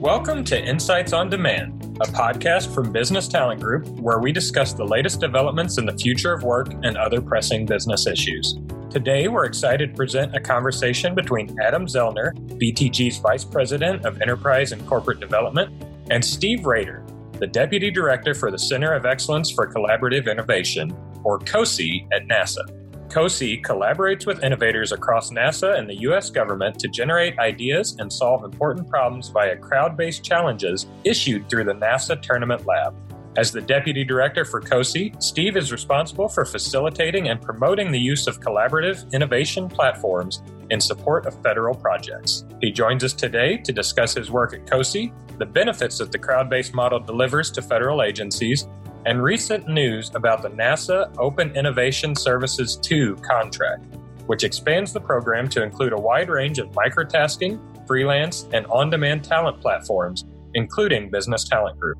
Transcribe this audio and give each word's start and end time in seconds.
Welcome 0.00 0.44
to 0.44 0.58
Insights 0.58 1.12
on 1.12 1.28
Demand, 1.28 1.98
a 2.00 2.06
podcast 2.06 2.74
from 2.74 2.90
Business 2.90 3.28
Talent 3.28 3.60
Group 3.60 3.86
where 4.00 4.18
we 4.18 4.32
discuss 4.32 4.72
the 4.72 4.82
latest 4.82 5.20
developments 5.20 5.76
in 5.76 5.84
the 5.84 5.92
future 5.92 6.32
of 6.32 6.42
work 6.42 6.72
and 6.82 6.96
other 6.96 7.20
pressing 7.20 7.66
business 7.66 8.06
issues. 8.06 8.58
Today, 8.88 9.28
we're 9.28 9.44
excited 9.44 9.90
to 9.90 9.96
present 9.96 10.34
a 10.34 10.40
conversation 10.40 11.14
between 11.14 11.54
Adam 11.60 11.84
Zellner, 11.84 12.32
BTG's 12.58 13.18
Vice 13.18 13.44
President 13.44 14.06
of 14.06 14.22
Enterprise 14.22 14.72
and 14.72 14.86
Corporate 14.86 15.20
Development, 15.20 15.70
and 16.10 16.24
Steve 16.24 16.64
Rader, 16.64 17.04
the 17.32 17.46
Deputy 17.46 17.90
Director 17.90 18.32
for 18.32 18.50
the 18.50 18.58
Center 18.58 18.94
of 18.94 19.04
Excellence 19.04 19.50
for 19.50 19.70
Collaborative 19.70 20.30
Innovation, 20.30 20.96
or 21.24 21.38
COCI, 21.40 22.08
at 22.10 22.26
NASA. 22.26 22.79
COCI 23.10 23.60
collaborates 23.62 24.24
with 24.24 24.44
innovators 24.44 24.92
across 24.92 25.30
NASA 25.30 25.76
and 25.76 25.88
the 25.88 26.00
U.S. 26.02 26.30
government 26.30 26.78
to 26.78 26.86
generate 26.86 27.36
ideas 27.40 27.96
and 27.98 28.12
solve 28.12 28.44
important 28.44 28.88
problems 28.88 29.28
via 29.30 29.56
crowd 29.56 29.96
based 29.96 30.24
challenges 30.24 30.86
issued 31.02 31.50
through 31.50 31.64
the 31.64 31.74
NASA 31.74 32.20
Tournament 32.22 32.66
Lab. 32.66 32.94
As 33.36 33.50
the 33.50 33.60
Deputy 33.60 34.04
Director 34.04 34.44
for 34.44 34.60
COCI, 34.60 35.20
Steve 35.20 35.56
is 35.56 35.72
responsible 35.72 36.28
for 36.28 36.44
facilitating 36.44 37.28
and 37.28 37.42
promoting 37.42 37.90
the 37.90 37.98
use 37.98 38.28
of 38.28 38.40
collaborative 38.40 39.10
innovation 39.12 39.68
platforms 39.68 40.42
in 40.70 40.80
support 40.80 41.26
of 41.26 41.40
federal 41.42 41.74
projects. 41.74 42.44
He 42.60 42.70
joins 42.70 43.02
us 43.02 43.12
today 43.12 43.56
to 43.58 43.72
discuss 43.72 44.14
his 44.14 44.30
work 44.30 44.54
at 44.54 44.66
COCI, 44.66 45.12
the 45.38 45.46
benefits 45.46 45.98
that 45.98 46.12
the 46.12 46.18
crowd 46.18 46.48
based 46.48 46.74
model 46.74 47.00
delivers 47.00 47.50
to 47.52 47.62
federal 47.62 48.02
agencies, 48.02 48.68
and 49.06 49.22
recent 49.22 49.66
news 49.66 50.10
about 50.14 50.42
the 50.42 50.50
NASA 50.50 51.14
Open 51.18 51.54
Innovation 51.56 52.14
Services 52.14 52.76
2 52.82 53.16
contract, 53.16 53.82
which 54.26 54.44
expands 54.44 54.92
the 54.92 55.00
program 55.00 55.48
to 55.48 55.62
include 55.62 55.92
a 55.92 55.96
wide 55.98 56.28
range 56.28 56.58
of 56.58 56.68
microtasking, 56.72 57.58
freelance, 57.86 58.46
and 58.52 58.66
on 58.66 58.90
demand 58.90 59.24
talent 59.24 59.60
platforms, 59.60 60.24
including 60.54 61.10
Business 61.10 61.44
Talent 61.44 61.80
Group. 61.80 61.98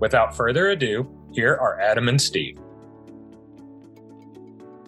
Without 0.00 0.36
further 0.36 0.68
ado, 0.68 1.08
here 1.32 1.54
are 1.54 1.80
Adam 1.80 2.08
and 2.08 2.20
Steve. 2.20 2.58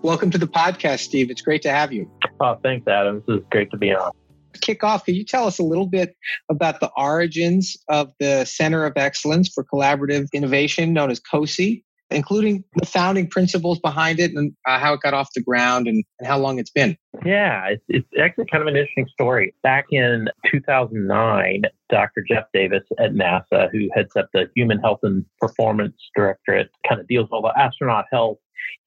Welcome 0.02 0.30
to 0.32 0.38
the 0.38 0.46
podcast, 0.46 1.00
Steve. 1.00 1.30
It's 1.30 1.40
great 1.40 1.62
to 1.62 1.70
have 1.70 1.92
you. 1.92 2.10
Oh, 2.38 2.58
thanks, 2.62 2.86
Adam. 2.86 3.22
This 3.26 3.38
is 3.38 3.44
great 3.50 3.70
to 3.70 3.76
be 3.78 3.94
on 3.94 4.12
kick 4.60 4.84
off, 4.84 5.04
can 5.04 5.14
you 5.14 5.24
tell 5.24 5.46
us 5.46 5.58
a 5.58 5.62
little 5.62 5.86
bit 5.86 6.14
about 6.48 6.80
the 6.80 6.90
origins 6.96 7.76
of 7.88 8.12
the 8.20 8.44
Center 8.44 8.84
of 8.84 8.94
Excellence 8.96 9.48
for 9.48 9.64
Collaborative 9.64 10.26
Innovation, 10.32 10.92
known 10.92 11.10
as 11.10 11.20
COCI, 11.20 11.82
including 12.10 12.64
the 12.76 12.86
founding 12.86 13.28
principles 13.28 13.78
behind 13.80 14.20
it 14.20 14.32
and 14.32 14.52
uh, 14.66 14.78
how 14.78 14.94
it 14.94 15.00
got 15.00 15.14
off 15.14 15.28
the 15.34 15.42
ground 15.42 15.88
and, 15.88 16.04
and 16.18 16.28
how 16.28 16.38
long 16.38 16.58
it's 16.58 16.70
been? 16.70 16.96
Yeah, 17.24 17.68
it's, 17.68 17.84
it's 17.88 18.08
actually 18.20 18.46
kind 18.46 18.62
of 18.62 18.68
an 18.68 18.76
interesting 18.76 19.08
story. 19.12 19.54
Back 19.62 19.86
in 19.90 20.28
2009, 20.50 21.62
Dr. 21.88 22.24
Jeff 22.28 22.44
Davis 22.52 22.82
at 22.98 23.12
NASA, 23.12 23.70
who 23.72 23.88
heads 23.94 24.14
up 24.16 24.28
the 24.32 24.48
Human 24.54 24.78
Health 24.78 25.00
and 25.02 25.24
Performance 25.40 25.96
Directorate, 26.14 26.70
kind 26.88 27.00
of 27.00 27.08
deals 27.08 27.24
with 27.24 27.32
all 27.32 27.42
the 27.42 27.58
astronaut 27.58 28.06
health 28.12 28.38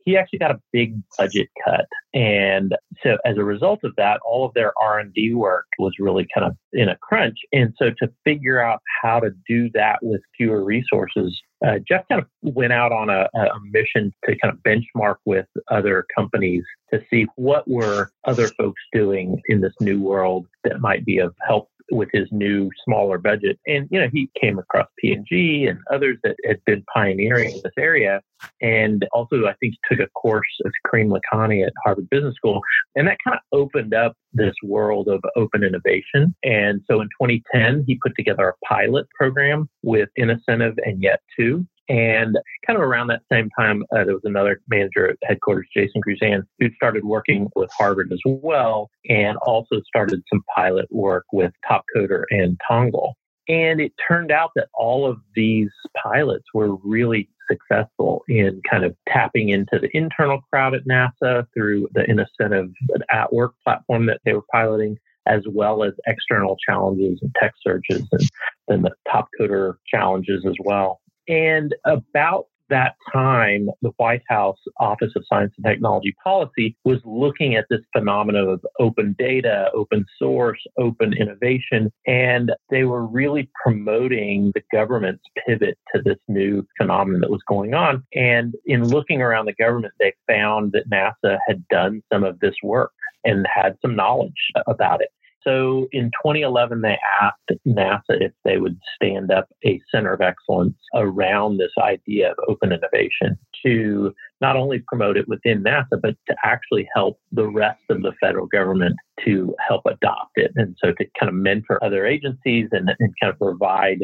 he 0.06 0.18
actually 0.18 0.40
got 0.40 0.52
a 0.52 0.60
big 0.72 0.96
budget 1.18 1.50
cut. 1.66 1.86
And 2.14 2.76
so 3.04 3.18
as 3.26 3.38
a 3.38 3.44
result 3.44 3.82
of 3.84 3.94
that 3.98 4.20
all 4.26 4.46
of 4.46 4.54
their 4.54 4.74
r&d 4.82 5.34
work 5.36 5.66
was 5.78 5.94
really 6.00 6.28
kind 6.34 6.48
of 6.48 6.56
in 6.74 6.90
a 6.90 6.98
crunch. 6.98 7.38
And 7.52 7.74
so 7.78 7.92
to 8.00 8.12
figure 8.24 8.62
out 8.62 8.82
how 9.02 9.20
to 9.20 9.30
do 9.48 9.70
that 9.74 10.00
with 10.02 10.22
fewer 10.38 10.64
resources 10.64 11.40
uh, 11.66 11.80
jeff 11.88 12.06
kind 12.10 12.22
of 12.22 12.28
went 12.42 12.74
out 12.74 12.92
on 12.92 13.10
a, 13.10 13.28
a 13.36 13.60
mission 13.72 14.14
to 14.26 14.36
kind 14.38 14.54
of 14.54 14.60
benchmark 14.64 15.16
with 15.26 15.46
other 15.70 16.06
companies 16.16 16.64
to 16.92 17.02
see 17.10 17.26
what 17.36 17.68
were 17.68 18.10
other 18.26 18.48
folks 18.48 18.82
doing 18.94 19.42
in 19.48 19.62
this 19.62 19.74
new 19.82 20.02
world 20.02 20.48
that 20.64 20.80
might 20.80 21.06
be 21.06 21.18
of 21.18 21.34
help 21.46 21.70
with 21.92 22.10
his 22.12 22.28
new 22.32 22.70
smaller 22.86 23.18
budget. 23.18 23.60
And 23.68 23.88
you 23.92 24.00
know, 24.00 24.08
he 24.12 24.30
came 24.40 24.60
across 24.60 24.88
P&G 25.00 25.68
and 25.68 25.80
others 25.92 26.18
that 26.24 26.36
had 26.46 26.64
been 26.66 26.84
pioneering 26.94 27.52
in 27.52 27.62
this 27.64 27.74
area. 27.78 28.22
And 28.62 29.06
also, 29.12 29.46
I 29.46 29.54
think 29.60 29.74
he 29.74 29.80
took 29.90 30.06
a 30.06 30.10
course 30.12 30.48
with 30.64 30.74
Karim 30.90 31.10
Lakhani 31.10 31.66
at 31.66 31.74
Harvard 31.84 32.10
Business 32.10 32.36
School, 32.36 32.62
and 32.96 33.08
that 33.08 33.18
kind 33.24 33.36
of 33.36 33.60
opened 33.60 33.94
up 33.94 34.14
this 34.34 34.54
world 34.64 35.10
of 35.10 35.22
open 35.36 35.64
innovation. 35.64 36.34
And 36.44 36.82
so, 36.90 37.02
in 37.02 37.10
2010, 37.22 37.84
he 37.86 38.00
put 38.02 38.14
together 38.16 38.48
a 38.50 38.66
pilot 38.66 39.08
program 39.18 39.70
with 39.84 40.10
Innocentive 40.18 40.76
and 40.86 41.04
Yet2, 41.04 41.66
and 41.90 42.38
kind 42.66 42.78
of 42.78 42.84
around 42.84 43.08
that 43.08 43.24
same 43.32 43.50
time, 43.58 43.84
uh, 43.92 44.04
there 44.04 44.14
was 44.14 44.24
another 44.24 44.62
manager 44.70 45.10
at 45.10 45.18
headquarters, 45.24 45.68
Jason 45.76 46.02
Crusan, 46.08 46.44
who 46.60 46.70
started 46.76 47.04
working 47.04 47.50
with 47.56 47.72
Harvard 47.76 48.14
as 48.14 48.22
well, 48.26 48.92
and 49.10 49.38
also 49.38 49.82
started 49.88 50.22
some 50.32 50.44
pilot 50.56 50.86
work 50.92 51.26
with 51.34 51.52
Topcoder 51.70 52.24
and 52.30 52.60
Tongal. 52.68 53.16
And 53.48 53.82
it 53.82 53.94
turned 54.08 54.32
out 54.32 54.52
that 54.56 54.68
all 54.76 55.10
of 55.10 55.18
these 55.36 55.72
pilots 56.02 56.46
were 56.54 56.76
really 56.76 57.28
successful 57.50 58.22
in 58.28 58.62
kind 58.70 58.86
of 58.86 58.96
tapping 59.08 59.50
into 59.50 59.80
the 59.80 59.90
internal 59.98 60.42
crowd 60.54 60.76
at 60.76 60.86
NASA 60.86 61.48
through 61.56 61.88
the 61.96 62.04
Innocentive 62.04 62.72
at 63.10 63.34
work 63.34 63.56
platform 63.64 64.06
that 64.06 64.22
they 64.24 64.34
were 64.34 64.46
piloting, 64.52 64.96
as 65.26 65.42
well 65.50 65.84
as 65.84 65.94
external 66.06 66.56
challenges 66.64 67.18
and 67.24 67.36
tech 67.40 67.54
searches 67.66 68.08
and 68.12 68.30
then 68.68 68.84
the 68.84 68.92
Topcoder 69.08 69.78
challenges 69.92 70.46
as 70.46 70.56
well. 70.64 71.02
And 71.30 71.76
about 71.86 72.48
that 72.70 72.96
time, 73.12 73.70
the 73.82 73.92
White 73.98 74.22
House 74.28 74.60
Office 74.80 75.12
of 75.16 75.24
Science 75.28 75.54
and 75.58 75.66
Technology 75.66 76.16
Policy 76.24 76.76
was 76.86 77.00
looking 77.04 77.56
at 77.56 77.66
this 77.70 77.82
phenomenon 77.96 78.48
of 78.48 78.66
open 78.80 79.16
data, 79.18 79.70
open 79.74 80.06
source, 80.18 80.60
open 80.78 81.14
innovation, 81.14 81.92
and 82.06 82.52
they 82.70 82.84
were 82.84 83.06
really 83.06 83.50
promoting 83.64 84.52
the 84.54 84.62
government's 84.72 85.24
pivot 85.48 85.78
to 85.94 86.02
this 86.04 86.18
new 86.28 86.66
phenomenon 86.78 87.22
that 87.22 87.32
was 87.32 87.42
going 87.48 87.74
on. 87.74 88.04
And 88.14 88.54
in 88.66 88.88
looking 88.88 89.22
around 89.22 89.46
the 89.46 89.54
government, 89.54 89.94
they 90.00 90.14
found 90.28 90.74
that 90.74 90.90
NASA 90.90 91.38
had 91.48 91.68
done 91.70 92.02
some 92.12 92.24
of 92.24 92.40
this 92.40 92.56
work 92.64 92.92
and 93.26 93.46
had 93.54 93.76
some 93.82 93.96
knowledge 93.96 94.52
about 94.68 95.02
it. 95.02 95.10
So 95.46 95.88
in 95.92 96.12
2011, 96.24 96.82
they 96.82 96.98
asked 97.22 97.60
NASA 97.68 98.00
if 98.10 98.32
they 98.44 98.58
would 98.58 98.78
stand 98.96 99.32
up 99.32 99.48
a 99.66 99.80
center 99.94 100.14
of 100.14 100.22
excellence 100.22 100.78
around 100.94 101.58
this 101.58 101.72
idea 101.82 102.32
of 102.32 102.38
open 102.48 102.72
innovation 102.72 103.38
to 103.66 104.14
not 104.42 104.56
only 104.56 104.84
promote 104.88 105.18
it 105.18 105.28
within 105.28 105.64
NASA, 105.64 106.00
but 106.02 106.16
to 106.28 106.36
actually 106.44 106.88
help 106.94 107.20
the 107.32 107.48
rest 107.48 107.82
of 107.90 108.02
the 108.02 108.14
federal 108.22 108.48
government 108.48 108.96
to 109.26 109.54
help 109.66 109.84
adopt 109.86 110.32
it. 110.36 110.52
And 110.56 110.76
so 110.84 110.92
to 110.94 111.06
kind 111.20 111.30
of 111.30 111.36
mentor 111.36 111.84
other 111.84 112.06
agencies 112.06 112.68
and, 112.72 112.90
and 113.00 113.14
kind 113.22 113.32
of 113.32 113.40
provide 113.40 114.00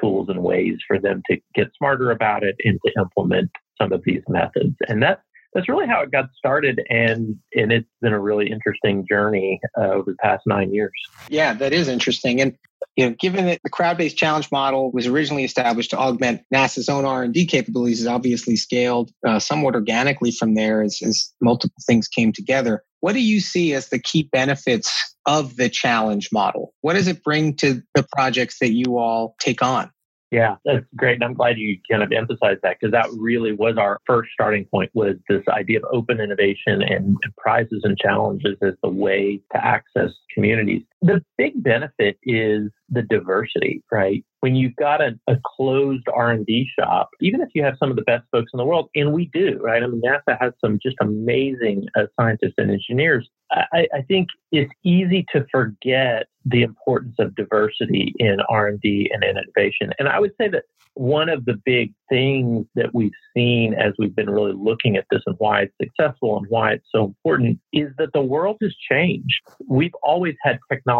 tools 0.00 0.28
and 0.28 0.42
ways 0.42 0.78
for 0.86 0.98
them 0.98 1.22
to 1.30 1.38
get 1.54 1.68
smarter 1.76 2.10
about 2.10 2.42
it 2.42 2.56
and 2.64 2.78
to 2.84 2.92
implement 3.00 3.50
some 3.80 3.92
of 3.92 4.02
these 4.04 4.22
methods. 4.28 4.76
And 4.88 5.02
that 5.02 5.22
that's 5.54 5.68
really 5.68 5.86
how 5.86 6.02
it 6.02 6.10
got 6.10 6.30
started, 6.36 6.80
and 6.88 7.36
and 7.54 7.72
it's 7.72 7.88
been 8.00 8.12
a 8.12 8.20
really 8.20 8.50
interesting 8.50 9.06
journey 9.08 9.60
uh, 9.78 9.90
over 9.90 10.12
the 10.12 10.16
past 10.22 10.42
nine 10.46 10.72
years. 10.72 10.92
Yeah, 11.28 11.54
that 11.54 11.72
is 11.72 11.88
interesting, 11.88 12.40
and 12.40 12.56
you 12.96 13.08
know, 13.08 13.14
given 13.18 13.46
that 13.46 13.60
the 13.64 13.70
crowd-based 13.70 14.16
challenge 14.16 14.50
model 14.52 14.90
was 14.92 15.06
originally 15.06 15.44
established 15.44 15.90
to 15.90 15.98
augment 15.98 16.42
NASA's 16.52 16.88
own 16.88 17.04
R&D 17.04 17.46
capabilities, 17.46 18.00
is 18.00 18.06
obviously 18.06 18.56
scaled 18.56 19.10
uh, 19.26 19.38
somewhat 19.38 19.74
organically 19.74 20.30
from 20.30 20.54
there 20.54 20.82
as, 20.82 21.00
as 21.02 21.32
multiple 21.40 21.82
things 21.86 22.08
came 22.08 22.32
together. 22.32 22.82
What 23.00 23.14
do 23.14 23.20
you 23.20 23.40
see 23.40 23.72
as 23.74 23.88
the 23.88 23.98
key 23.98 24.28
benefits 24.30 25.16
of 25.26 25.56
the 25.56 25.68
challenge 25.68 26.28
model? 26.32 26.74
What 26.82 26.94
does 26.94 27.08
it 27.08 27.24
bring 27.24 27.56
to 27.56 27.82
the 27.94 28.06
projects 28.14 28.58
that 28.60 28.72
you 28.72 28.98
all 28.98 29.36
take 29.40 29.62
on? 29.62 29.90
Yeah, 30.32 30.56
that's 30.64 30.86
great. 30.96 31.16
And 31.16 31.24
I'm 31.24 31.34
glad 31.34 31.58
you 31.58 31.78
kind 31.90 32.02
of 32.02 32.10
emphasized 32.10 32.60
that 32.62 32.78
because 32.80 32.90
that 32.92 33.06
really 33.18 33.52
was 33.52 33.76
our 33.76 34.00
first 34.06 34.30
starting 34.32 34.64
point 34.64 34.90
was 34.94 35.16
this 35.28 35.42
idea 35.46 35.78
of 35.80 35.84
open 35.92 36.20
innovation 36.20 36.82
and, 36.82 37.18
prizes 37.36 37.82
and 37.84 37.98
challenges 37.98 38.56
as 38.62 38.72
the 38.82 38.88
way 38.88 39.40
to 39.52 39.62
access 39.62 40.10
communities. 40.32 40.82
The 41.02 41.20
big 41.36 41.62
benefit 41.62 42.18
is 42.22 42.70
the 42.88 43.02
diversity, 43.02 43.82
right? 43.90 44.24
When 44.40 44.54
you've 44.54 44.76
got 44.76 45.00
a, 45.00 45.18
a, 45.28 45.36
closed 45.56 46.04
R&D 46.12 46.68
shop, 46.78 47.10
even 47.20 47.40
if 47.40 47.48
you 47.54 47.64
have 47.64 47.74
some 47.78 47.90
of 47.90 47.96
the 47.96 48.02
best 48.02 48.24
folks 48.30 48.50
in 48.52 48.58
the 48.58 48.64
world, 48.64 48.88
and 48.94 49.12
we 49.12 49.28
do, 49.32 49.58
right? 49.60 49.82
I 49.82 49.86
mean, 49.86 50.00
NASA 50.00 50.38
has 50.40 50.52
some 50.64 50.78
just 50.82 50.96
amazing 51.00 51.86
uh, 51.96 52.04
scientists 52.18 52.54
and 52.58 52.70
engineers. 52.70 53.28
I, 53.50 53.86
I 53.94 54.02
think 54.08 54.28
it's 54.50 54.72
easy 54.84 55.26
to 55.32 55.44
forget 55.50 56.26
the 56.44 56.62
importance 56.62 57.16
of 57.18 57.34
diversity 57.34 58.14
in 58.18 58.38
R&D 58.48 59.10
and 59.12 59.24
in 59.24 59.36
innovation. 59.36 59.92
And 59.98 60.08
I 60.08 60.18
would 60.18 60.32
say 60.40 60.48
that 60.48 60.64
one 60.94 61.28
of 61.28 61.44
the 61.44 61.54
big 61.64 61.92
things 62.08 62.66
that 62.74 62.94
we've 62.94 63.12
seen 63.34 63.74
as 63.74 63.92
we've 63.98 64.14
been 64.14 64.28
really 64.28 64.52
looking 64.52 64.96
at 64.96 65.06
this 65.10 65.22
and 65.26 65.36
why 65.38 65.62
it's 65.62 65.74
successful 65.80 66.36
and 66.36 66.46
why 66.48 66.72
it's 66.72 66.86
so 66.94 67.04
important 67.04 67.58
is 67.72 67.90
that 67.98 68.12
the 68.12 68.20
world 68.20 68.56
has 68.62 68.74
changed. 68.90 69.40
We've 69.66 69.94
always 70.02 70.34
had 70.42 70.58
technology 70.70 70.91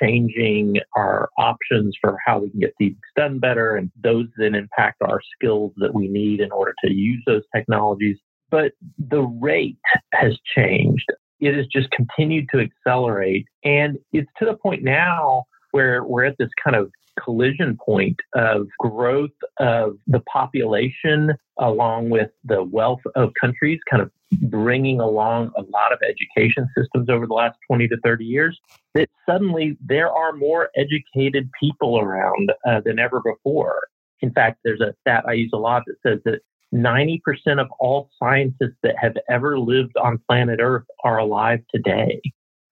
changing 0.00 0.76
our 0.96 1.28
options 1.38 1.96
for 2.00 2.18
how 2.24 2.38
we 2.38 2.50
can 2.50 2.60
get 2.60 2.74
things 2.78 2.96
done 3.16 3.38
better, 3.38 3.76
and 3.76 3.90
those 4.02 4.26
then 4.36 4.54
impact 4.54 5.02
our 5.02 5.20
skills 5.34 5.72
that 5.76 5.94
we 5.94 6.08
need 6.08 6.40
in 6.40 6.52
order 6.52 6.74
to 6.84 6.92
use 6.92 7.22
those 7.26 7.42
technologies. 7.54 8.18
But 8.50 8.72
the 8.98 9.22
rate 9.22 9.76
has 10.14 10.36
changed. 10.56 11.06
It 11.40 11.54
has 11.54 11.66
just 11.66 11.90
continued 11.90 12.48
to 12.52 12.60
accelerate. 12.60 13.46
And 13.64 13.98
it's 14.12 14.30
to 14.38 14.46
the 14.46 14.54
point 14.54 14.82
now 14.82 15.44
where 15.72 16.02
we're 16.02 16.24
at 16.24 16.36
this 16.38 16.50
kind 16.62 16.76
of 16.76 16.90
collision 17.22 17.76
point 17.84 18.16
of 18.34 18.66
growth 18.78 19.30
of 19.58 19.96
the 20.06 20.20
population 20.20 21.32
along 21.58 22.10
with 22.10 22.30
the 22.44 22.62
wealth 22.62 23.00
of 23.16 23.30
countries 23.40 23.80
kind 23.90 24.02
of 24.02 24.10
bringing 24.42 25.00
along 25.00 25.50
a 25.56 25.62
lot 25.62 25.92
of 25.92 25.98
education 26.02 26.68
systems 26.76 27.08
over 27.08 27.26
the 27.26 27.34
last 27.34 27.56
20 27.66 27.88
to 27.88 27.96
30 28.04 28.24
years 28.24 28.58
that 28.94 29.08
suddenly 29.28 29.76
there 29.84 30.10
are 30.12 30.32
more 30.32 30.70
educated 30.76 31.50
people 31.58 31.98
around 31.98 32.52
uh, 32.66 32.80
than 32.84 32.98
ever 32.98 33.20
before. 33.20 33.80
In 34.20 34.32
fact, 34.32 34.58
there's 34.64 34.80
a 34.80 34.94
stat 35.00 35.24
I 35.26 35.32
use 35.32 35.50
a 35.54 35.58
lot 35.58 35.84
that 35.86 35.96
says 36.04 36.20
that 36.24 36.40
90% 36.74 37.20
of 37.60 37.68
all 37.78 38.10
scientists 38.18 38.76
that 38.82 38.96
have 39.00 39.14
ever 39.30 39.58
lived 39.58 39.96
on 39.96 40.20
planet 40.28 40.60
Earth 40.60 40.84
are 41.04 41.18
alive 41.18 41.60
today. 41.74 42.20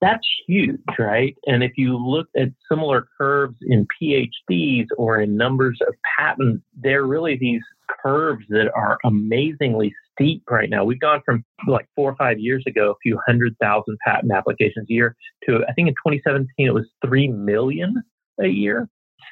That's 0.00 0.26
huge, 0.46 0.81
right? 0.98 1.34
And 1.46 1.62
if 1.62 1.72
you 1.76 1.96
look 1.96 2.28
at 2.37 2.48
similar 2.70 3.08
curves 3.16 3.56
in 3.62 3.87
PhDs 4.00 4.87
or 4.98 5.20
in 5.20 5.37
numbers 5.37 5.78
of 5.87 5.94
patents, 6.19 6.62
they're 6.76 7.04
really 7.04 7.37
these 7.37 7.62
curves 8.02 8.44
that 8.50 8.70
are 8.75 8.98
amazingly 9.04 9.94
steep 10.12 10.43
right 10.50 10.69
now. 10.69 10.84
We've 10.84 11.00
gone 11.00 11.22
from 11.25 11.44
like 11.66 11.88
four 11.96 12.10
or 12.10 12.16
five 12.16 12.38
years 12.38 12.62
ago, 12.66 12.90
a 12.90 12.94
few 13.02 13.19
hundred 13.26 13.56
thousand 13.60 13.96
patent 14.04 14.32
applications 14.32 14.87
a 14.90 14.93
year 14.93 15.16
to, 15.48 15.60
I 15.69 15.72
think 15.72 15.88
in 15.88 15.94
2017, 15.94 16.46
it 16.58 16.75
was 16.75 16.87
3 17.04 17.28
million 17.28 18.02
a 18.40 18.49
year. 18.49 18.88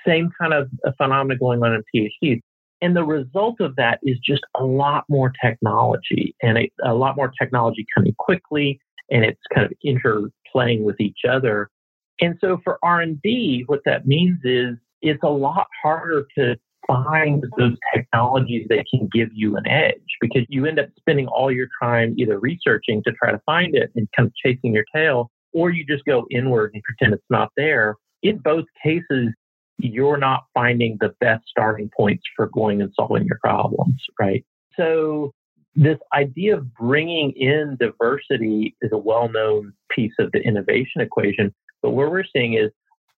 Same 0.07 0.31
kind 0.41 0.55
of 0.55 0.71
phenomenon 0.97 1.39
going 1.39 1.63
on 1.63 1.75
in 1.75 2.11
PhDs. 2.23 2.41
And 2.81 2.97
the 2.97 3.05
result 3.05 3.61
of 3.61 3.77
that 3.77 3.99
is 4.03 4.19
just 4.19 4.43
a 4.59 4.65
lot 4.65 5.05
more 5.09 5.33
technology 5.43 6.35
and 6.43 6.59
a, 6.59 6.71
a 6.85 6.95
lot 6.95 7.17
more 7.17 7.33
technology 7.39 7.87
coming 7.95 8.15
quickly 8.19 8.81
and 9.11 9.25
it's 9.25 9.41
kind 9.55 9.67
of 9.67 9.73
interplaying 10.55 10.83
with 10.83 11.01
each 11.01 11.21
other. 11.29 11.71
And 12.21 12.37
so 12.41 12.59
for 12.63 12.79
R&D, 12.83 13.65
what 13.67 13.81
that 13.85 14.07
means 14.07 14.39
is 14.45 14.77
it's 15.03 15.23
a 15.23 15.29
lot 15.29 15.67
harder 15.83 16.27
to 16.39 16.57
find 16.87 17.45
those 17.59 17.77
technologies 17.95 18.67
that 18.69 18.85
can 18.91 19.09
give 19.13 19.29
you 19.33 19.57
an 19.57 19.67
edge 19.67 19.95
because 20.21 20.45
you 20.49 20.67
end 20.67 20.79
up 20.79 20.89
spending 20.99 21.27
all 21.29 21.51
your 21.51 21.67
time 21.83 22.15
either 22.19 22.39
researching 22.39 23.03
to 23.05 23.13
try 23.13 23.31
to 23.31 23.41
find 23.47 23.75
it 23.75 23.91
and 23.97 24.07
kind 24.17 24.27
of 24.27 24.35
chasing 24.35 24.75
your 24.75 24.85
tail, 24.95 25.31
or 25.53 25.71
you 25.71 25.85
just 25.85 26.05
go 26.05 26.27
inward 26.31 26.73
and 26.75 26.83
pretend 26.83 27.15
it's 27.15 27.25
not 27.31 27.51
there. 27.57 27.97
In 28.23 28.39
both 28.39 28.65
cases, 28.83 29.29
you're 29.79 30.19
not 30.19 30.45
finding 30.53 30.97
the 31.01 31.15
best 31.21 31.45
starting 31.49 31.91
points 31.97 32.23
for 32.37 32.49
going 32.55 32.81
and 32.81 32.93
solving 32.95 33.25
your 33.25 33.39
problems, 33.43 33.97
right? 34.21 34.45
So 34.77 35.33
this 35.75 35.99
idea 36.13 36.57
of 36.57 36.73
bringing 36.75 37.33
in 37.33 37.77
diversity 37.81 38.77
is 38.81 38.91
a 38.93 38.99
well-known 38.99 39.73
piece 39.91 40.13
of 40.19 40.31
the 40.33 40.41
innovation 40.41 41.01
equation. 41.01 41.55
But 41.83 41.91
what 41.91 42.11
we're 42.11 42.25
seeing 42.25 42.55
is 42.55 42.71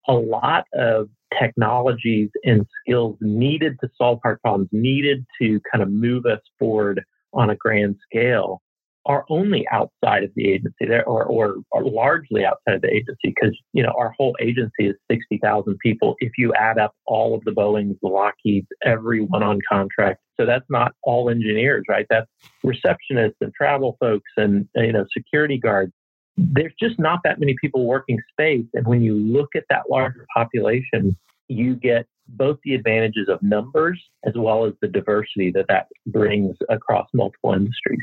a 0.08 0.14
lot 0.14 0.64
of 0.74 1.08
technologies 1.38 2.30
and 2.44 2.66
skills 2.80 3.16
needed 3.20 3.76
to 3.80 3.90
solve 3.98 4.20
hard 4.22 4.40
problems, 4.40 4.68
needed 4.72 5.26
to 5.40 5.60
kind 5.70 5.82
of 5.82 5.90
move 5.90 6.24
us 6.26 6.40
forward 6.58 7.04
on 7.32 7.50
a 7.50 7.56
grand 7.56 7.96
scale 8.08 8.62
are 9.06 9.24
only 9.30 9.66
outside 9.70 10.24
of 10.24 10.30
the 10.34 10.48
agency 10.48 10.84
there 10.86 11.04
or, 11.06 11.24
or 11.24 11.56
are 11.72 11.84
largely 11.84 12.44
outside 12.44 12.74
of 12.74 12.82
the 12.82 12.92
agency 12.92 13.16
because 13.34 13.56
you 13.72 13.82
know 13.82 13.94
our 13.96 14.12
whole 14.18 14.36
agency 14.40 14.86
is 14.86 14.96
60,000 15.10 15.78
people 15.78 16.16
if 16.18 16.32
you 16.36 16.52
add 16.54 16.78
up 16.78 16.92
all 17.06 17.34
of 17.34 17.42
the 17.44 17.52
Boeings, 17.52 17.96
the 18.02 18.08
Lockheeds, 18.08 18.66
everyone 18.84 19.42
on 19.42 19.60
contract. 19.70 20.20
So 20.38 20.44
that's 20.44 20.66
not 20.68 20.92
all 21.02 21.30
engineers, 21.30 21.84
right? 21.88 22.06
That's 22.10 22.28
receptionists 22.64 23.36
and 23.40 23.52
travel 23.54 23.96
folks 24.00 24.30
and 24.36 24.68
you 24.74 24.92
know 24.92 25.06
security 25.16 25.58
guards. 25.58 25.92
There's 26.36 26.74
just 26.78 26.98
not 26.98 27.20
that 27.24 27.40
many 27.40 27.54
people 27.60 27.86
working 27.86 28.18
space 28.32 28.66
and 28.74 28.86
when 28.86 29.02
you 29.02 29.14
look 29.14 29.50
at 29.54 29.64
that 29.70 29.84
larger 29.88 30.26
population, 30.36 31.16
you 31.48 31.76
get 31.76 32.06
both 32.28 32.58
the 32.64 32.74
advantages 32.74 33.28
of 33.28 33.40
numbers 33.40 34.02
as 34.26 34.34
well 34.36 34.66
as 34.66 34.72
the 34.82 34.88
diversity 34.88 35.52
that 35.52 35.66
that 35.68 35.86
brings 36.06 36.56
across 36.68 37.06
multiple 37.14 37.52
industries 37.52 38.00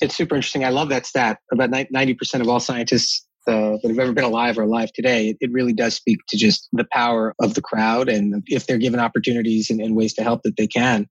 it's 0.00 0.16
super 0.16 0.34
interesting. 0.34 0.64
I 0.64 0.70
love 0.70 0.88
that 0.90 1.06
stat. 1.06 1.38
About 1.52 1.70
90% 1.70 2.40
of 2.40 2.48
all 2.48 2.60
scientists 2.60 3.26
uh, 3.46 3.78
that 3.82 3.88
have 3.88 3.98
ever 3.98 4.12
been 4.12 4.24
alive 4.24 4.58
are 4.58 4.62
alive 4.62 4.92
today. 4.92 5.30
It, 5.30 5.38
it, 5.40 5.52
really 5.52 5.72
does 5.72 5.94
speak 5.94 6.18
to 6.28 6.36
just 6.36 6.68
the 6.72 6.86
power 6.92 7.34
of 7.40 7.54
the 7.54 7.62
crowd 7.62 8.08
and 8.08 8.42
if 8.46 8.66
they're 8.66 8.78
given 8.78 9.00
opportunities 9.00 9.70
and, 9.70 9.80
and 9.80 9.96
ways 9.96 10.14
to 10.14 10.22
help 10.22 10.42
that 10.44 10.56
they 10.56 10.66
can. 10.66 11.06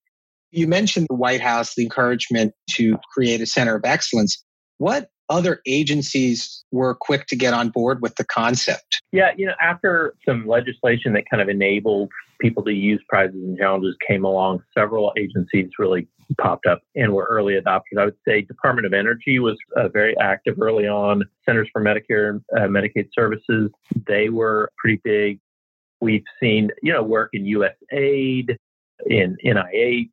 You 0.52 0.68
mentioned 0.68 1.08
the 1.10 1.16
White 1.16 1.42
House, 1.42 1.76
the 1.76 1.84
encouragement 1.84 2.54
to 2.76 2.98
create 3.14 3.42
a 3.42 3.46
center 3.46 3.76
of 3.76 3.82
excellence. 3.84 4.44
What 4.78 5.10
other 5.30 5.62
agencies 5.66 6.64
were 6.72 6.96
quick 6.96 7.28
to 7.28 7.36
get 7.36 7.54
on 7.54 7.70
board 7.70 8.02
with 8.02 8.16
the 8.16 8.26
concept? 8.26 9.02
Yeah, 9.12 9.32
you 9.38 9.46
know, 9.46 9.54
after 9.62 10.16
some 10.28 10.48
legislation 10.48 11.14
that 11.14 11.30
kind 11.30 11.42
of 11.42 11.50
enabled 11.50 12.10
people 12.42 12.64
to 12.64 12.74
use 12.74 13.02
prizes 13.08 13.36
and 13.36 13.58
challenges 13.58 13.96
came 14.08 14.24
along, 14.24 14.64
several 14.78 15.14
agencies 15.18 15.70
really 15.78 16.08
popped 16.40 16.66
up 16.66 16.82
and 16.96 17.14
were 17.14 17.28
early 17.30 17.60
adopters. 17.60 18.00
I 18.00 18.06
would 18.06 18.18
say 18.28 18.42
Department 18.42 18.86
of 18.86 18.94
Energy 18.94 19.40
was 19.40 19.58
uh, 19.76 19.90
very 19.90 20.16
active 20.20 20.62
early 20.62 20.88
on. 20.88 21.24
Centers 21.46 21.70
for 21.72 21.82
Medicare 21.84 22.42
uh, 22.56 22.62
Medicaid 22.62 23.10
Services, 23.14 23.72
they 24.08 24.30
were 24.30 24.72
pretty 24.78 25.02
big. 25.04 25.40
We've 26.02 26.24
seen, 26.42 26.70
you 26.82 26.94
know, 26.94 27.04
work 27.04 27.32
in 27.34 27.44
USAID, 27.44 28.56
in 29.08 29.38
NIH. 29.46 30.10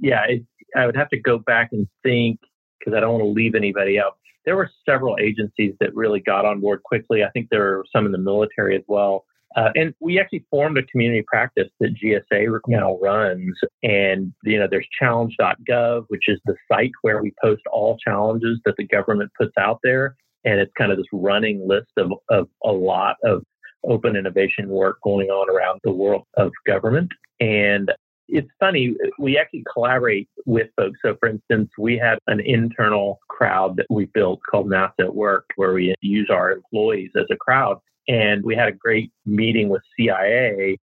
Yeah, 0.00 0.24
it, 0.28 0.44
I 0.74 0.86
would 0.86 0.96
have 0.96 1.10
to 1.10 1.20
go 1.20 1.38
back 1.38 1.70
and 1.72 1.86
think 2.02 2.40
because 2.78 2.94
I 2.96 3.00
don't 3.00 3.12
want 3.12 3.24
to 3.24 3.28
leave 3.28 3.54
anybody 3.54 3.98
out 3.98 4.18
there 4.46 4.56
were 4.56 4.70
several 4.88 5.16
agencies 5.20 5.74
that 5.80 5.94
really 5.94 6.20
got 6.20 6.44
on 6.44 6.60
board 6.60 6.82
quickly. 6.84 7.24
I 7.24 7.30
think 7.30 7.48
there 7.50 7.60
were 7.60 7.84
some 7.94 8.06
in 8.06 8.12
the 8.12 8.18
military 8.18 8.76
as 8.76 8.82
well. 8.86 9.24
Uh, 9.56 9.70
and 9.74 9.94
we 10.00 10.20
actually 10.20 10.44
formed 10.50 10.76
a 10.76 10.82
community 10.84 11.24
practice 11.26 11.68
that 11.80 11.94
GSA 11.94 12.60
now 12.68 12.98
runs. 12.98 13.56
And, 13.82 14.32
you 14.44 14.58
know, 14.58 14.68
there's 14.70 14.86
challenge.gov, 14.98 16.04
which 16.08 16.24
is 16.28 16.38
the 16.44 16.54
site 16.70 16.90
where 17.02 17.22
we 17.22 17.32
post 17.42 17.62
all 17.72 17.96
challenges 17.96 18.60
that 18.64 18.74
the 18.76 18.86
government 18.86 19.30
puts 19.38 19.52
out 19.58 19.80
there. 19.82 20.16
And 20.44 20.60
it's 20.60 20.72
kind 20.76 20.92
of 20.92 20.98
this 20.98 21.06
running 21.12 21.66
list 21.66 21.90
of, 21.96 22.12
of 22.28 22.48
a 22.64 22.72
lot 22.72 23.16
of 23.24 23.42
open 23.84 24.14
innovation 24.14 24.68
work 24.68 24.98
going 25.02 25.28
on 25.28 25.48
around 25.48 25.80
the 25.84 25.92
world 25.92 26.24
of 26.36 26.52
government. 26.66 27.10
And 27.40 27.90
it's 28.28 28.48
funny, 28.58 28.94
we 29.18 29.38
actually 29.38 29.64
collaborate 29.72 30.28
with 30.46 30.68
folks. 30.76 30.98
So, 31.04 31.16
for 31.20 31.28
instance, 31.28 31.70
we 31.78 31.96
had 31.96 32.18
an 32.26 32.40
internal 32.40 33.20
crowd 33.28 33.76
that 33.76 33.86
we 33.90 34.06
built 34.06 34.40
called 34.50 34.68
NASA 34.68 34.92
at 35.00 35.14
Work, 35.14 35.46
where 35.56 35.72
we 35.72 35.94
use 36.00 36.28
our 36.30 36.50
employees 36.50 37.10
as 37.16 37.26
a 37.30 37.36
crowd. 37.36 37.78
And 38.08 38.44
we 38.44 38.54
had 38.54 38.68
a 38.68 38.72
great 38.72 39.12
meeting 39.24 39.68
with 39.68 39.82
CIA. 39.96 40.78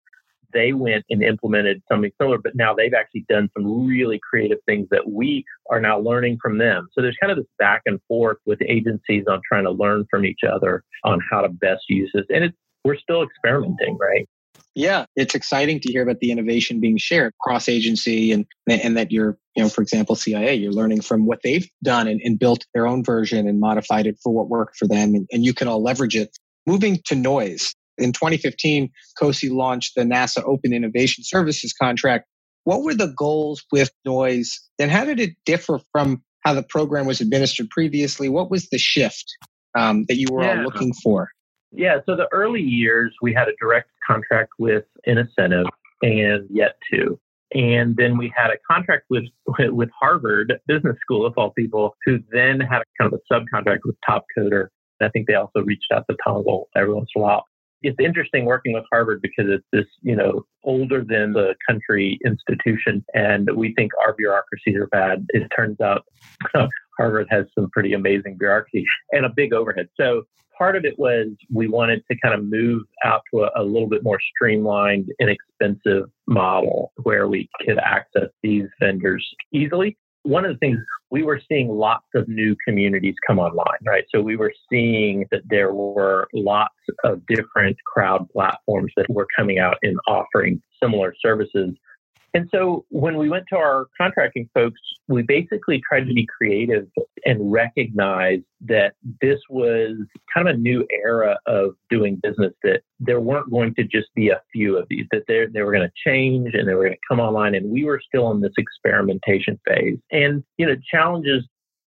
They 0.53 0.73
went 0.73 1.05
and 1.09 1.23
implemented 1.23 1.81
something 1.89 2.11
similar, 2.19 2.37
but 2.37 2.55
now 2.55 2.73
they've 2.73 2.93
actually 2.93 3.25
done 3.29 3.49
some 3.55 3.85
really 3.87 4.19
creative 4.27 4.57
things 4.65 4.87
that 4.91 5.09
we 5.09 5.45
are 5.69 5.79
now 5.79 5.99
learning 5.99 6.39
from 6.41 6.57
them. 6.57 6.89
So 6.93 7.01
there's 7.01 7.17
kind 7.21 7.31
of 7.31 7.37
this 7.37 7.47
back 7.57 7.83
and 7.85 7.99
forth 8.07 8.37
with 8.45 8.59
agencies 8.67 9.25
on 9.29 9.41
trying 9.47 9.63
to 9.63 9.71
learn 9.71 10.05
from 10.09 10.25
each 10.25 10.41
other 10.43 10.83
on 11.05 11.21
how 11.29 11.41
to 11.41 11.49
best 11.49 11.83
use 11.87 12.11
this. 12.13 12.25
And 12.29 12.43
it's, 12.43 12.57
we're 12.83 12.97
still 12.97 13.23
experimenting, 13.23 13.97
right? 13.97 14.27
Yeah, 14.73 15.05
it's 15.15 15.35
exciting 15.35 15.81
to 15.81 15.91
hear 15.91 16.01
about 16.01 16.19
the 16.19 16.31
innovation 16.31 16.79
being 16.79 16.97
shared 16.97 17.33
cross 17.41 17.67
agency 17.67 18.31
and 18.31 18.45
and 18.69 18.95
that 18.95 19.11
you're, 19.11 19.37
you 19.55 19.63
know, 19.63 19.69
for 19.69 19.81
example, 19.81 20.15
CIA, 20.15 20.55
you're 20.55 20.71
learning 20.71 21.01
from 21.01 21.25
what 21.25 21.41
they've 21.43 21.67
done 21.83 22.07
and, 22.07 22.21
and 22.23 22.39
built 22.39 22.65
their 22.73 22.87
own 22.87 23.03
version 23.03 23.47
and 23.47 23.59
modified 23.59 24.07
it 24.07 24.17
for 24.23 24.33
what 24.33 24.47
worked 24.47 24.77
for 24.77 24.87
them 24.87 25.13
and, 25.13 25.27
and 25.31 25.43
you 25.43 25.53
can 25.53 25.67
all 25.67 25.83
leverage 25.83 26.15
it. 26.15 26.37
Moving 26.65 27.01
to 27.05 27.15
NOIS. 27.15 27.73
In 27.97 28.13
2015, 28.13 28.89
COSI 29.19 29.49
launched 29.49 29.93
the 29.95 30.03
NASA 30.03 30.41
Open 30.45 30.73
Innovation 30.73 31.23
Services 31.25 31.73
contract. 31.73 32.25
What 32.63 32.83
were 32.83 32.93
the 32.93 33.13
goals 33.17 33.63
with 33.71 33.91
NOIS 34.05 34.57
and 34.79 34.89
how 34.89 35.03
did 35.03 35.19
it 35.19 35.31
differ 35.45 35.79
from 35.91 36.23
how 36.41 36.53
the 36.53 36.63
program 36.63 37.05
was 37.05 37.19
administered 37.19 37.69
previously? 37.69 38.29
What 38.29 38.49
was 38.49 38.69
the 38.69 38.77
shift 38.77 39.25
um, 39.77 40.05
that 40.07 40.15
you 40.15 40.27
were 40.31 40.43
yeah. 40.43 40.59
all 40.59 40.63
looking 40.63 40.93
for? 40.93 41.29
Yeah, 41.71 41.99
so 42.05 42.15
the 42.15 42.27
early 42.31 42.61
years, 42.61 43.15
we 43.21 43.33
had 43.33 43.47
a 43.47 43.53
direct 43.59 43.89
contract 44.11 44.53
with 44.59 44.83
Innocentive 45.07 45.65
and 46.01 46.47
yet 46.49 46.75
to. 46.91 47.19
And 47.53 47.97
then 47.97 48.17
we 48.17 48.31
had 48.35 48.49
a 48.49 48.57
contract 48.69 49.05
with 49.09 49.25
with 49.59 49.89
Harvard 49.99 50.53
Business 50.67 50.97
School, 51.01 51.25
of 51.25 51.33
all 51.37 51.51
people, 51.51 51.95
who 52.05 52.19
then 52.31 52.59
had 52.59 52.81
a 52.81 52.85
kind 52.99 53.13
of 53.13 53.19
a 53.19 53.33
subcontract 53.33 53.79
with 53.83 53.95
Top 54.05 54.25
Coder. 54.37 54.67
I 55.01 55.09
think 55.09 55.27
they 55.27 55.33
also 55.33 55.61
reached 55.61 55.91
out 55.93 56.05
to 56.09 56.15
Tongal 56.23 56.69
every 56.75 56.93
once 56.93 57.09
in 57.15 57.21
a 57.21 57.25
while. 57.25 57.45
It's 57.81 57.97
interesting 57.99 58.45
working 58.45 58.73
with 58.73 58.83
Harvard 58.91 59.21
because 59.23 59.45
it's 59.49 59.65
this, 59.73 59.87
you 60.03 60.15
know, 60.15 60.45
older 60.63 61.03
than 61.03 61.33
the 61.33 61.55
country 61.67 62.19
institution, 62.23 63.03
and 63.15 63.49
we 63.55 63.73
think 63.73 63.91
our 64.05 64.13
bureaucracies 64.13 64.75
are 64.75 64.87
bad. 64.87 65.25
It 65.29 65.51
turns 65.55 65.81
out 65.81 66.03
Harvard 67.01 67.25
has 67.31 67.45
some 67.57 67.67
pretty 67.71 67.93
amazing 67.93 68.37
bureaucracy 68.37 68.85
and 69.11 69.25
a 69.25 69.29
big 69.35 69.53
overhead. 69.53 69.87
So 69.99 70.21
part 70.55 70.75
of 70.75 70.85
it 70.85 70.99
was 70.99 71.29
we 71.51 71.67
wanted 71.67 72.03
to 72.11 72.17
kind 72.23 72.35
of 72.35 72.45
move 72.45 72.83
out 73.03 73.21
to 73.33 73.41
a, 73.41 73.49
a, 73.55 73.63
little 73.63 73.89
bit 73.89 74.03
more 74.03 74.19
streamlined, 74.35 75.09
inexpensive 75.19 76.11
model 76.27 76.91
where 77.01 77.27
we 77.27 77.49
could 77.65 77.79
access 77.79 78.29
these 78.43 78.65
vendors 78.79 79.27
easily. 79.51 79.97
one 80.21 80.45
of 80.45 80.51
the 80.51 80.59
things 80.59 80.77
we 81.09 81.23
were 81.23 81.41
seeing 81.49 81.69
lots 81.69 82.05
of 82.13 82.27
new 82.27 82.55
communities 82.67 83.15
come 83.25 83.39
online, 83.39 83.81
right? 83.83 84.03
So 84.13 84.21
we 84.21 84.35
were 84.35 84.53
seeing 84.69 85.25
that 85.31 85.41
there 85.49 85.73
were 85.73 86.27
lots 86.35 86.75
of 87.03 87.25
different 87.25 87.75
crowd 87.91 88.29
platforms 88.31 88.91
that 88.95 89.09
were 89.09 89.25
coming 89.35 89.57
out 89.57 89.77
and 89.81 89.97
offering 90.07 90.61
similar 90.81 91.15
services 91.19 91.71
and 92.33 92.47
so 92.53 92.85
when 92.89 93.17
we 93.17 93.29
went 93.29 93.45
to 93.49 93.57
our 93.57 93.87
contracting 93.99 94.49
folks, 94.53 94.79
we 95.07 95.21
basically 95.21 95.81
tried 95.87 96.07
to 96.07 96.13
be 96.13 96.25
creative 96.25 96.87
and 97.25 97.51
recognize 97.51 98.39
that 98.61 98.93
this 99.21 99.39
was 99.49 99.97
kind 100.33 100.47
of 100.47 100.55
a 100.55 100.57
new 100.57 100.87
era 101.03 101.37
of 101.45 101.71
doing 101.89 102.19
business, 102.23 102.53
that 102.63 102.81
there 102.99 103.19
weren't 103.19 103.51
going 103.51 103.75
to 103.75 103.83
just 103.83 104.07
be 104.15 104.29
a 104.29 104.41
few 104.53 104.77
of 104.77 104.85
these, 104.89 105.05
that 105.11 105.23
they 105.27 105.45
they 105.53 105.61
were 105.61 105.73
going 105.73 105.87
to 105.87 106.09
change 106.09 106.53
and 106.53 106.67
they 106.67 106.73
were 106.73 106.85
going 106.85 106.93
to 106.93 107.07
come 107.09 107.19
online. 107.19 107.53
And 107.53 107.69
we 107.69 107.83
were 107.83 108.01
still 108.05 108.31
in 108.31 108.39
this 108.39 108.53
experimentation 108.57 109.59
phase. 109.67 109.97
And, 110.11 110.43
you 110.57 110.65
know, 110.65 110.75
challenges 110.89 111.43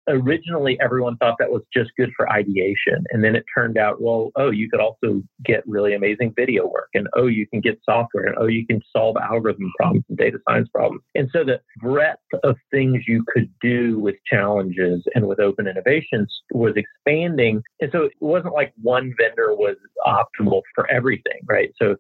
originally 0.09 0.79
everyone 0.81 1.17
thought 1.17 1.37
that 1.39 1.51
was 1.51 1.63
just 1.73 1.91
good 1.97 2.11
for 2.17 2.31
ideation. 2.31 3.05
And 3.11 3.25
then 3.25 3.35
it 3.35 3.45
turned 3.55 3.77
out, 3.77 4.01
well, 4.01 4.31
oh, 4.37 4.51
you 4.51 4.71
could 4.71 4.81
also 4.81 5.23
get 5.45 5.67
really 5.67 5.95
amazing 5.95 6.33
video 6.37 6.67
work. 6.67 6.89
And 6.95 7.09
oh, 7.17 7.27
you 7.27 7.47
can 7.47 7.61
get 7.61 7.81
software. 7.85 8.27
And 8.27 8.37
oh, 8.39 8.47
you 8.47 8.67
can 8.67 8.81
solve 8.95 9.17
algorithm 9.17 9.73
problems 9.79 10.05
and 10.09 10.19
data 10.19 10.39
science 10.49 10.69
problems. 10.73 11.03
And 11.15 11.29
so 11.33 11.45
the 11.45 11.61
breadth 11.79 12.21
of 12.45 12.57
things 12.71 13.05
you 13.07 13.25
could 13.33 13.51
do 13.61 13.99
with 13.99 14.17
challenges 14.31 15.03
and 15.15 15.27
with 15.27 15.41
open 15.41 15.67
innovations 15.67 16.33
was 16.53 16.75
expanding. 16.77 17.63
And 17.81 17.91
so 17.93 18.05
it 18.05 18.13
wasn't 18.21 18.55
like 18.55 18.73
one 18.81 19.15
vendor 19.21 19.55
was 19.55 19.77
optimal 20.07 20.63
for 20.75 20.91
everything, 20.91 21.41
right? 21.49 21.71
So 21.81 21.97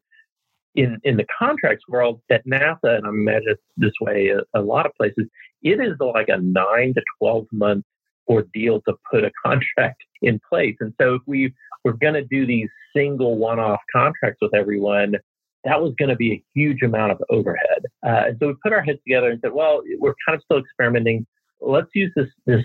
in, 0.77 0.99
in 1.05 1.17
the 1.17 1.27
contracts 1.39 1.85
world 1.89 2.21
at 2.31 2.47
NASA, 2.47 2.77
and 2.83 3.07
I 3.07 3.09
imagine 3.09 3.49
it's 3.49 3.63
this 3.77 3.93
way 4.01 4.29
a, 4.29 4.59
a 4.59 4.63
lot 4.63 4.87
of 4.87 4.93
places, 4.95 5.27
it 5.63 5.81
is 5.81 5.97
like 5.99 6.29
a 6.29 6.39
nine 6.39 6.95
to 6.95 7.03
12 7.19 7.47
month 7.53 7.85
ordeal 8.29 8.81
to 8.89 8.95
put 9.11 9.25
a 9.25 9.31
contract 9.45 10.03
in 10.23 10.41
place. 10.49 10.77
And 10.81 10.93
so 11.01 11.15
if 11.15 11.23
we 11.27 11.53
were 11.85 11.93
going 11.93 12.15
to 12.15 12.25
do 12.25 12.47
these 12.47 12.69
single 12.95 13.37
one 13.39 13.59
off 13.59 13.81
contracts 13.93 14.39
with 14.41 14.55
everyone, 14.55 15.17
that 15.65 15.81
was 15.81 15.95
going 15.99 16.09
to 16.09 16.17
be 16.17 16.33
a 16.33 16.43
huge 16.55 16.83
amount 16.83 17.13
of 17.13 17.23
overhead. 17.31 17.83
Uh, 18.07 18.29
and 18.29 18.37
so 18.41 18.49
we 18.49 18.55
put 18.63 18.73
our 18.73 18.83
heads 18.83 18.99
together 19.07 19.31
and 19.31 19.41
said, 19.43 19.53
well, 19.53 19.83
we're 19.99 20.15
kind 20.27 20.37
of 20.37 20.43
still 20.43 20.59
experimenting. 20.59 21.27
Let's 21.61 21.91
use 21.95 22.13
this, 22.15 22.29
this 22.47 22.65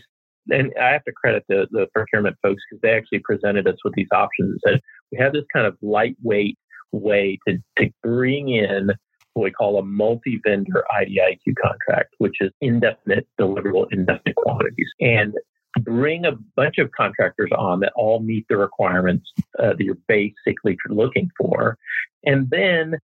and 0.50 0.72
I 0.80 0.90
have 0.90 1.04
to 1.06 1.12
credit 1.12 1.44
the, 1.48 1.68
the 1.72 1.88
procurement 1.94 2.36
folks 2.42 2.62
because 2.70 2.82
they 2.82 2.92
actually 2.92 3.20
presented 3.20 3.68
us 3.68 3.78
with 3.84 3.94
these 3.96 4.08
options 4.12 4.52
and 4.52 4.74
said, 4.74 4.82
we 5.12 5.18
have 5.20 5.34
this 5.34 5.46
kind 5.54 5.68
of 5.68 5.78
lightweight 5.82 6.58
way 6.92 7.40
to, 7.48 7.58
to 7.78 7.90
bring 8.04 8.50
in 8.50 8.92
what 9.34 9.44
we 9.44 9.52
call 9.52 9.80
a 9.80 9.84
multi-vendor 9.84 10.84
IDIQ 10.94 11.56
contract, 11.62 12.16
which 12.18 12.36
is 12.42 12.52
indefinite 12.60 13.28
deliverable, 13.40 13.86
indefinite 13.92 14.36
quantities. 14.36 14.90
And 15.00 15.34
bring 15.80 16.26
a 16.26 16.34
bunch 16.56 16.78
of 16.78 16.92
contractors 16.92 17.52
on 17.58 17.80
that 17.80 17.94
all 17.96 18.20
meet 18.20 18.46
the 18.50 18.58
requirements 18.58 19.32
uh, 19.60 19.70
that 19.70 19.82
you're 19.84 19.98
basically 20.08 20.78
looking 20.90 21.30
for. 21.38 21.78
And 22.26 22.50
then 22.50 22.98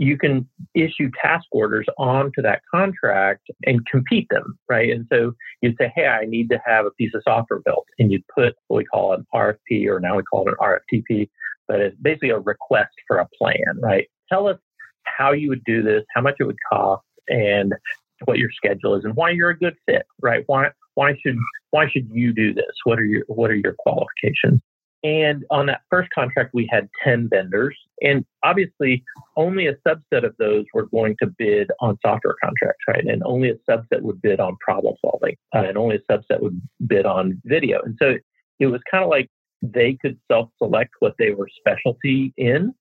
you 0.00 0.16
can 0.16 0.48
issue 0.74 1.10
task 1.22 1.44
orders 1.52 1.86
onto 1.98 2.40
that 2.40 2.62
contract 2.74 3.42
and 3.66 3.86
compete 3.86 4.26
them, 4.30 4.58
right? 4.66 4.90
And 4.90 5.06
so 5.12 5.32
you'd 5.60 5.76
say, 5.78 5.92
hey, 5.94 6.06
I 6.06 6.24
need 6.24 6.48
to 6.50 6.60
have 6.64 6.86
a 6.86 6.90
piece 6.92 7.12
of 7.14 7.22
software 7.22 7.60
built. 7.60 7.86
And 7.98 8.10
you'd 8.10 8.26
put 8.34 8.54
what 8.68 8.78
we 8.78 8.84
call 8.86 9.12
an 9.12 9.26
RFP, 9.34 9.86
or 9.88 10.00
now 10.00 10.16
we 10.16 10.22
call 10.22 10.48
it 10.48 10.54
an 10.58 10.78
RFTP, 11.02 11.28
but 11.68 11.80
it's 11.80 11.96
basically 12.00 12.30
a 12.30 12.38
request 12.38 12.94
for 13.06 13.18
a 13.18 13.28
plan, 13.38 13.78
right? 13.82 14.08
Tell 14.30 14.48
us 14.48 14.58
how 15.04 15.32
you 15.32 15.50
would 15.50 15.64
do 15.64 15.82
this, 15.82 16.02
how 16.14 16.22
much 16.22 16.36
it 16.40 16.44
would 16.44 16.56
cost, 16.72 17.04
and 17.28 17.74
what 18.24 18.38
your 18.38 18.50
schedule 18.50 18.94
is, 18.94 19.04
and 19.04 19.14
why 19.16 19.30
you're 19.30 19.50
a 19.50 19.58
good 19.58 19.76
fit, 19.86 20.06
right? 20.20 20.44
Why 20.46 20.70
why 20.94 21.14
should 21.24 21.36
why 21.70 21.88
should 21.88 22.08
you 22.12 22.32
do 22.32 22.52
this? 22.52 22.72
What 22.84 22.98
are 22.98 23.04
your 23.04 23.24
what 23.28 23.50
are 23.50 23.56
your 23.56 23.74
qualifications? 23.78 24.60
And 25.02 25.44
on 25.50 25.66
that 25.66 25.80
first 25.88 26.10
contract, 26.10 26.50
we 26.52 26.68
had 26.70 26.88
10 27.02 27.30
vendors. 27.30 27.76
And 28.02 28.24
obviously, 28.44 29.02
only 29.36 29.66
a 29.66 29.74
subset 29.86 30.24
of 30.24 30.34
those 30.38 30.66
were 30.74 30.86
going 30.86 31.16
to 31.22 31.26
bid 31.38 31.70
on 31.80 31.98
software 32.04 32.36
contracts, 32.42 32.84
right? 32.86 33.04
And 33.06 33.22
only 33.24 33.50
a 33.50 33.54
subset 33.70 34.02
would 34.02 34.20
bid 34.20 34.40
on 34.40 34.56
problem 34.60 34.94
solving, 35.00 35.36
uh, 35.54 35.60
and 35.60 35.78
only 35.78 35.96
a 35.96 36.12
subset 36.12 36.42
would 36.42 36.60
bid 36.86 37.06
on 37.06 37.40
video. 37.44 37.80
And 37.82 37.96
so 38.00 38.16
it 38.58 38.66
was 38.66 38.80
kind 38.90 39.02
of 39.02 39.08
like 39.08 39.28
they 39.62 39.96
could 40.00 40.18
self 40.30 40.50
select 40.58 40.90
what 41.00 41.14
they 41.18 41.30
were 41.30 41.48
specialty 41.58 42.34
in 42.36 42.74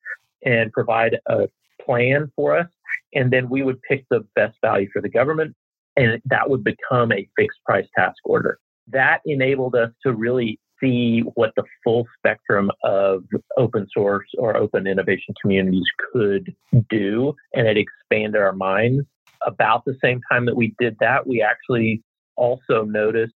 and 0.46 0.72
provide 0.72 1.18
a 1.28 1.48
plan 1.82 2.32
for 2.36 2.58
us. 2.58 2.68
And 3.14 3.32
then 3.32 3.50
we 3.50 3.64
would 3.64 3.82
pick 3.82 4.06
the 4.10 4.26
best 4.36 4.58
value 4.62 4.88
for 4.92 5.02
the 5.02 5.10
government 5.10 5.56
and 6.00 6.22
that 6.26 6.50
would 6.50 6.64
become 6.64 7.12
a 7.12 7.28
fixed 7.36 7.60
price 7.66 7.88
task 7.96 8.18
order. 8.24 8.58
That 8.88 9.20
enabled 9.26 9.76
us 9.76 9.92
to 10.04 10.14
really 10.14 10.60
see 10.82 11.22
what 11.36 11.52
the 11.58 11.64
full 11.84 12.08
spectrum 12.18 12.72
of 12.84 13.24
open 13.58 13.86
source 13.94 14.28
or 14.38 14.56
open 14.56 14.88
innovation 14.88 15.34
communities 15.42 15.84
could 16.14 16.56
do, 16.90 17.34
and 17.54 17.68
it 17.68 17.78
expanded 17.78 18.42
our 18.42 18.54
minds. 18.54 19.06
About 19.46 19.84
the 19.86 19.96
same 20.02 20.22
time 20.32 20.46
that 20.46 20.56
we 20.56 20.74
did 20.80 20.96
that, 21.02 21.28
we 21.28 21.42
actually 21.42 22.02
also 22.36 22.84
noticed 22.84 23.34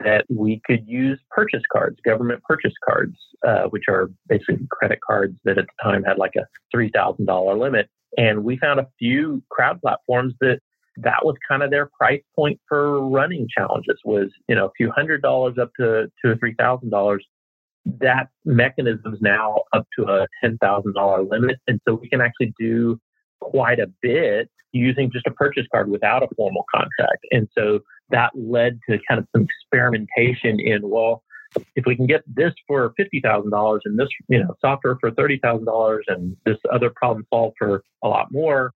that 0.00 0.24
we 0.28 0.60
could 0.64 0.86
use 0.86 1.18
purchase 1.30 1.62
cards, 1.72 1.96
government 2.04 2.42
purchase 2.44 2.74
cards, 2.86 3.16
uh, 3.46 3.64
which 3.64 3.84
are 3.88 4.10
basically 4.28 4.58
credit 4.70 5.00
cards 5.06 5.36
that 5.44 5.58
at 5.58 5.66
the 5.66 5.82
time 5.82 6.02
had 6.04 6.18
like 6.18 6.34
a 6.36 6.46
$3,000 6.76 7.58
limit. 7.58 7.88
And 8.16 8.44
we 8.44 8.58
found 8.58 8.80
a 8.80 8.86
few 8.98 9.42
crowd 9.50 9.80
platforms 9.80 10.34
that 10.40 10.60
that 11.02 11.24
was 11.24 11.36
kind 11.48 11.62
of 11.62 11.70
their 11.70 11.86
price 11.98 12.22
point 12.34 12.60
for 12.68 13.06
running 13.08 13.46
challenges 13.56 13.98
was 14.04 14.30
you 14.48 14.54
know 14.56 14.66
a 14.66 14.70
few 14.76 14.90
hundred 14.90 15.22
dollars 15.22 15.56
up 15.60 15.70
to 15.78 16.10
two 16.22 16.30
or 16.30 16.36
three 16.36 16.54
thousand 16.58 16.90
dollars. 16.90 17.24
That 18.00 18.28
mechanism 18.44 19.14
is 19.14 19.20
now 19.20 19.62
up 19.72 19.86
to 19.98 20.04
a 20.06 20.26
ten 20.42 20.58
thousand 20.58 20.94
dollar 20.94 21.22
limit. 21.22 21.58
And 21.66 21.80
so 21.86 21.94
we 21.94 22.08
can 22.08 22.20
actually 22.20 22.52
do 22.58 22.98
quite 23.40 23.78
a 23.78 23.86
bit 24.02 24.50
using 24.72 25.10
just 25.10 25.26
a 25.26 25.30
purchase 25.30 25.66
card 25.72 25.90
without 25.90 26.22
a 26.22 26.28
formal 26.36 26.64
contract. 26.74 27.24
And 27.30 27.48
so 27.56 27.80
that 28.10 28.30
led 28.34 28.78
to 28.88 28.98
kind 29.08 29.18
of 29.18 29.26
some 29.34 29.42
experimentation 29.42 30.58
in 30.60 30.88
well 30.88 31.22
if 31.76 31.86
we 31.86 31.96
can 31.96 32.06
get 32.06 32.22
this 32.26 32.52
for 32.66 32.92
fifty 32.96 33.20
thousand 33.20 33.50
dollars 33.50 33.82
and 33.84 33.98
this 33.98 34.08
you 34.28 34.38
know 34.38 34.54
software 34.60 34.96
for 35.00 35.10
thirty 35.10 35.38
thousand 35.42 35.64
dollars 35.64 36.04
and 36.08 36.36
this 36.44 36.58
other 36.72 36.90
problem 36.94 37.24
solved 37.30 37.56
for 37.58 37.82
a 38.02 38.08
lot 38.08 38.30
more 38.30 38.72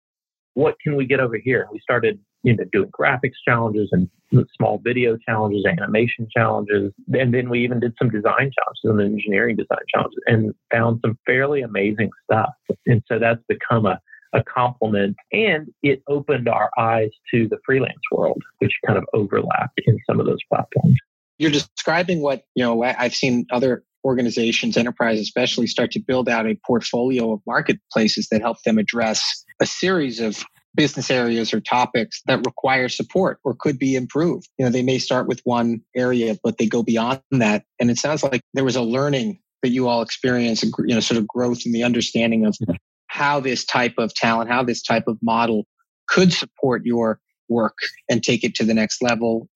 what 0.54 0.76
can 0.82 0.96
we 0.96 1.06
get 1.06 1.20
over 1.20 1.36
here? 1.36 1.68
We 1.72 1.80
started, 1.80 2.18
you 2.42 2.56
know, 2.56 2.64
doing 2.72 2.90
graphics 2.90 3.38
challenges 3.46 3.88
and 3.92 4.08
small 4.56 4.80
video 4.82 5.16
challenges, 5.28 5.64
animation 5.66 6.28
challenges, 6.34 6.92
and 7.12 7.32
then 7.32 7.48
we 7.48 7.62
even 7.64 7.80
did 7.80 7.94
some 7.98 8.10
design 8.10 8.50
challenges 8.58 8.84
and 8.84 9.00
engineering 9.00 9.56
design 9.56 9.84
challenges, 9.92 10.18
and 10.26 10.54
found 10.70 11.00
some 11.04 11.18
fairly 11.26 11.62
amazing 11.62 12.10
stuff. 12.24 12.50
And 12.86 13.02
so 13.08 13.18
that's 13.18 13.42
become 13.48 13.86
a 13.86 14.00
a 14.32 14.42
complement 14.44 15.16
and 15.32 15.68
it 15.82 16.02
opened 16.08 16.48
our 16.48 16.70
eyes 16.78 17.10
to 17.32 17.48
the 17.48 17.58
freelance 17.64 18.00
world 18.12 18.42
which 18.58 18.72
kind 18.86 18.98
of 18.98 19.04
overlapped 19.12 19.80
in 19.86 19.98
some 20.08 20.20
of 20.20 20.26
those 20.26 20.40
platforms 20.48 20.96
you're 21.38 21.50
describing 21.50 22.20
what 22.20 22.44
you 22.54 22.64
know 22.64 22.82
i've 22.82 23.14
seen 23.14 23.46
other 23.50 23.82
organizations 24.04 24.76
enterprises 24.76 25.22
especially 25.22 25.66
start 25.66 25.90
to 25.90 26.00
build 26.00 26.28
out 26.28 26.46
a 26.46 26.56
portfolio 26.66 27.32
of 27.32 27.40
marketplaces 27.46 28.28
that 28.30 28.40
help 28.40 28.56
them 28.64 28.78
address 28.78 29.44
a 29.60 29.66
series 29.66 30.20
of 30.20 30.44
business 30.74 31.10
areas 31.10 31.52
or 31.52 31.60
topics 31.60 32.22
that 32.26 32.44
require 32.46 32.88
support 32.88 33.38
or 33.44 33.54
could 33.58 33.78
be 33.78 33.96
improved. 33.96 34.48
You 34.58 34.64
know, 34.64 34.70
they 34.70 34.82
may 34.82 34.98
start 34.98 35.26
with 35.26 35.40
one 35.44 35.80
area, 35.96 36.36
but 36.42 36.58
they 36.58 36.66
go 36.66 36.82
beyond 36.82 37.20
that. 37.32 37.64
And 37.78 37.90
it 37.90 37.98
sounds 37.98 38.22
like 38.22 38.42
there 38.54 38.64
was 38.64 38.76
a 38.76 38.82
learning 38.82 39.40
that 39.62 39.70
you 39.70 39.88
all 39.88 40.02
experienced, 40.02 40.62
you 40.62 40.94
know, 40.94 41.00
sort 41.00 41.18
of 41.18 41.26
growth 41.26 41.66
in 41.66 41.72
the 41.72 41.82
understanding 41.82 42.46
of 42.46 42.56
how 43.10 43.40
this 43.40 43.64
type 43.64 43.94
of 43.98 44.14
talent, 44.14 44.48
how 44.48 44.62
this 44.62 44.82
type 44.82 45.04
of 45.08 45.18
model 45.20 45.66
could 46.08 46.32
support 46.32 46.82
your 46.84 47.18
work 47.48 47.76
and 48.08 48.22
take 48.22 48.44
it 48.44 48.54
to 48.54 48.64
the 48.64 48.72
next 48.72 49.02
level. 49.02 49.48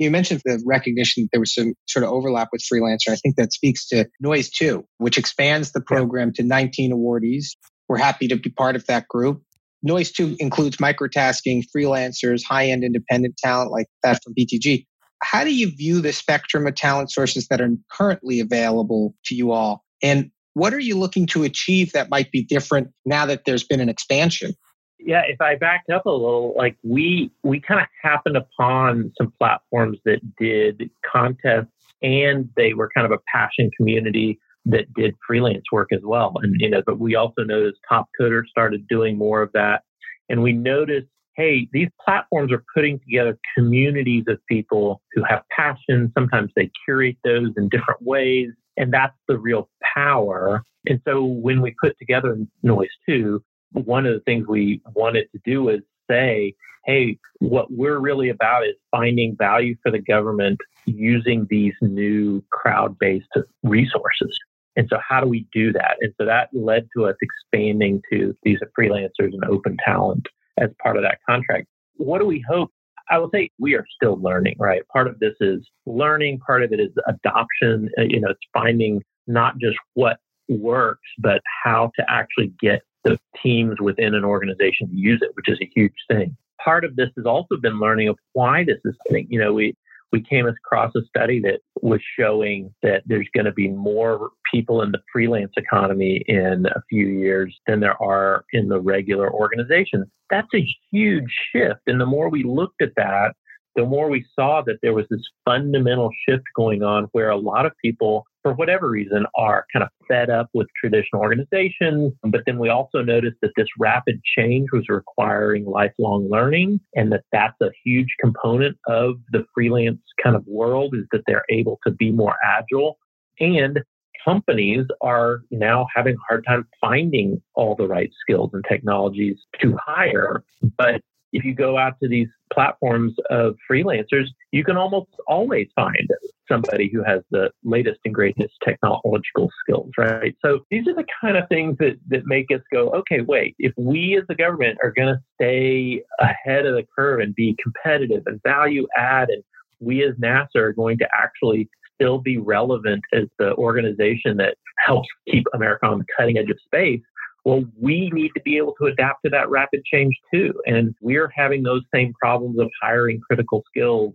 You 0.00 0.10
mentioned 0.10 0.42
the 0.44 0.60
recognition 0.66 1.22
that 1.22 1.28
there 1.32 1.40
was 1.40 1.54
some 1.54 1.74
sort 1.86 2.04
of 2.04 2.10
overlap 2.10 2.48
with 2.50 2.62
freelancer. 2.62 3.10
I 3.10 3.16
think 3.16 3.36
that 3.36 3.52
speaks 3.52 3.86
to 3.88 4.06
NOIS2, 4.22 4.82
which 4.98 5.18
expands 5.18 5.70
the 5.70 5.80
program 5.80 6.32
to 6.34 6.42
19 6.42 6.92
awardees. 6.92 7.50
We're 7.88 7.98
happy 7.98 8.26
to 8.28 8.36
be 8.36 8.50
part 8.50 8.74
of 8.74 8.84
that 8.86 9.06
group. 9.06 9.40
NOIS2 9.88 10.36
includes 10.40 10.78
microtasking, 10.78 11.62
freelancers, 11.74 12.42
high 12.44 12.66
end 12.66 12.82
independent 12.82 13.36
talent 13.36 13.70
like 13.70 13.86
that 14.02 14.20
from 14.24 14.34
BTG. 14.34 14.84
How 15.22 15.44
do 15.44 15.54
you 15.54 15.70
view 15.70 16.00
the 16.00 16.12
spectrum 16.12 16.66
of 16.66 16.74
talent 16.74 17.12
sources 17.12 17.46
that 17.48 17.60
are 17.60 17.70
currently 17.90 18.40
available 18.40 19.14
to 19.26 19.36
you 19.36 19.52
all? 19.52 19.84
And 20.02 20.30
what 20.56 20.72
are 20.72 20.80
you 20.80 20.96
looking 20.96 21.26
to 21.26 21.42
achieve 21.42 21.92
that 21.92 22.08
might 22.08 22.32
be 22.32 22.42
different 22.42 22.88
now 23.04 23.26
that 23.26 23.44
there's 23.44 23.62
been 23.62 23.78
an 23.78 23.90
expansion? 23.90 24.54
Yeah, 24.98 25.20
if 25.28 25.38
I 25.38 25.54
backed 25.54 25.90
up 25.90 26.06
a 26.06 26.10
little, 26.10 26.54
like 26.56 26.78
we 26.82 27.30
we 27.42 27.60
kind 27.60 27.78
of 27.78 27.86
happened 28.02 28.38
upon 28.38 29.12
some 29.18 29.34
platforms 29.38 29.98
that 30.06 30.20
did 30.40 30.88
contests 31.04 31.68
and 32.00 32.48
they 32.56 32.72
were 32.72 32.90
kind 32.96 33.04
of 33.04 33.12
a 33.12 33.20
passion 33.30 33.70
community 33.76 34.40
that 34.64 34.92
did 34.94 35.14
freelance 35.26 35.64
work 35.70 35.88
as 35.92 36.00
well. 36.02 36.32
And, 36.42 36.56
you 36.58 36.70
know, 36.70 36.82
but 36.86 36.98
we 36.98 37.16
also 37.16 37.44
noticed 37.44 37.78
Top 37.86 38.08
Coder 38.18 38.46
started 38.46 38.88
doing 38.88 39.18
more 39.18 39.42
of 39.42 39.52
that. 39.52 39.82
And 40.30 40.42
we 40.42 40.54
noticed 40.54 41.08
hey, 41.36 41.68
these 41.70 41.88
platforms 42.02 42.50
are 42.50 42.64
putting 42.74 42.98
together 43.00 43.38
communities 43.54 44.24
of 44.26 44.38
people 44.48 45.02
who 45.12 45.22
have 45.28 45.42
passion. 45.54 46.10
Sometimes 46.16 46.50
they 46.56 46.70
curate 46.86 47.18
those 47.24 47.50
in 47.58 47.68
different 47.68 48.00
ways. 48.00 48.48
And 48.78 48.92
that's 48.92 49.16
the 49.28 49.38
real 49.38 49.68
power. 49.96 50.62
And 50.86 51.00
so 51.06 51.24
when 51.24 51.60
we 51.60 51.74
put 51.82 51.98
together 51.98 52.36
NOIS 52.62 52.88
2, 53.08 53.42
one 53.72 54.06
of 54.06 54.14
the 54.14 54.20
things 54.20 54.46
we 54.46 54.80
wanted 54.94 55.28
to 55.32 55.40
do 55.44 55.68
is 55.68 55.80
say, 56.08 56.54
hey, 56.84 57.18
what 57.40 57.66
we're 57.70 57.98
really 57.98 58.28
about 58.28 58.64
is 58.64 58.74
finding 58.90 59.36
value 59.36 59.74
for 59.82 59.90
the 59.90 59.98
government 59.98 60.60
using 60.86 61.46
these 61.50 61.74
new 61.80 62.42
crowd 62.50 62.96
based 62.98 63.26
resources. 63.64 64.38
And 64.76 64.86
so, 64.90 64.98
how 65.06 65.20
do 65.20 65.26
we 65.26 65.46
do 65.52 65.72
that? 65.72 65.96
And 66.00 66.12
so, 66.18 66.26
that 66.26 66.50
led 66.52 66.86
to 66.94 67.06
us 67.06 67.16
expanding 67.20 68.02
to 68.12 68.36
these 68.42 68.58
freelancers 68.78 69.32
and 69.32 69.44
open 69.44 69.76
talent 69.84 70.26
as 70.58 70.70
part 70.82 70.96
of 70.96 71.02
that 71.02 71.18
contract. 71.28 71.66
What 71.96 72.20
do 72.20 72.26
we 72.26 72.44
hope? 72.48 72.70
I 73.10 73.18
will 73.18 73.30
say 73.32 73.50
we 73.58 73.74
are 73.74 73.86
still 73.94 74.20
learning, 74.20 74.56
right? 74.58 74.86
Part 74.88 75.06
of 75.06 75.18
this 75.18 75.34
is 75.40 75.66
learning, 75.86 76.40
part 76.40 76.62
of 76.62 76.72
it 76.72 76.80
is 76.80 76.90
adoption. 77.06 77.88
Uh, 77.98 78.02
you 78.02 78.20
know, 78.20 78.30
it's 78.30 78.40
finding 78.52 79.02
not 79.26 79.58
just 79.58 79.76
what 79.94 80.18
works, 80.48 81.08
but 81.18 81.40
how 81.64 81.90
to 81.98 82.04
actually 82.08 82.52
get 82.60 82.82
the 83.04 83.18
teams 83.42 83.80
within 83.80 84.14
an 84.14 84.24
organization 84.24 84.88
to 84.88 84.94
use 84.94 85.20
it, 85.22 85.30
which 85.34 85.48
is 85.48 85.58
a 85.60 85.70
huge 85.74 85.94
thing. 86.10 86.36
Part 86.62 86.84
of 86.84 86.96
this 86.96 87.10
has 87.16 87.26
also 87.26 87.56
been 87.56 87.78
learning 87.78 88.08
of 88.08 88.16
why 88.32 88.64
this 88.64 88.78
is 88.84 88.94
happening. 89.06 89.26
You 89.30 89.40
know, 89.40 89.52
we 89.52 89.74
we 90.12 90.22
came 90.22 90.46
across 90.46 90.94
a 90.94 91.04
study 91.08 91.40
that 91.40 91.60
was 91.82 92.00
showing 92.18 92.72
that 92.82 93.02
there's 93.06 93.28
going 93.34 93.44
to 93.44 93.52
be 93.52 93.68
more 93.68 94.30
people 94.52 94.82
in 94.82 94.92
the 94.92 95.00
freelance 95.12 95.52
economy 95.56 96.22
in 96.26 96.66
a 96.66 96.80
few 96.88 97.06
years 97.06 97.54
than 97.66 97.80
there 97.80 98.00
are 98.02 98.44
in 98.52 98.68
the 98.68 98.80
regular 98.80 99.32
organization. 99.32 100.10
That's 100.30 100.48
a 100.54 100.66
huge 100.92 101.30
shift. 101.52 101.80
And 101.86 102.00
the 102.00 102.06
more 102.06 102.28
we 102.28 102.44
looked 102.44 102.82
at 102.82 102.94
that, 102.96 103.34
the 103.74 103.84
more 103.84 104.08
we 104.08 104.24
saw 104.34 104.62
that 104.62 104.78
there 104.82 104.94
was 104.94 105.06
this 105.10 105.22
fundamental 105.44 106.10
shift 106.26 106.44
going 106.54 106.82
on 106.82 107.08
where 107.12 107.28
a 107.28 107.36
lot 107.36 107.66
of 107.66 107.72
people, 107.84 108.24
for 108.46 108.54
whatever 108.54 108.88
reason, 108.88 109.26
are 109.34 109.66
kind 109.72 109.82
of 109.82 109.88
fed 110.06 110.30
up 110.30 110.48
with 110.54 110.68
traditional 110.80 111.20
organizations. 111.20 112.12
But 112.22 112.42
then 112.46 112.60
we 112.60 112.68
also 112.68 113.02
noticed 113.02 113.38
that 113.42 113.50
this 113.56 113.66
rapid 113.76 114.20
change 114.38 114.68
was 114.72 114.88
requiring 114.88 115.64
lifelong 115.64 116.28
learning 116.30 116.78
and 116.94 117.10
that 117.10 117.24
that's 117.32 117.60
a 117.60 117.70
huge 117.84 118.14
component 118.20 118.76
of 118.86 119.16
the 119.32 119.44
freelance 119.52 119.98
kind 120.22 120.36
of 120.36 120.46
world 120.46 120.94
is 120.94 121.06
that 121.10 121.22
they're 121.26 121.44
able 121.50 121.80
to 121.84 121.90
be 121.90 122.12
more 122.12 122.36
agile. 122.46 122.98
And 123.40 123.80
companies 124.24 124.86
are 125.00 125.40
now 125.50 125.88
having 125.92 126.14
a 126.14 126.24
hard 126.28 126.44
time 126.46 126.68
finding 126.80 127.42
all 127.56 127.74
the 127.74 127.88
right 127.88 128.10
skills 128.20 128.50
and 128.52 128.64
technologies 128.68 129.38
to 129.60 129.76
hire. 129.84 130.44
But 130.78 131.00
if 131.36 131.44
you 131.44 131.54
go 131.54 131.76
out 131.76 131.94
to 132.02 132.08
these 132.08 132.28
platforms 132.50 133.14
of 133.28 133.56
freelancers, 133.70 134.26
you 134.52 134.64
can 134.64 134.76
almost 134.78 135.10
always 135.28 135.68
find 135.74 136.08
somebody 136.48 136.88
who 136.90 137.02
has 137.02 137.20
the 137.30 137.50
latest 137.62 138.00
and 138.06 138.14
greatest 138.14 138.54
technological 138.64 139.50
skills, 139.60 139.90
right? 139.98 140.34
So 140.42 140.60
these 140.70 140.88
are 140.88 140.94
the 140.94 141.04
kind 141.20 141.36
of 141.36 141.46
things 141.50 141.76
that, 141.78 141.98
that 142.08 142.24
make 142.24 142.46
us 142.54 142.62
go, 142.72 142.88
okay, 142.90 143.20
wait, 143.20 143.54
if 143.58 143.72
we 143.76 144.16
as 144.16 144.24
the 144.28 144.34
government 144.34 144.78
are 144.82 144.92
going 144.92 145.14
to 145.14 145.20
stay 145.34 146.02
ahead 146.20 146.64
of 146.64 146.74
the 146.74 146.86
curve 146.96 147.20
and 147.20 147.34
be 147.34 147.54
competitive 147.62 148.22
and 148.24 148.40
value 148.42 148.86
add, 148.96 149.28
and 149.28 149.42
we 149.80 150.02
as 150.02 150.14
NASA 150.14 150.56
are 150.56 150.72
going 150.72 150.96
to 150.98 151.08
actually 151.14 151.68
still 151.94 152.18
be 152.18 152.38
relevant 152.38 153.02
as 153.12 153.24
the 153.38 153.54
organization 153.56 154.38
that 154.38 154.56
helps 154.78 155.08
keep 155.30 155.44
America 155.54 155.86
on 155.86 155.98
the 155.98 156.04
cutting 156.16 156.38
edge 156.38 156.50
of 156.50 156.58
space, 156.64 157.00
well, 157.46 157.62
we 157.80 158.10
need 158.12 158.32
to 158.34 158.42
be 158.42 158.56
able 158.56 158.74
to 158.80 158.86
adapt 158.86 159.22
to 159.24 159.30
that 159.30 159.48
rapid 159.48 159.84
change 159.84 160.16
too. 160.34 160.52
And 160.66 160.96
we're 161.00 161.30
having 161.32 161.62
those 161.62 161.82
same 161.94 162.12
problems 162.20 162.58
of 162.58 162.68
hiring 162.82 163.20
critical 163.20 163.62
skills. 163.68 164.14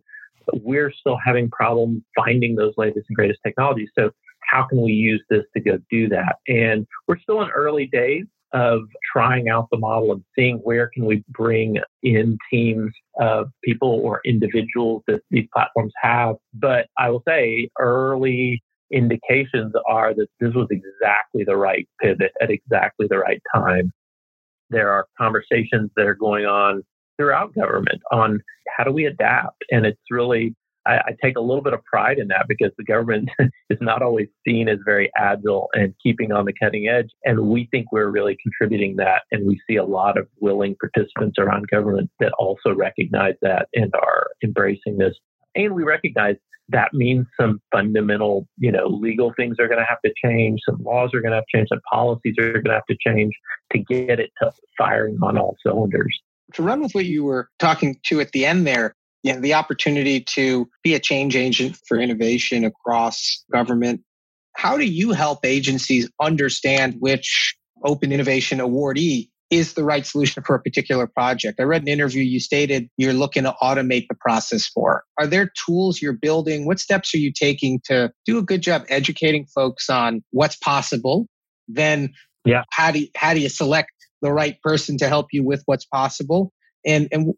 We're 0.52 0.92
still 0.92 1.18
having 1.26 1.50
problems 1.50 2.04
finding 2.14 2.56
those 2.56 2.74
latest 2.76 3.06
and 3.08 3.16
greatest 3.16 3.40
technologies. 3.42 3.88
So, 3.98 4.12
how 4.42 4.64
can 4.64 4.82
we 4.82 4.92
use 4.92 5.24
this 5.30 5.44
to 5.56 5.62
go 5.62 5.78
do 5.90 6.10
that? 6.10 6.36
And 6.50 6.86
we're 7.08 7.20
still 7.20 7.42
in 7.42 7.50
early 7.52 7.88
days 7.88 8.26
of 8.52 8.82
trying 9.14 9.48
out 9.48 9.70
the 9.72 9.78
model 9.78 10.12
and 10.12 10.26
seeing 10.36 10.58
where 10.58 10.90
can 10.94 11.06
we 11.06 11.24
bring 11.30 11.78
in 12.04 12.38
teams 12.52 12.92
of 13.18 13.48
people 13.64 14.02
or 14.04 14.20
individuals 14.26 15.04
that 15.08 15.22
these 15.30 15.48
platforms 15.54 15.94
have. 16.02 16.36
But 16.54 16.88
I 16.98 17.10
will 17.10 17.24
say 17.26 17.70
early 17.80 18.62
indications 18.92 19.74
are 19.88 20.14
that 20.14 20.28
this 20.40 20.54
was 20.54 20.68
exactly 20.70 21.44
the 21.46 21.56
right 21.56 21.88
pivot 22.02 22.32
at 22.42 22.50
exactly 22.50 23.08
the 23.10 23.18
right 23.18 23.42
time. 23.54 23.92
There 24.70 24.90
are 24.92 25.08
conversations 25.18 25.92
that 25.96 26.06
are 26.06 26.16
going 26.16 26.46
on 26.46 26.84
throughout 27.18 27.54
government 27.54 28.02
on 28.12 28.40
how 28.76 28.84
do 28.84 28.92
we 28.92 29.06
adapt. 29.06 29.64
And 29.70 29.86
it's 29.86 30.00
really, 30.10 30.56
I, 30.88 30.98
I 30.98 31.16
take 31.24 31.38
a 31.38 31.42
little 31.42 31.62
bit 31.62 31.74
of 31.74 31.84
pride 31.84 32.18
in 32.18 32.30
that 32.30 32.46
because 32.48 32.72
the 32.78 32.84
government 32.84 33.30
is 33.70 33.78
not 33.82 34.02
always 34.02 34.28
seen 34.48 34.68
as 34.68 34.80
very 34.86 35.12
agile 35.16 35.70
and 35.74 35.94
keeping 36.02 36.32
on 36.32 36.46
the 36.46 36.54
cutting 36.54 36.88
edge. 36.88 37.10
And 37.24 37.48
we 37.48 37.68
think 37.72 37.92
we're 37.92 38.10
really 38.10 38.38
contributing 38.42 38.96
that. 38.98 39.24
And 39.32 39.46
we 39.46 39.62
see 39.70 39.76
a 39.76 39.86
lot 39.86 40.18
of 40.18 40.28
willing 40.40 40.76
participants 40.80 41.36
around 41.38 41.68
government 41.68 42.10
that 42.20 42.34
also 42.40 42.74
recognize 42.74 43.36
that 43.42 43.68
and 43.74 43.94
are 43.94 44.28
embracing 44.44 44.98
this. 44.98 45.16
And 45.56 45.74
we 45.74 45.84
recognize 45.84 46.36
that 46.70 46.94
means 46.94 47.28
some 47.40 47.62
fundamental, 47.72 48.48
you 48.58 48.72
know, 48.72 48.88
legal 48.88 49.34
things 49.36 49.58
are 49.60 49.68
going 49.68 49.80
to 49.80 49.86
have 49.86 50.02
to 50.06 50.14
change, 50.24 50.62
some 50.68 50.82
laws 50.84 51.14
are 51.14 51.22
going 51.22 51.32
to 51.32 51.38
have 51.38 51.46
to 51.46 51.58
change, 51.58 51.70
some 51.70 51.82
policies 51.92 52.36
are 52.40 52.54
going 52.54 52.66
to 52.66 52.74
have 52.74 52.86
to 52.90 52.98
change 53.06 53.34
to 53.74 53.80
get 53.80 54.20
it 54.20 54.32
to 54.42 54.52
firing 54.78 55.18
on 55.22 55.38
all 55.38 55.58
cylinders. 55.66 56.18
To 56.54 56.64
run 56.64 56.82
with 56.82 56.94
what 56.94 57.06
you 57.06 57.24
were 57.24 57.50
talking 57.60 57.98
to 58.06 58.20
at 58.22 58.32
the 58.32 58.46
end 58.46 58.66
there, 58.66 58.96
you 59.24 59.34
know, 59.34 59.40
the 59.40 59.54
opportunity 59.54 60.22
to 60.36 60.68
be 60.84 60.96
a 60.96 61.00
change 61.00 61.36
agent 61.36 61.78
for 61.88 61.98
innovation 62.00 62.66
across 62.66 63.44
government. 63.52 64.02
How 64.56 64.78
do 64.78 64.86
you 64.86 65.12
help 65.12 65.46
agencies 65.46 66.10
understand 66.20 66.96
which 67.00 67.56
open 67.84 68.12
innovation 68.12 68.60
awardee 68.60 69.30
is 69.52 69.74
the 69.74 69.84
right 69.84 70.06
solution 70.06 70.42
for 70.44 70.56
a 70.56 70.62
particular 70.62 71.06
project. 71.06 71.60
I 71.60 71.64
read 71.64 71.82
an 71.82 71.90
interview 71.90 72.24
you 72.24 72.40
stated 72.40 72.90
you're 72.98 73.14
looking 73.14 73.44
to 73.44 73.54
automate 73.62 74.08
the 74.10 74.16
process 74.16 74.66
for. 74.66 75.04
Are 75.20 75.28
there 75.28 75.52
tools 75.66 76.02
you're 76.02 76.14
building? 76.14 76.66
What 76.66 76.80
steps 76.80 77.14
are 77.14 77.18
you 77.18 77.34
taking 77.34 77.82
to 77.86 78.12
do 78.26 78.38
a 78.38 78.42
good 78.42 78.62
job 78.62 78.86
educating 78.88 79.46
folks 79.46 79.90
on 79.90 80.24
what's 80.32 80.56
possible? 80.56 81.28
Then 81.68 82.14
yeah. 82.46 82.64
how 82.72 82.92
do 82.92 83.00
you, 83.00 83.08
how 83.16 83.34
do 83.34 83.42
you 83.42 83.50
select 83.50 83.92
the 84.22 84.32
right 84.32 84.60
person 84.62 84.98
to 85.00 85.10
help 85.10 85.28
you 85.34 85.44
with 85.44 85.62
what's 85.66 85.86
possible? 85.86 86.54
And 86.86 87.10
and 87.12 87.34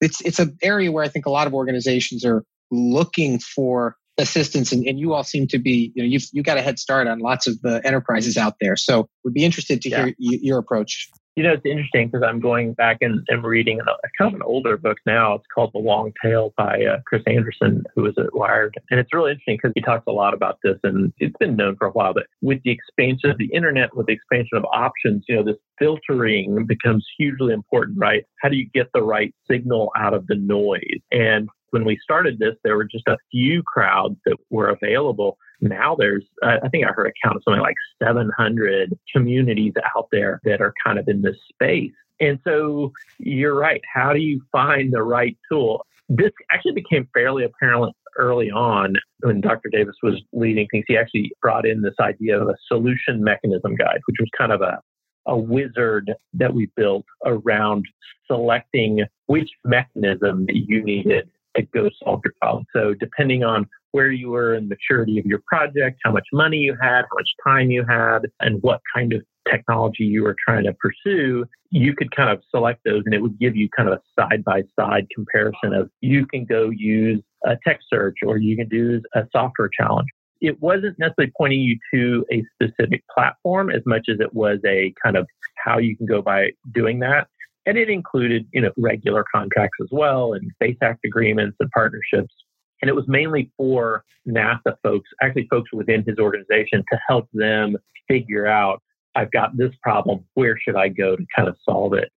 it's 0.00 0.20
it's 0.22 0.38
an 0.38 0.56
area 0.62 0.90
where 0.90 1.04
I 1.04 1.08
think 1.08 1.26
a 1.26 1.30
lot 1.30 1.46
of 1.46 1.54
organizations 1.54 2.24
are 2.24 2.42
looking 2.70 3.38
for 3.38 3.96
assistance 4.18 4.72
and, 4.72 4.86
and 4.86 4.98
you 4.98 5.14
all 5.14 5.24
seem 5.24 5.46
to 5.48 5.58
be 5.58 5.92
you 5.94 6.02
know 6.02 6.08
you've 6.08 6.26
you 6.32 6.42
got 6.42 6.58
a 6.58 6.62
head 6.62 6.78
start 6.78 7.06
on 7.06 7.18
lots 7.18 7.46
of 7.46 7.58
the 7.62 7.80
enterprises 7.84 8.36
out 8.36 8.54
there 8.60 8.76
so 8.76 9.08
would 9.24 9.32
be 9.32 9.42
interested 9.42 9.80
to 9.80 9.88
yeah. 9.88 10.04
hear 10.04 10.14
your 10.18 10.58
approach 10.58 11.08
you 11.34 11.42
know, 11.42 11.52
it's 11.52 11.64
interesting 11.64 12.08
because 12.08 12.22
I'm 12.26 12.40
going 12.40 12.74
back 12.74 12.98
and, 13.00 13.24
and 13.28 13.42
reading 13.42 13.80
a, 13.80 13.84
kind 14.18 14.28
of 14.28 14.34
an 14.34 14.42
older 14.42 14.76
book 14.76 14.98
now. 15.06 15.34
It's 15.34 15.46
called 15.54 15.70
The 15.72 15.78
Long 15.78 16.12
Tail 16.22 16.52
by 16.58 16.84
uh, 16.84 16.98
Chris 17.06 17.22
Anderson, 17.26 17.84
who 17.94 18.02
was 18.02 18.14
at 18.18 18.34
Wired. 18.34 18.74
And 18.90 19.00
it's 19.00 19.12
really 19.14 19.30
interesting 19.30 19.56
because 19.56 19.72
he 19.74 19.80
talks 19.80 20.04
a 20.06 20.12
lot 20.12 20.34
about 20.34 20.58
this 20.62 20.76
and 20.82 21.12
it's 21.18 21.36
been 21.40 21.56
known 21.56 21.76
for 21.76 21.86
a 21.86 21.90
while. 21.90 22.12
But 22.12 22.26
with 22.42 22.60
the 22.64 22.70
expansion 22.70 23.30
of 23.30 23.38
the 23.38 23.50
internet, 23.54 23.96
with 23.96 24.06
the 24.06 24.12
expansion 24.12 24.58
of 24.58 24.64
options, 24.66 25.24
you 25.26 25.36
know, 25.36 25.44
this 25.44 25.56
filtering 25.78 26.66
becomes 26.66 27.06
hugely 27.18 27.54
important, 27.54 27.98
right? 27.98 28.24
How 28.42 28.50
do 28.50 28.56
you 28.56 28.68
get 28.74 28.88
the 28.92 29.02
right 29.02 29.34
signal 29.50 29.90
out 29.96 30.12
of 30.12 30.26
the 30.26 30.36
noise? 30.36 31.00
And 31.10 31.48
when 31.72 31.84
we 31.84 31.98
started 32.02 32.38
this, 32.38 32.54
there 32.62 32.76
were 32.76 32.84
just 32.84 33.08
a 33.08 33.16
few 33.30 33.62
crowds 33.62 34.16
that 34.26 34.36
were 34.50 34.68
available. 34.68 35.38
Now 35.60 35.96
there's 35.98 36.24
i 36.42 36.68
think 36.70 36.84
i 36.84 36.92
heard 36.92 37.06
a 37.06 37.12
count 37.24 37.36
of 37.36 37.42
something 37.44 37.60
like 37.60 37.76
700 38.02 38.98
communities 39.12 39.72
out 39.96 40.08
there 40.12 40.40
that 40.44 40.60
are 40.60 40.74
kind 40.84 40.98
of 40.98 41.08
in 41.08 41.22
this 41.22 41.36
space. 41.52 41.92
And 42.20 42.38
so 42.44 42.92
you're 43.18 43.58
right. 43.58 43.80
How 43.92 44.12
do 44.12 44.20
you 44.20 44.42
find 44.52 44.92
the 44.92 45.02
right 45.02 45.36
tool? 45.50 45.84
This 46.08 46.30
actually 46.52 46.72
became 46.72 47.08
fairly 47.14 47.44
apparent 47.44 47.96
early 48.18 48.50
on 48.50 48.94
when 49.20 49.40
dr 49.40 49.66
davis 49.70 49.96
was 50.02 50.20
leading 50.34 50.68
things. 50.70 50.84
He 50.86 50.98
actually 50.98 51.32
brought 51.40 51.66
in 51.66 51.80
this 51.80 51.94
idea 51.98 52.38
of 52.38 52.48
a 52.48 52.56
solution 52.68 53.24
mechanism 53.24 53.74
guide 53.74 54.00
which 54.04 54.16
was 54.20 54.28
kind 54.36 54.52
of 54.52 54.60
a 54.60 54.78
a 55.26 55.38
wizard 55.38 56.12
that 56.34 56.52
we 56.52 56.68
built 56.76 57.06
around 57.24 57.86
selecting 58.26 59.04
which 59.26 59.50
mechanism 59.64 60.46
you 60.48 60.82
needed 60.82 61.30
to 61.56 61.62
go 61.62 61.88
solve 62.02 62.20
your 62.24 62.34
problem. 62.40 62.64
So 62.74 62.94
depending 62.94 63.44
on 63.44 63.66
where 63.92 64.10
you 64.10 64.30
were 64.30 64.54
in 64.54 64.68
maturity 64.68 65.18
of 65.18 65.26
your 65.26 65.42
project, 65.46 66.00
how 66.02 66.12
much 66.12 66.26
money 66.32 66.58
you 66.58 66.76
had, 66.80 67.02
how 67.02 67.14
much 67.14 67.28
time 67.46 67.70
you 67.70 67.84
had, 67.88 68.20
and 68.40 68.62
what 68.62 68.80
kind 68.94 69.12
of 69.12 69.22
technology 69.50 70.04
you 70.04 70.22
were 70.22 70.36
trying 70.46 70.64
to 70.64 70.74
pursue, 70.74 71.44
you 71.70 71.94
could 71.94 72.14
kind 72.14 72.30
of 72.30 72.42
select 72.50 72.80
those 72.84 73.02
and 73.04 73.14
it 73.14 73.20
would 73.20 73.38
give 73.38 73.56
you 73.56 73.68
kind 73.76 73.88
of 73.88 73.98
a 73.98 74.20
side 74.20 74.44
by 74.44 74.62
side 74.78 75.06
comparison 75.14 75.72
of 75.74 75.90
you 76.00 76.26
can 76.26 76.44
go 76.44 76.70
use 76.70 77.22
a 77.44 77.56
tech 77.66 77.80
search 77.88 78.16
or 78.24 78.36
you 78.38 78.56
can 78.56 78.68
do 78.68 79.00
a 79.14 79.22
software 79.32 79.68
challenge. 79.68 80.08
It 80.40 80.60
wasn't 80.60 80.98
necessarily 80.98 81.32
pointing 81.36 81.60
you 81.60 81.78
to 81.94 82.26
a 82.32 82.44
specific 82.54 83.04
platform 83.14 83.70
as 83.70 83.82
much 83.86 84.06
as 84.08 84.18
it 84.20 84.34
was 84.34 84.58
a 84.66 84.92
kind 85.02 85.16
of 85.16 85.26
how 85.56 85.78
you 85.78 85.96
can 85.96 86.06
go 86.06 86.20
by 86.20 86.50
doing 86.72 86.98
that. 87.00 87.28
And 87.66 87.78
it 87.78 87.88
included, 87.88 88.46
you 88.52 88.60
know, 88.60 88.72
regular 88.76 89.24
contracts 89.32 89.78
as 89.80 89.88
well 89.92 90.32
and 90.32 90.50
Space 90.54 90.76
Act 90.82 91.00
agreements 91.04 91.56
and 91.60 91.70
partnerships. 91.70 92.34
And 92.80 92.88
it 92.88 92.94
was 92.94 93.04
mainly 93.06 93.50
for 93.56 94.04
NASA 94.26 94.74
folks, 94.82 95.08
actually 95.22 95.46
folks 95.48 95.72
within 95.72 96.02
his 96.04 96.18
organization 96.18 96.82
to 96.92 96.98
help 97.08 97.28
them 97.32 97.76
figure 98.08 98.46
out, 98.46 98.82
I've 99.14 99.30
got 99.30 99.56
this 99.56 99.72
problem, 99.82 100.24
where 100.34 100.58
should 100.58 100.74
I 100.74 100.88
go 100.88 101.14
to 101.14 101.24
kind 101.36 101.48
of 101.48 101.56
solve 101.64 101.94
it? 101.94 102.10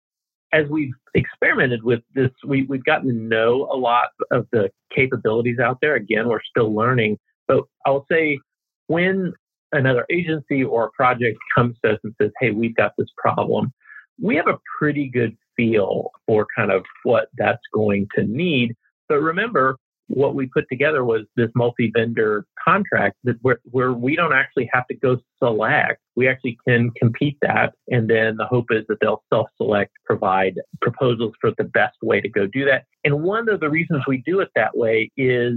As 0.54 0.68
we've 0.70 0.94
experimented 1.14 1.84
with 1.84 2.02
this, 2.16 2.32
we, 2.46 2.64
we've 2.64 2.84
gotten 2.84 3.10
to 3.10 3.16
know 3.16 3.70
a 3.72 3.78
lot 3.78 4.10
of 4.32 4.48
the 4.52 4.72
capabilities 4.96 5.60
out 5.60 5.78
there. 5.82 5.96
Again, 5.96 6.28
we're 6.30 6.42
still 6.42 6.74
learning, 6.74 7.18
but 7.48 7.64
I'll 7.86 8.06
say 8.10 8.40
when 8.88 9.34
another 9.72 10.06
agency 10.10 10.64
or 10.64 10.86
a 10.86 10.92
project 10.92 11.38
comes 11.56 11.78
to 11.84 11.92
us 11.92 12.00
and 12.04 12.16
says, 12.22 12.32
Hey, 12.40 12.52
we've 12.52 12.76
got 12.76 12.94
this 12.98 13.10
problem, 13.18 13.74
we 14.22 14.36
have 14.36 14.48
a 14.48 14.60
pretty 14.78 15.08
good 15.08 15.36
feel 15.56 16.12
for 16.26 16.48
kind 16.56 16.72
of 16.72 16.84
what 17.04 17.30
that's 17.38 17.62
going 17.74 18.08
to 18.16 18.24
need. 18.24 18.76
But 19.08 19.22
remember, 19.22 19.78
what 20.08 20.36
we 20.36 20.48
put 20.48 20.66
together 20.70 21.04
was 21.04 21.22
this 21.36 21.50
multi-vendor 21.56 22.46
contract 22.64 23.18
that 23.24 23.38
where, 23.42 23.60
where 23.72 23.94
we 23.94 24.16
don't 24.16 24.34
actually 24.34 24.70
have 24.72 24.86
to 24.88 24.96
go 24.96 25.18
select. 25.40 26.00
We 26.16 26.28
actually 26.28 26.58
can 26.68 26.92
compete 26.92 27.38
that. 27.42 27.74
And 27.88 28.10
then 28.10 28.38
the 28.38 28.46
hope 28.46 28.68
is 28.70 28.84
that 28.88 28.98
they'll 29.02 29.24
self-select, 29.34 29.92
provide 30.06 30.60
proposals 30.82 31.34
for 31.42 31.52
the 31.58 31.64
best 31.64 31.98
way 32.04 32.22
to 32.22 32.30
go 32.30 32.46
do 32.46 32.66
that. 32.66 32.86
And 33.04 33.24
one 33.24 33.50
of 33.50 33.60
the 33.60 33.70
reasons 33.70 34.04
we 34.08 34.22
do 34.26 34.40
it 34.42 34.50
that 34.56 34.78
way 34.78 35.12
is 35.18 35.54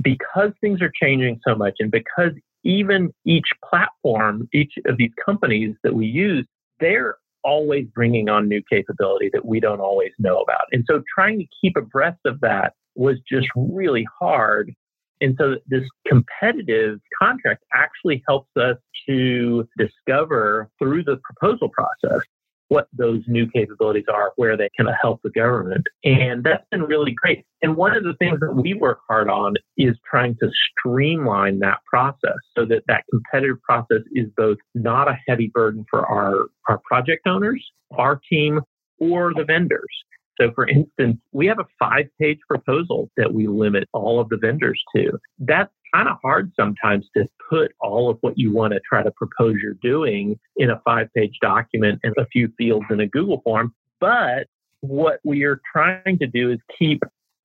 because 0.00 0.52
things 0.60 0.80
are 0.80 0.92
changing 1.00 1.40
so 1.46 1.56
much 1.56 1.74
and 1.80 1.90
because 1.90 2.32
even 2.64 3.12
each 3.24 3.48
platform, 3.68 4.48
each 4.52 4.74
of 4.86 4.96
these 4.96 5.12
companies 5.24 5.74
that 5.82 5.94
we 5.94 6.06
use, 6.06 6.46
they're 6.80 7.16
always 7.48 7.86
bringing 7.94 8.28
on 8.28 8.46
new 8.48 8.62
capability 8.70 9.30
that 9.32 9.46
we 9.46 9.58
don't 9.58 9.80
always 9.80 10.12
know 10.18 10.38
about. 10.38 10.66
And 10.72 10.84
so 10.88 11.02
trying 11.14 11.38
to 11.38 11.46
keep 11.60 11.76
abreast 11.76 12.20
of 12.26 12.40
that 12.40 12.74
was 12.94 13.16
just 13.30 13.48
really 13.56 14.06
hard. 14.20 14.72
And 15.20 15.34
so 15.40 15.56
this 15.66 15.84
competitive 16.06 17.00
contract 17.20 17.64
actually 17.72 18.22
helps 18.28 18.50
us 18.56 18.76
to 19.08 19.66
discover 19.78 20.68
through 20.78 21.04
the 21.04 21.18
proposal 21.24 21.70
process 21.70 22.20
what 22.68 22.88
those 22.92 23.22
new 23.26 23.48
capabilities 23.50 24.04
are, 24.12 24.32
where 24.36 24.56
they 24.56 24.68
can 24.76 24.86
help 25.00 25.20
the 25.22 25.30
government. 25.30 25.86
And 26.04 26.44
that's 26.44 26.64
been 26.70 26.82
really 26.82 27.12
great. 27.12 27.44
And 27.62 27.76
one 27.76 27.96
of 27.96 28.04
the 28.04 28.14
things 28.18 28.40
that 28.40 28.54
we 28.54 28.74
work 28.74 29.00
hard 29.08 29.28
on 29.28 29.54
is 29.76 29.96
trying 30.08 30.36
to 30.40 30.50
streamline 30.78 31.58
that 31.60 31.78
process 31.90 32.38
so 32.56 32.64
that 32.66 32.82
that 32.86 33.04
competitive 33.10 33.60
process 33.62 34.02
is 34.12 34.26
both 34.36 34.58
not 34.74 35.08
a 35.08 35.18
heavy 35.26 35.50
burden 35.52 35.84
for 35.90 36.06
our, 36.06 36.46
our 36.68 36.80
project 36.84 37.26
owners, 37.26 37.64
our 37.92 38.20
team, 38.30 38.60
or 38.98 39.32
the 39.34 39.44
vendors. 39.44 40.04
So, 40.40 40.52
for 40.54 40.68
instance, 40.68 41.18
we 41.32 41.46
have 41.46 41.58
a 41.58 41.66
five 41.78 42.06
page 42.20 42.38
proposal 42.48 43.10
that 43.16 43.32
we 43.34 43.48
limit 43.48 43.88
all 43.92 44.20
of 44.20 44.28
the 44.28 44.36
vendors 44.36 44.80
to. 44.94 45.18
That's 45.38 45.72
kind 45.94 46.08
of 46.08 46.16
hard 46.22 46.52
sometimes 46.58 47.06
to 47.16 47.26
put 47.48 47.72
all 47.80 48.10
of 48.10 48.18
what 48.20 48.38
you 48.38 48.52
want 48.52 48.72
to 48.72 48.80
try 48.88 49.02
to 49.02 49.10
propose 49.12 49.56
you're 49.62 49.74
doing 49.82 50.38
in 50.56 50.70
a 50.70 50.80
five 50.84 51.08
page 51.14 51.36
document 51.40 52.00
and 52.02 52.14
a 52.18 52.26
few 52.26 52.52
fields 52.58 52.86
in 52.90 53.00
a 53.00 53.06
Google 53.06 53.40
form. 53.42 53.74
But 54.00 54.46
what 54.80 55.20
we 55.24 55.44
are 55.44 55.60
trying 55.72 56.18
to 56.18 56.26
do 56.26 56.50
is 56.52 56.58
keep 56.78 57.02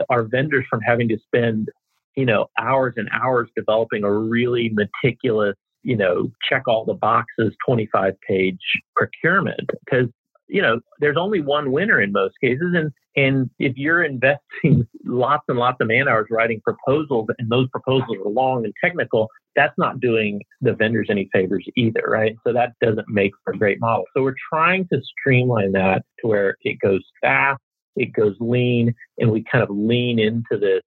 our 0.10 0.24
vendors 0.24 0.66
from 0.70 0.82
having 0.82 1.08
to 1.10 1.18
spend, 1.26 1.70
you 2.16 2.26
know, 2.26 2.48
hours 2.60 2.94
and 2.98 3.10
hours 3.12 3.50
developing 3.56 4.04
a 4.04 4.12
really 4.12 4.72
meticulous, 4.74 5.56
you 5.82 5.96
know, 5.96 6.32
check 6.48 6.64
all 6.68 6.86
the 6.86 6.94
boxes 6.94 7.54
25 7.66 8.14
page 8.28 8.60
procurement 8.96 9.70
because 9.86 10.08
you 10.48 10.62
know, 10.62 10.80
there's 11.00 11.18
only 11.18 11.42
one 11.42 11.72
winner 11.72 12.02
in 12.02 12.12
most 12.12 12.36
cases. 12.42 12.74
And, 12.76 12.92
and 13.16 13.50
if 13.60 13.78
you're 13.78 14.04
investing 14.04 14.88
lots 15.06 15.44
and 15.48 15.58
lots 15.58 15.78
of 15.82 15.88
man 15.88 16.08
hours 16.08 16.28
writing 16.30 16.62
proposals 16.62 17.28
and 17.38 17.50
those 17.50 17.68
proposals 17.70 18.18
are 18.26 18.30
long 18.30 18.66
and 18.66 18.74
technical, 18.84 19.30
that's 19.56 19.74
not 19.78 20.00
doing 20.00 20.42
the 20.62 20.74
vendors 20.74 21.08
any 21.10 21.30
favors 21.32 21.66
either, 21.76 22.04
right? 22.08 22.36
So 22.46 22.54
that 22.54 22.74
doesn't 22.82 23.08
make 23.08 23.32
for 23.44 23.54
a 23.54 23.58
great 23.58 23.80
model. 23.80 24.06
So 24.16 24.24
we're 24.24 24.36
trying 24.52 24.88
to 24.92 25.02
streamline 25.20 25.72
that 25.74 26.04
to 26.20 26.28
where 26.28 26.58
it 26.62 26.80
goes 26.80 27.04
fast, 27.22 27.62
it 27.96 28.14
goes 28.14 28.36
lean, 28.40 28.94
and 29.20 29.32
we 29.32 29.44
kind 29.50 29.64
of 29.64 29.70
lean 29.70 30.20
into 30.20 30.58
this, 30.60 30.82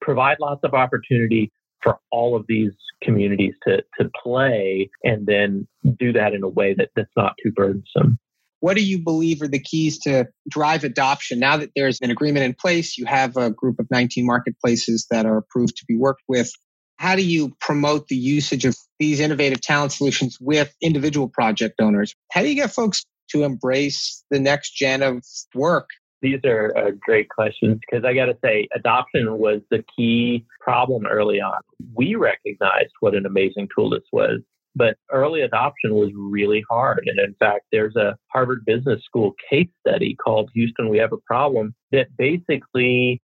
provide 0.00 0.38
lots 0.40 0.60
of 0.64 0.74
opportunity 0.74 1.52
for 1.82 1.98
all 2.10 2.34
of 2.34 2.44
these 2.48 2.72
communities 3.02 3.54
to, 3.66 3.82
to 4.00 4.10
play 4.20 4.90
and 5.04 5.26
then 5.26 5.66
do 5.98 6.12
that 6.12 6.34
in 6.34 6.42
a 6.42 6.48
way 6.48 6.74
that, 6.74 6.90
that's 6.96 7.12
not 7.16 7.34
too 7.42 7.52
burdensome. 7.52 8.18
What 8.60 8.76
do 8.76 8.84
you 8.84 9.02
believe 9.02 9.40
are 9.42 9.48
the 9.48 9.60
keys 9.60 9.98
to 10.00 10.26
drive 10.48 10.84
adoption? 10.84 11.38
Now 11.38 11.56
that 11.58 11.70
there's 11.76 12.00
an 12.00 12.10
agreement 12.10 12.44
in 12.44 12.54
place, 12.54 12.98
you 12.98 13.06
have 13.06 13.36
a 13.36 13.50
group 13.50 13.78
of 13.78 13.86
19 13.90 14.26
marketplaces 14.26 15.06
that 15.10 15.26
are 15.26 15.36
approved 15.36 15.76
to 15.76 15.84
be 15.86 15.96
worked 15.96 16.22
with. 16.28 16.50
How 16.96 17.14
do 17.14 17.24
you 17.24 17.54
promote 17.60 18.08
the 18.08 18.16
usage 18.16 18.64
of 18.64 18.76
these 18.98 19.20
innovative 19.20 19.60
talent 19.60 19.92
solutions 19.92 20.38
with 20.40 20.74
individual 20.82 21.28
project 21.28 21.80
owners? 21.80 22.14
How 22.32 22.42
do 22.42 22.48
you 22.48 22.56
get 22.56 22.72
folks 22.72 23.04
to 23.30 23.44
embrace 23.44 24.24
the 24.30 24.40
next 24.40 24.72
gen 24.72 25.02
of 25.02 25.22
work? 25.54 25.88
These 26.20 26.40
are 26.44 26.76
uh, 26.76 26.90
great 26.98 27.28
questions 27.28 27.78
because 27.78 28.04
I 28.04 28.12
got 28.14 28.26
to 28.26 28.36
say, 28.42 28.66
adoption 28.74 29.38
was 29.38 29.60
the 29.70 29.84
key 29.96 30.44
problem 30.60 31.06
early 31.06 31.40
on. 31.40 31.60
We 31.94 32.16
recognized 32.16 32.92
what 32.98 33.14
an 33.14 33.24
amazing 33.24 33.68
tool 33.72 33.90
this 33.90 34.02
was 34.12 34.40
but 34.74 34.96
early 35.10 35.40
adoption 35.42 35.94
was 35.94 36.10
really 36.14 36.64
hard. 36.70 37.04
And 37.06 37.18
in 37.18 37.34
fact, 37.38 37.64
there's 37.72 37.96
a 37.96 38.16
Harvard 38.32 38.64
Business 38.64 39.02
School 39.04 39.34
case 39.50 39.68
study 39.86 40.16
called 40.22 40.50
Houston, 40.54 40.88
We 40.88 40.98
Have 40.98 41.12
a 41.12 41.18
Problem 41.26 41.74
that 41.92 42.08
basically 42.16 43.20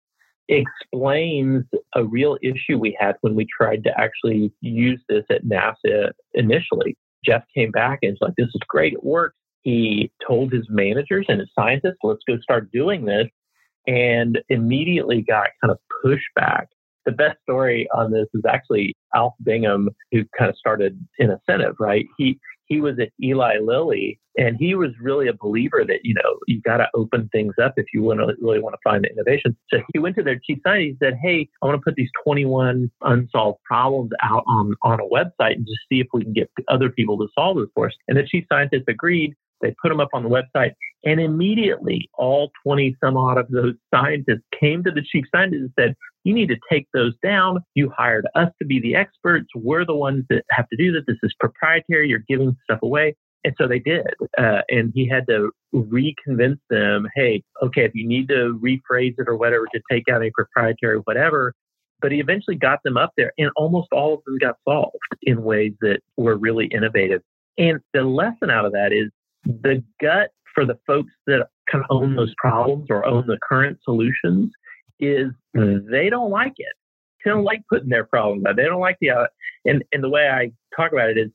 explains 0.48 1.64
a 1.94 2.04
real 2.04 2.36
issue 2.42 2.78
we 2.78 2.96
had 2.98 3.16
when 3.22 3.34
we 3.34 3.46
tried 3.56 3.84
to 3.84 3.90
actually 3.98 4.52
use 4.60 5.00
this 5.08 5.24
at 5.30 5.44
NASA 5.44 6.12
initially. 6.34 6.96
Jeff 7.24 7.44
came 7.54 7.70
back 7.70 8.00
and 8.02 8.12
was 8.12 8.28
like, 8.28 8.34
this 8.36 8.48
is 8.48 8.60
great, 8.68 8.92
it 8.92 9.04
works. 9.04 9.36
He 9.62 10.12
told 10.26 10.52
his 10.52 10.66
managers 10.68 11.24
and 11.28 11.40
his 11.40 11.48
scientists, 11.58 11.96
let's 12.02 12.20
go 12.28 12.38
start 12.40 12.70
doing 12.70 13.06
this, 13.06 13.28
and 13.86 14.38
immediately 14.50 15.22
got 15.22 15.48
kind 15.62 15.70
of 15.70 15.78
pushback 16.04 16.66
the 17.04 17.12
best 17.12 17.36
story 17.42 17.88
on 17.94 18.10
this 18.10 18.26
is 18.34 18.42
actually 18.48 18.94
Alph 19.14 19.34
Bingham, 19.42 19.90
who 20.12 20.24
kind 20.36 20.50
of 20.50 20.56
started 20.56 20.98
Innocentive, 21.20 21.74
right? 21.78 22.06
He 22.18 22.38
he 22.66 22.80
was 22.80 22.98
at 22.98 23.10
Eli 23.22 23.58
Lilly, 23.58 24.18
and 24.36 24.56
he 24.58 24.74
was 24.74 24.90
really 25.00 25.28
a 25.28 25.34
believer 25.34 25.84
that 25.86 26.00
you 26.02 26.14
know 26.14 26.38
you 26.46 26.60
got 26.62 26.78
to 26.78 26.88
open 26.94 27.28
things 27.32 27.54
up 27.62 27.74
if 27.76 27.86
you 27.92 28.02
want 28.02 28.20
to 28.20 28.34
really 28.40 28.60
want 28.60 28.74
to 28.74 28.78
find 28.82 29.04
the 29.04 29.10
innovation. 29.10 29.56
So 29.70 29.80
he 29.92 29.98
went 29.98 30.16
to 30.16 30.22
their 30.22 30.40
chief 30.44 30.58
scientist 30.66 31.02
and 31.02 31.12
said, 31.12 31.18
"Hey, 31.22 31.48
I 31.62 31.66
want 31.66 31.78
to 31.78 31.84
put 31.84 31.96
these 31.96 32.10
21 32.24 32.90
unsolved 33.02 33.60
problems 33.64 34.10
out 34.22 34.44
on 34.46 34.74
on 34.82 35.00
a 35.00 35.04
website 35.04 35.56
and 35.56 35.66
just 35.66 35.80
see 35.88 36.00
if 36.00 36.06
we 36.12 36.24
can 36.24 36.32
get 36.32 36.50
other 36.68 36.90
people 36.90 37.18
to 37.18 37.28
solve 37.34 37.58
this 37.58 37.68
for 37.74 37.86
us." 37.86 37.94
And 38.08 38.16
the 38.16 38.26
chief 38.26 38.44
scientist 38.50 38.84
agreed. 38.88 39.34
They 39.60 39.74
put 39.80 39.88
them 39.88 40.00
up 40.00 40.10
on 40.12 40.22
the 40.22 40.28
website, 40.28 40.72
and 41.04 41.20
immediately 41.20 42.10
all 42.14 42.50
20 42.64 42.96
some 43.02 43.16
odd 43.16 43.38
of 43.38 43.48
those 43.48 43.74
scientists 43.94 44.42
came 44.58 44.82
to 44.84 44.90
the 44.90 45.02
chief 45.02 45.24
scientist 45.32 45.60
and 45.60 45.72
said, 45.78 45.94
You 46.24 46.34
need 46.34 46.48
to 46.48 46.56
take 46.70 46.88
those 46.92 47.14
down. 47.22 47.58
You 47.74 47.92
hired 47.96 48.26
us 48.34 48.48
to 48.58 48.66
be 48.66 48.80
the 48.80 48.96
experts. 48.96 49.46
We're 49.54 49.84
the 49.84 49.94
ones 49.94 50.24
that 50.30 50.44
have 50.50 50.68
to 50.70 50.76
do 50.76 50.90
this. 50.90 51.02
This 51.06 51.18
is 51.22 51.34
proprietary. 51.38 52.08
You're 52.08 52.24
giving 52.26 52.56
stuff 52.64 52.80
away. 52.82 53.14
And 53.44 53.54
so 53.58 53.68
they 53.68 53.78
did. 53.78 54.06
Uh, 54.38 54.62
and 54.70 54.90
he 54.94 55.06
had 55.06 55.26
to 55.28 55.50
reconvince 55.74 56.58
them 56.70 57.06
hey, 57.14 57.42
okay, 57.62 57.84
if 57.84 57.94
you 57.94 58.08
need 58.08 58.28
to 58.28 58.58
rephrase 58.62 59.14
it 59.18 59.28
or 59.28 59.36
whatever 59.36 59.66
to 59.74 59.80
take 59.90 60.04
out 60.10 60.24
a 60.24 60.30
proprietary 60.34 60.98
whatever, 61.04 61.52
but 62.00 62.10
he 62.10 62.20
eventually 62.20 62.56
got 62.56 62.80
them 62.84 62.96
up 62.96 63.12
there 63.16 63.32
and 63.38 63.50
almost 63.56 63.88
all 63.92 64.14
of 64.14 64.20
them 64.24 64.38
got 64.38 64.56
solved 64.66 64.96
in 65.22 65.42
ways 65.42 65.72
that 65.82 66.00
were 66.16 66.36
really 66.36 66.66
innovative. 66.66 67.20
And 67.58 67.80
the 67.92 68.02
lesson 68.02 68.50
out 68.50 68.64
of 68.64 68.72
that 68.72 68.92
is 68.92 69.10
the 69.44 69.84
gut 70.00 70.30
for 70.54 70.64
the 70.64 70.78
folks 70.86 71.12
that 71.26 71.46
of 71.72 71.82
own 71.90 72.14
those 72.14 72.34
problems 72.36 72.86
or 72.90 73.04
own 73.04 73.26
the 73.26 73.38
current 73.42 73.78
solutions 73.84 74.50
is 75.00 75.30
they 75.54 76.08
don't 76.10 76.30
like 76.30 76.54
it. 76.56 76.72
They 77.24 77.30
don't 77.30 77.44
like 77.44 77.62
putting 77.70 77.88
their 77.88 78.04
problems 78.04 78.44
out. 78.46 78.56
They 78.56 78.64
don't 78.64 78.80
like 78.80 78.98
the 79.00 79.10
uh, 79.10 79.26
and 79.64 79.82
and 79.92 80.02
the 80.02 80.10
way 80.10 80.28
I 80.28 80.50
talk 80.76 80.92
about 80.92 81.10
it 81.10 81.18
is 81.18 81.30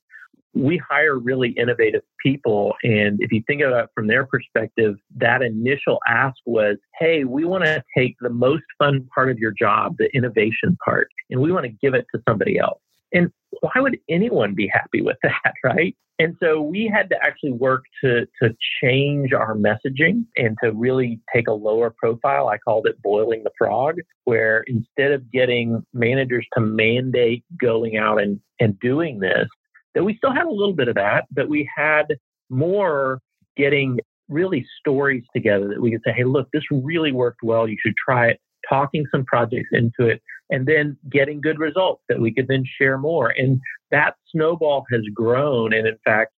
we 0.54 0.78
hire 0.78 1.18
really 1.18 1.50
innovative 1.52 2.02
people. 2.24 2.74
And 2.84 3.20
if 3.22 3.32
you 3.32 3.44
think 3.46 3.62
about 3.62 3.86
it 3.86 3.90
from 3.94 4.08
their 4.08 4.26
perspective, 4.26 4.96
that 5.18 5.42
initial 5.42 6.00
ask 6.08 6.36
was, 6.46 6.78
hey, 7.00 7.24
we 7.24 7.46
want 7.46 7.66
to 7.66 7.84
take 7.96 8.16
the 8.20 8.30
most 8.30 8.64
fun 8.80 9.08
part 9.14 9.30
of 9.30 9.38
your 9.38 9.52
job, 9.52 9.96
the 10.00 10.10
innovation 10.16 10.76
part, 10.84 11.10
and 11.30 11.40
we 11.40 11.52
want 11.52 11.66
to 11.66 11.72
give 11.82 11.94
it 11.94 12.06
to 12.14 12.22
somebody 12.28 12.58
else. 12.58 12.80
And 13.14 13.32
why 13.62 13.82
would 13.82 13.98
anyone 14.10 14.54
be 14.56 14.68
happy 14.72 15.02
with 15.02 15.18
that, 15.24 15.54
right? 15.64 15.96
And 16.20 16.36
so 16.44 16.62
we 16.62 16.92
had 16.94 17.10
to 17.12 17.16
actually 17.24 17.54
work 17.54 17.86
to, 18.04 18.26
to 18.42 18.54
change 18.84 19.32
our 19.32 19.56
messaging 19.56 20.26
and 20.36 20.58
to 20.62 20.74
really 20.74 21.22
take 21.34 21.48
a 21.48 21.54
lower 21.54 21.96
profile. 21.98 22.50
I 22.50 22.58
called 22.58 22.88
it 22.88 23.02
boiling 23.02 23.44
the 23.44 23.52
frog, 23.58 23.96
where 24.26 24.66
instead 24.68 25.14
of 25.14 25.32
getting 25.32 25.82
managers 25.94 26.46
to 26.56 26.62
mandate 26.62 27.46
going 27.60 27.96
out 27.96 28.22
and, 28.22 28.42
and 28.60 28.78
doing 28.82 29.20
this, 29.20 29.48
that 29.96 30.04
we 30.04 30.18
still 30.18 30.34
had 30.34 30.46
a 30.46 30.52
little 30.52 30.74
bit 30.74 30.90
of 30.90 30.96
that, 30.96 31.24
but 31.32 31.48
we 31.48 31.70
had 31.74 32.18
more 32.50 33.22
getting 33.56 34.00
really 34.28 34.66
stories 34.80 35.24
together 35.34 35.70
that 35.70 35.82
we 35.82 35.90
could 35.90 36.02
say, 36.06 36.14
hey, 36.16 36.26
look, 36.26 36.50
this 36.52 36.64
really 36.70 37.14
worked 37.14 37.44
well. 37.44 37.68
You 37.68 37.78
should 37.80 37.96
try 38.04 38.28
it. 38.28 38.40
Talking 38.68 39.06
some 39.10 39.24
projects 39.24 39.70
into 39.72 40.06
it 40.08 40.22
and 40.50 40.66
then 40.66 40.98
getting 41.10 41.42
good 41.42 41.60
results 41.60 42.02
that 42.10 42.20
we 42.20 42.34
could 42.34 42.48
then 42.48 42.64
share 42.78 42.98
more. 42.98 43.30
And 43.30 43.60
that 43.92 44.16
snowball 44.32 44.86
has 44.92 45.02
grown. 45.14 45.74
And 45.74 45.88
in 45.88 45.98
fact, 46.04 46.34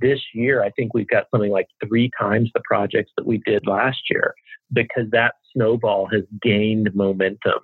this 0.00 0.20
year, 0.34 0.62
I 0.62 0.70
think 0.70 0.94
we've 0.94 1.08
got 1.08 1.26
something 1.30 1.50
like 1.50 1.66
three 1.86 2.10
times 2.18 2.50
the 2.54 2.60
projects 2.64 3.12
that 3.16 3.26
we 3.26 3.38
did 3.46 3.66
last 3.66 3.98
year 4.10 4.34
because 4.72 5.04
that 5.10 5.34
snowball 5.52 6.06
has 6.12 6.22
gained 6.42 6.94
momentum. 6.94 7.60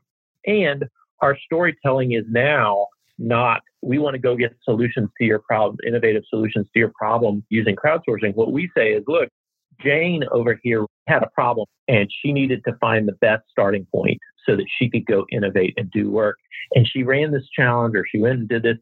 And 0.46 0.86
our 1.20 1.36
storytelling 1.38 2.12
is 2.12 2.24
now 2.28 2.86
not 3.18 3.62
we 3.82 3.98
want 3.98 4.14
to 4.14 4.18
go 4.18 4.34
get 4.36 4.54
solutions 4.64 5.08
to 5.18 5.24
your 5.24 5.38
problem, 5.38 5.76
innovative 5.86 6.24
solutions 6.28 6.66
to 6.72 6.78
your 6.78 6.92
problem 6.98 7.44
using 7.50 7.76
crowdsourcing. 7.76 8.34
What 8.34 8.52
we 8.52 8.68
say 8.76 8.92
is, 8.92 9.04
look, 9.06 9.28
Jane 9.80 10.24
over 10.32 10.58
here 10.62 10.84
had 11.06 11.22
a 11.22 11.30
problem 11.34 11.66
and 11.88 12.08
she 12.22 12.32
needed 12.32 12.62
to 12.66 12.76
find 12.80 13.06
the 13.06 13.12
best 13.12 13.44
starting 13.50 13.86
point 13.94 14.18
so 14.46 14.56
that 14.56 14.66
she 14.78 14.88
could 14.88 15.06
go 15.06 15.26
innovate 15.32 15.74
and 15.76 15.90
do 15.90 16.10
work. 16.10 16.36
And 16.74 16.86
she 16.86 17.02
ran 17.02 17.32
this 17.32 17.48
challenge 17.54 17.94
or 17.94 18.04
she 18.10 18.18
went 18.18 18.40
and 18.40 18.48
did 18.48 18.62
this. 18.62 18.78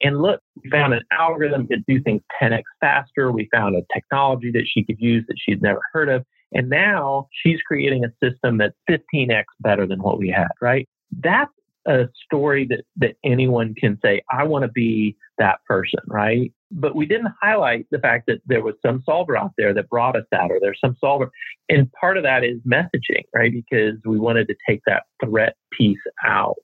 And 0.00 0.20
look, 0.20 0.40
we 0.62 0.70
found 0.70 0.94
an 0.94 1.02
algorithm 1.10 1.66
to 1.68 1.76
do 1.88 2.00
things 2.00 2.22
10x 2.40 2.62
faster. 2.80 3.32
We 3.32 3.48
found 3.52 3.76
a 3.76 3.82
technology 3.92 4.52
that 4.52 4.66
she 4.72 4.84
could 4.84 5.00
use 5.00 5.24
that 5.28 5.36
she'd 5.38 5.62
never 5.62 5.80
heard 5.92 6.08
of. 6.08 6.24
And 6.52 6.70
now 6.70 7.28
she's 7.42 7.60
creating 7.62 8.04
a 8.04 8.12
system 8.24 8.58
that's 8.58 8.76
15x 8.88 9.44
better 9.60 9.86
than 9.86 10.00
what 10.00 10.18
we 10.18 10.30
had, 10.30 10.48
right? 10.60 10.88
That's 11.20 11.50
a 11.86 12.08
story 12.24 12.66
that, 12.66 12.84
that 12.96 13.16
anyone 13.24 13.74
can 13.74 13.98
say, 14.02 14.22
I 14.30 14.44
want 14.44 14.62
to 14.62 14.70
be 14.70 15.16
that 15.38 15.58
person, 15.66 16.00
right? 16.08 16.52
But 16.70 16.94
we 16.94 17.06
didn't 17.06 17.32
highlight 17.40 17.86
the 17.90 17.98
fact 17.98 18.24
that 18.26 18.40
there 18.46 18.62
was 18.62 18.74
some 18.84 19.02
solver 19.06 19.36
out 19.36 19.52
there 19.56 19.72
that 19.74 19.88
brought 19.88 20.16
us 20.16 20.24
that, 20.30 20.50
or 20.50 20.58
there's 20.60 20.80
some 20.82 20.96
solver. 21.00 21.30
And 21.68 21.90
part 21.92 22.16
of 22.16 22.24
that 22.24 22.44
is 22.44 22.60
messaging, 22.70 23.24
right? 23.34 23.52
Because 23.52 23.98
we 24.04 24.18
wanted 24.18 24.48
to 24.48 24.54
take 24.68 24.82
that 24.86 25.04
threat 25.24 25.54
piece 25.72 25.98
out. 26.24 26.56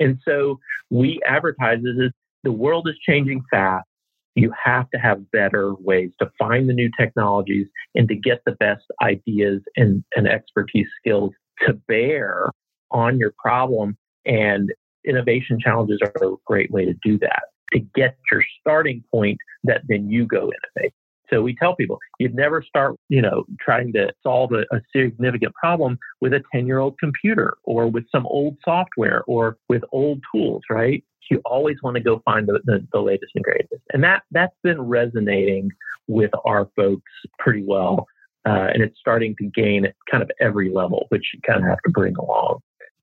And 0.00 0.18
so 0.26 0.58
we 0.90 1.20
advertise 1.26 1.78
as 1.78 2.10
the 2.44 2.52
world 2.52 2.88
is 2.88 2.96
changing 3.06 3.42
fast. 3.50 3.86
You 4.34 4.52
have 4.64 4.88
to 4.90 4.98
have 4.98 5.30
better 5.30 5.74
ways 5.74 6.10
to 6.18 6.30
find 6.38 6.68
the 6.68 6.72
new 6.72 6.90
technologies 6.98 7.66
and 7.94 8.08
to 8.08 8.14
get 8.14 8.40
the 8.46 8.52
best 8.52 8.84
ideas 9.02 9.60
and, 9.76 10.02
and 10.16 10.26
expertise 10.26 10.86
skills 10.98 11.32
to 11.66 11.74
bear 11.74 12.48
on 12.90 13.18
your 13.18 13.34
problem 13.38 13.96
and 14.24 14.70
innovation 15.04 15.58
challenges 15.60 15.98
are 16.02 16.28
a 16.28 16.34
great 16.46 16.70
way 16.70 16.84
to 16.84 16.94
do 17.04 17.18
that, 17.18 17.42
to 17.72 17.80
get 17.94 18.16
your 18.30 18.44
starting 18.60 19.02
point 19.10 19.38
that 19.64 19.82
then 19.88 20.10
you 20.10 20.26
go 20.26 20.50
innovate. 20.76 20.92
So 21.32 21.40
we 21.40 21.54
tell 21.56 21.74
people 21.74 21.98
you'd 22.18 22.34
never 22.34 22.62
start, 22.62 22.96
you 23.08 23.22
know, 23.22 23.44
trying 23.58 23.92
to 23.94 24.12
solve 24.22 24.52
a, 24.52 24.62
a 24.74 24.80
significant 24.94 25.54
problem 25.54 25.98
with 26.20 26.34
a 26.34 26.42
10 26.52 26.66
year 26.66 26.78
old 26.78 26.98
computer 26.98 27.54
or 27.64 27.88
with 27.88 28.04
some 28.12 28.26
old 28.26 28.58
software 28.64 29.22
or 29.26 29.56
with 29.68 29.82
old 29.92 30.20
tools, 30.32 30.62
right? 30.70 31.02
You 31.30 31.40
always 31.46 31.76
want 31.82 31.96
to 31.96 32.02
go 32.02 32.20
find 32.26 32.46
the, 32.46 32.60
the, 32.64 32.86
the 32.92 33.00
latest 33.00 33.32
and 33.34 33.42
greatest. 33.42 33.80
And 33.94 34.04
that, 34.04 34.22
that's 34.32 34.54
been 34.62 34.82
resonating 34.82 35.70
with 36.06 36.30
our 36.44 36.68
folks 36.76 37.10
pretty 37.38 37.64
well. 37.66 38.06
Uh, 38.44 38.68
and 38.74 38.82
it's 38.82 38.98
starting 38.98 39.34
to 39.38 39.46
gain 39.46 39.86
at 39.86 39.94
kind 40.10 40.22
of 40.22 40.30
every 40.40 40.70
level, 40.70 41.06
which 41.08 41.24
you 41.32 41.40
kind 41.46 41.60
of 41.62 41.66
have 41.66 41.78
to 41.86 41.90
bring 41.90 42.16
along. 42.16 42.58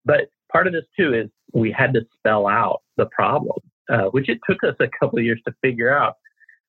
But 0.06 0.30
part 0.52 0.68
of 0.68 0.74
this 0.74 0.84
too 1.00 1.14
is 1.14 1.30
we 1.54 1.72
had 1.72 1.94
to 1.94 2.02
spell 2.18 2.46
out 2.46 2.82
the 2.98 3.08
problem, 3.08 3.58
uh, 3.90 4.06
which 4.06 4.30
it 4.30 4.40
took 4.50 4.64
us 4.64 4.76
a 4.80 4.88
couple 5.00 5.20
of 5.20 5.26
years 5.26 5.42
to 5.48 5.54
figure 5.62 5.96
out. 5.96 6.16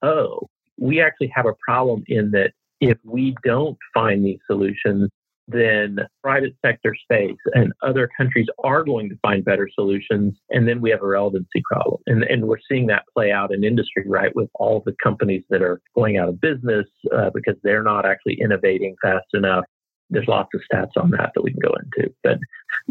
Oh, 0.02 0.48
we 0.78 1.00
actually 1.00 1.30
have 1.34 1.46
a 1.46 1.54
problem 1.66 2.02
in 2.06 2.30
that 2.30 2.52
if 2.80 2.96
we 3.04 3.36
don't 3.44 3.76
find 3.92 4.24
these 4.24 4.38
solutions, 4.46 5.10
then 5.46 5.98
private 6.22 6.54
sector 6.64 6.94
space 6.94 7.36
and 7.54 7.72
other 7.82 8.08
countries 8.16 8.46
are 8.62 8.84
going 8.84 9.08
to 9.08 9.16
find 9.20 9.44
better 9.44 9.68
solutions. 9.74 10.34
And 10.50 10.66
then 10.66 10.80
we 10.80 10.90
have 10.90 11.02
a 11.02 11.06
relevancy 11.06 11.62
problem. 11.70 12.00
And, 12.06 12.22
and 12.24 12.44
we're 12.44 12.58
seeing 12.70 12.86
that 12.86 13.04
play 13.12 13.32
out 13.32 13.52
in 13.52 13.64
industry, 13.64 14.04
right, 14.06 14.34
with 14.34 14.48
all 14.54 14.82
the 14.86 14.94
companies 15.02 15.42
that 15.50 15.60
are 15.62 15.80
going 15.94 16.18
out 16.18 16.28
of 16.28 16.40
business 16.40 16.86
uh, 17.14 17.30
because 17.34 17.56
they're 17.62 17.82
not 17.82 18.06
actually 18.06 18.40
innovating 18.40 18.94
fast 19.02 19.26
enough 19.34 19.64
there's 20.10 20.28
lots 20.28 20.50
of 20.54 20.60
stats 20.70 21.00
on 21.00 21.10
that 21.10 21.32
that 21.34 21.42
we 21.42 21.52
can 21.52 21.60
go 21.60 21.74
into. 21.74 22.12
But 22.22 22.38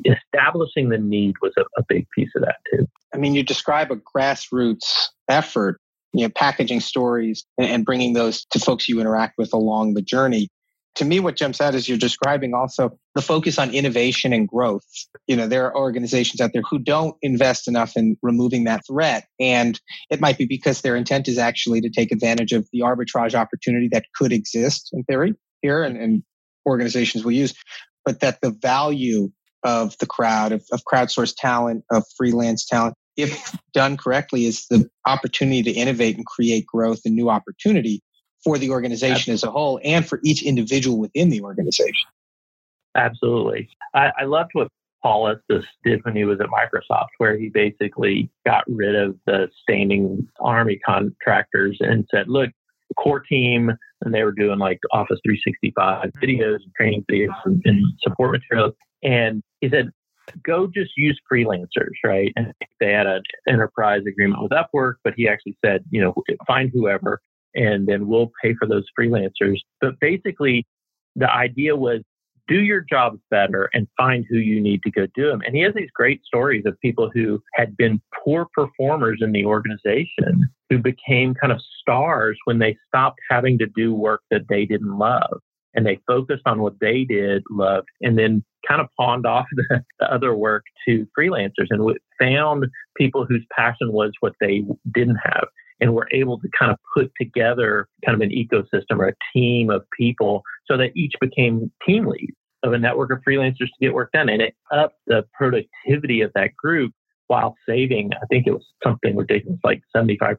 establishing 0.05 0.89
the 0.89 0.97
need 0.97 1.36
was 1.41 1.53
a, 1.58 1.62
a 1.77 1.84
big 1.88 2.08
piece 2.15 2.29
of 2.36 2.41
that 2.41 2.55
too. 2.71 2.88
I 3.13 3.17
mean, 3.17 3.36
you 3.36 3.43
describe 3.43 3.91
a 3.91 3.95
grassroots 3.95 5.10
effort, 5.27 5.79
you 6.13 6.25
know, 6.25 6.32
packaging 6.36 6.79
stories 6.79 7.45
and, 7.58 7.69
and 7.69 7.86
bringing 7.86 8.13
those 8.13 8.45
to 8.51 8.60
folks 8.60 8.88
you 8.88 8.99
interact 8.99 9.36
with 9.38 9.53
along 9.53 9.93
the 9.93 10.01
journey. 10.01 10.49
To 10.95 11.05
me, 11.05 11.19
what 11.19 11.38
jumps 11.38 11.62
out 11.62 11.75
is 11.75 11.88
you're 11.88 11.97
describing 11.97 12.53
also 12.53 12.97
the 13.15 13.21
focus 13.21 13.58
on 13.58 13.73
innovation 13.73 14.34
and 14.34 14.47
growth. 14.47 14.84
You 15.27 15.36
know, 15.36 15.47
there 15.47 15.65
are 15.65 15.77
organizations 15.77 16.41
out 16.41 16.51
there 16.51 16.63
who 16.69 16.79
don't 16.79 17.15
invest 17.21 17.67
enough 17.67 17.95
in 17.95 18.17
removing 18.21 18.65
that 18.65 18.82
threat. 18.86 19.25
And 19.39 19.79
it 20.10 20.19
might 20.19 20.38
be 20.38 20.45
because 20.45 20.82
their 20.82 20.95
intent 20.95 21.27
is 21.27 21.38
actually 21.38 21.79
to 21.82 21.89
take 21.89 22.12
advantage 22.12 22.51
of 22.51 22.67
the 22.73 22.82
arbitrage 22.82 23.34
opportunity 23.34 23.88
that 23.93 24.05
could 24.15 24.34
exist 24.34 24.89
in 24.91 25.03
theory 25.03 25.36
here 25.62 25.84
and, 25.84 25.97
and 25.97 26.23
organizations 26.69 27.23
will 27.23 27.32
use, 27.32 27.53
but 28.05 28.19
that 28.21 28.41
the 28.41 28.51
value 28.51 29.32
of 29.63 29.97
the 29.99 30.05
crowd, 30.05 30.51
of, 30.51 30.63
of 30.71 30.82
crowdsourced 30.91 31.36
talent, 31.38 31.84
of 31.91 32.03
freelance 32.15 32.65
talent, 32.65 32.95
if 33.17 33.55
done 33.73 33.97
correctly, 33.97 34.45
is 34.45 34.65
the 34.67 34.89
opportunity 35.05 35.63
to 35.63 35.71
innovate 35.71 36.15
and 36.15 36.25
create 36.25 36.65
growth 36.65 37.01
and 37.05 37.15
new 37.15 37.29
opportunity 37.29 38.01
for 38.43 38.58
the 38.58 38.69
organization 38.69 39.34
Absolutely. 39.34 39.34
as 39.34 39.43
a 39.43 39.51
whole 39.51 39.79
and 39.84 40.08
for 40.08 40.19
each 40.23 40.43
individual 40.43 40.97
within 40.97 41.29
the 41.29 41.41
organization. 41.41 42.10
Absolutely. 42.95 43.69
I, 43.93 44.12
I 44.19 44.23
loved 44.23 44.51
what 44.53 44.69
Paul 45.03 45.27
Estes 45.29 45.65
did 45.84 46.03
when 46.03 46.15
he 46.15 46.25
was 46.25 46.39
at 46.39 46.47
Microsoft, 46.47 47.10
where 47.17 47.38
he 47.38 47.49
basically 47.49 48.29
got 48.45 48.63
rid 48.67 48.95
of 48.95 49.15
the 49.25 49.49
standing 49.62 50.27
army 50.39 50.79
contractors 50.86 51.77
and 51.79 52.08
said, 52.12 52.27
look, 52.27 52.49
core 52.97 53.19
team 53.19 53.71
and 54.01 54.13
they 54.13 54.23
were 54.23 54.31
doing 54.31 54.59
like 54.59 54.79
Office 54.91 55.19
365 55.23 56.12
videos 56.21 56.55
and 56.63 56.73
training 56.75 57.05
videos 57.12 57.33
and, 57.45 57.62
and 57.65 57.83
support 58.01 58.31
materials. 58.31 58.73
And 59.03 59.41
he 59.62 59.69
said, 59.69 59.91
go 60.45 60.67
just 60.67 60.91
use 60.95 61.19
freelancers, 61.31 61.93
right? 62.03 62.31
And 62.35 62.53
they 62.79 62.91
had 62.91 63.07
an 63.07 63.23
enterprise 63.47 64.01
agreement 64.07 64.41
with 64.41 64.51
Upwork, 64.51 64.95
but 65.03 65.13
he 65.15 65.27
actually 65.27 65.57
said, 65.63 65.83
you 65.89 66.01
know, 66.01 66.13
find 66.47 66.69
whoever 66.73 67.19
and 67.55 67.88
then 67.88 68.07
we'll 68.07 68.31
pay 68.41 68.53
for 68.53 68.67
those 68.67 68.85
freelancers. 68.97 69.57
But 69.81 69.99
basically, 69.99 70.67
the 71.15 71.31
idea 71.31 71.75
was 71.75 72.01
do 72.49 72.62
your 72.62 72.81
jobs 72.81 73.19
better 73.29 73.69
and 73.73 73.88
find 73.95 74.25
who 74.27 74.38
you 74.38 74.59
need 74.59 74.81
to 74.83 74.91
go 74.91 75.05
do 75.15 75.29
them. 75.29 75.41
And 75.45 75.55
he 75.55 75.62
has 75.62 75.73
these 75.75 75.91
great 75.93 76.21
stories 76.25 76.63
of 76.65 76.79
people 76.81 77.09
who 77.13 77.41
had 77.53 77.77
been 77.77 78.01
poor 78.23 78.47
performers 78.53 79.19
in 79.21 79.31
the 79.31 79.45
organization 79.45 80.49
who 80.69 80.79
became 80.79 81.35
kind 81.35 81.53
of 81.53 81.62
stars 81.79 82.38
when 82.45 82.59
they 82.59 82.75
stopped 82.88 83.19
having 83.29 83.57
to 83.59 83.67
do 83.67 83.93
work 83.93 84.21
that 84.31 84.47
they 84.49 84.65
didn't 84.65 84.97
love. 84.97 85.39
And 85.75 85.85
they 85.85 85.99
focused 86.07 86.41
on 86.47 86.62
what 86.62 86.79
they 86.81 87.03
did, 87.03 87.43
loved, 87.51 87.88
and 88.01 88.17
then 88.17 88.43
kind 88.67 88.81
of 88.81 88.88
pawned 88.99 89.27
off 89.27 89.45
the, 89.55 89.83
the 89.99 90.12
other 90.12 90.33
work 90.33 90.63
to 90.88 91.07
freelancers 91.17 91.67
and 91.69 91.97
found 92.19 92.65
people 92.97 93.25
whose 93.25 93.45
passion 93.55 93.93
was 93.93 94.12
what 94.19 94.33
they 94.41 94.63
didn't 94.91 95.19
have 95.23 95.45
and 95.79 95.93
were 95.93 96.07
able 96.12 96.39
to 96.39 96.49
kind 96.57 96.71
of 96.71 96.77
put 96.93 97.12
together 97.19 97.88
kind 98.05 98.15
of 98.15 98.21
an 98.21 98.31
ecosystem 98.31 98.97
or 98.97 99.09
a 99.09 99.13
team 99.33 99.69
of 99.69 99.83
people 99.97 100.41
so 100.69 100.75
that 100.77 100.91
each 100.95 101.13
became 101.21 101.71
team 101.85 102.05
leads 102.05 102.35
of 102.63 102.74
a 102.74 102.78
network 102.78 103.12
of 103.12 103.19
freelancers 103.28 103.58
to 103.58 103.80
get 103.80 103.93
work 103.93 104.12
done. 104.12 104.30
And 104.30 104.41
it 104.41 104.56
upped 104.72 104.98
the 105.08 105.26
productivity 105.34 106.22
of 106.22 106.32
that 106.36 106.56
group 106.56 106.93
while 107.28 107.56
saving, 107.67 108.12
I 108.22 108.26
think 108.26 108.48
it 108.48 108.52
was 108.52 108.65
something 108.84 109.15
ridiculous, 109.15 109.60
like 109.63 109.82
75% 109.95 110.36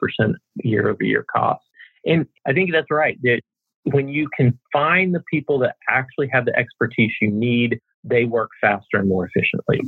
year 0.56 0.88
over 0.88 1.04
year 1.04 1.24
cost. 1.35 1.62
And 2.04 2.26
I 2.46 2.52
think 2.52 2.72
that's 2.72 2.90
right. 2.90 3.16
That 3.22 3.40
when 3.85 4.09
you 4.09 4.28
can 4.37 4.59
find 4.72 5.14
the 5.14 5.22
people 5.30 5.59
that 5.61 5.76
actually 5.88 6.28
have 6.33 6.44
the 6.44 6.59
expertise 6.59 7.12
you 7.20 7.30
need, 7.30 7.80
they 8.02 8.24
work 8.24 8.50
faster 8.61 8.98
and 8.98 9.09
more 9.09 9.26
efficiently. 9.26 9.80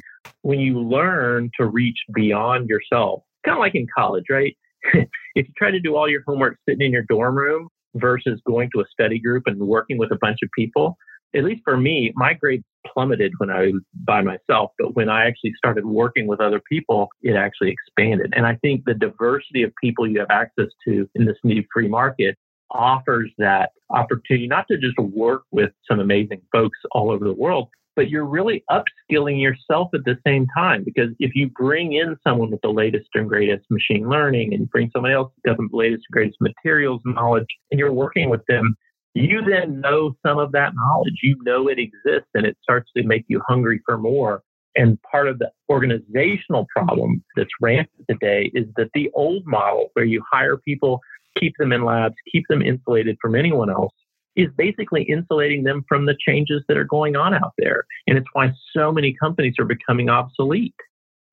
When 0.42 0.61
you 0.61 0.81
learn 0.81 1.51
to 1.59 1.66
reach 1.66 1.99
beyond 2.14 2.68
yourself, 2.68 3.23
kind 3.45 3.57
of 3.57 3.61
like 3.61 3.75
in 3.75 3.87
college, 3.95 4.27
right? 4.31 4.57
if 4.95 5.09
you 5.35 5.53
try 5.57 5.71
to 5.71 5.81
do 5.81 5.97
all 5.97 6.09
your 6.09 6.23
homework 6.27 6.59
sitting 6.68 6.87
in 6.87 6.92
your 6.92 7.05
dorm 7.09 7.37
room 7.37 7.68
versus 7.95 8.40
going 8.47 8.71
to 8.75 8.81
a 8.81 8.85
study 8.90 9.18
group 9.18 9.45
and 9.47 9.59
working 9.59 9.99
with 9.99 10.12
a 10.12 10.18
bunch 10.21 10.38
of 10.42 10.49
people, 10.57 10.97
at 11.35 11.45
least 11.45 11.62
for 11.64 11.77
me, 11.77 12.12
my 12.14 12.35
grades 12.35 12.64
plummeted 12.87 13.33
when 13.38 13.51
I 13.51 13.62
was 13.62 13.83
by 14.05 14.23
myself. 14.23 14.73
But 14.79 14.95
when 14.95 15.09
I 15.09 15.27
actually 15.27 15.53
started 15.57 15.85
working 15.85 16.27
with 16.27 16.40
other 16.40 16.61
people, 16.68 17.09
it 17.23 17.37
actually 17.37 17.71
expanded. 17.71 18.33
And 18.37 18.47
I 18.47 18.57
think 18.57 18.85
the 18.85 18.95
diversity 18.95 19.62
of 19.62 19.73
people 19.83 20.09
you 20.09 20.18
have 20.21 20.31
access 20.31 20.68
to 20.87 21.09
in 21.14 21.25
this 21.25 21.37
new 21.45 21.62
free 21.73 21.88
market 21.88 22.37
offers 22.71 23.31
that 23.38 23.71
opportunity 23.90 24.47
not 24.47 24.66
to 24.71 24.79
just 24.79 24.99
work 24.99 25.42
with 25.51 25.71
some 25.88 26.01
amazing 26.01 26.40
folks 26.53 26.79
all 26.92 27.11
over 27.11 27.25
the 27.25 27.35
world, 27.35 27.68
but 27.95 28.09
you're 28.09 28.25
really 28.25 28.64
upskilling 28.71 29.40
yourself 29.40 29.88
at 29.95 30.05
the 30.05 30.16
same 30.27 30.47
time. 30.57 30.83
Because 30.85 31.11
if 31.18 31.33
you 31.35 31.51
bring 31.51 31.92
in 31.92 32.16
someone 32.27 32.51
with 32.51 32.61
the 32.62 32.71
latest 32.71 33.09
and 33.14 33.29
greatest 33.29 33.64
machine 33.71 34.09
learning 34.09 34.53
and 34.53 34.62
you 34.62 34.66
bring 34.66 34.90
somebody 34.92 35.14
else 35.14 35.31
with 35.45 35.57
the 35.57 35.77
latest 35.77 36.05
and 36.09 36.12
greatest 36.12 36.38
materials 36.40 37.03
knowledge 37.05 37.47
and 37.71 37.79
you're 37.79 37.92
working 37.92 38.31
with 38.31 38.45
them, 38.49 38.75
you 39.14 39.42
then 39.42 39.81
know 39.81 40.14
some 40.25 40.38
of 40.38 40.53
that 40.53 40.75
knowledge. 40.75 41.20
You 41.22 41.37
know 41.42 41.68
it 41.68 41.79
exists 41.79 42.31
and 42.35 42.46
it 42.46 42.57
starts 42.62 42.90
to 42.96 43.03
make 43.03 43.25
you 43.29 43.42
hungry 43.46 43.81
for 43.85 43.98
more. 43.98 44.42
And 44.75 44.98
part 45.03 45.29
of 45.29 45.38
the 45.38 45.51
organizational 45.68 46.66
problem 46.75 47.22
that's 47.37 47.51
rampant 47.61 48.07
today 48.09 48.51
is 48.55 48.66
that 48.77 48.88
the 48.94 49.11
old 49.14 49.42
model 49.46 49.90
where 49.92 50.05
you 50.05 50.22
hire 50.31 50.57
people, 50.57 51.01
keep 51.38 51.53
them 51.59 51.72
in 51.72 51.85
labs, 51.85 52.14
keep 52.31 52.44
them 52.48 52.62
insulated 52.62 53.18
from 53.20 53.35
anyone 53.35 53.70
else 53.70 53.92
is 54.35 54.48
basically 54.57 55.03
insulating 55.03 55.64
them 55.64 55.85
from 55.87 56.07
the 56.07 56.16
changes 56.27 56.62
that 56.68 56.79
are 56.79 56.85
going 56.85 57.16
on 57.16 57.35
out 57.35 57.53
there. 57.59 57.85
And 58.07 58.16
it's 58.16 58.29
why 58.33 58.53
so 58.75 58.90
many 58.90 59.14
companies 59.20 59.55
are 59.59 59.66
becoming 59.66 60.09
obsolete. 60.09 60.75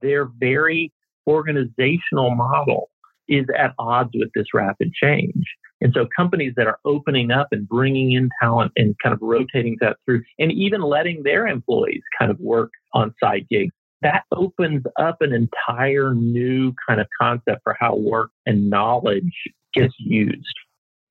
Their 0.02 0.26
very 0.26 0.92
organizational 1.26 2.36
model 2.36 2.89
is 3.30 3.46
at 3.58 3.74
odds 3.80 4.12
with 4.13 4.30
this 4.36 4.48
rapid 4.54 4.94
change. 4.94 5.46
And 5.82 5.94
so 5.94 6.08
companies 6.13 6.54
that 6.58 6.68
are 6.68 6.80
opening 6.84 7.32
up 7.32 7.48
and 7.52 7.68
bringing 7.68 8.12
in 8.12 8.30
talent 8.42 8.74
and 8.76 8.96
kind 9.02 9.13
of 9.13 9.20
rotating 9.22 9.78
that 9.80 9.98
through 10.06 10.24
and 10.38 10.52
even 10.52 10.82
letting 10.82 11.24
their 11.24 11.48
employees 11.48 12.02
kind 12.18 12.32
of 12.32 12.39
work 12.39 12.72
on 12.94 13.13
side 13.24 13.48
gigs, 13.50 13.72
that 14.02 14.24
opens 14.34 14.84
up 14.98 15.22
an 15.22 15.34
entire 15.34 16.13
new 16.13 16.74
kind 16.88 17.00
of 17.00 17.08
concept 17.20 17.62
for 17.63 17.76
how 17.80 17.96
work 17.96 18.32
and 18.46 18.70
knowledge 18.70 19.34
gets 19.74 19.94
used. 20.00 20.56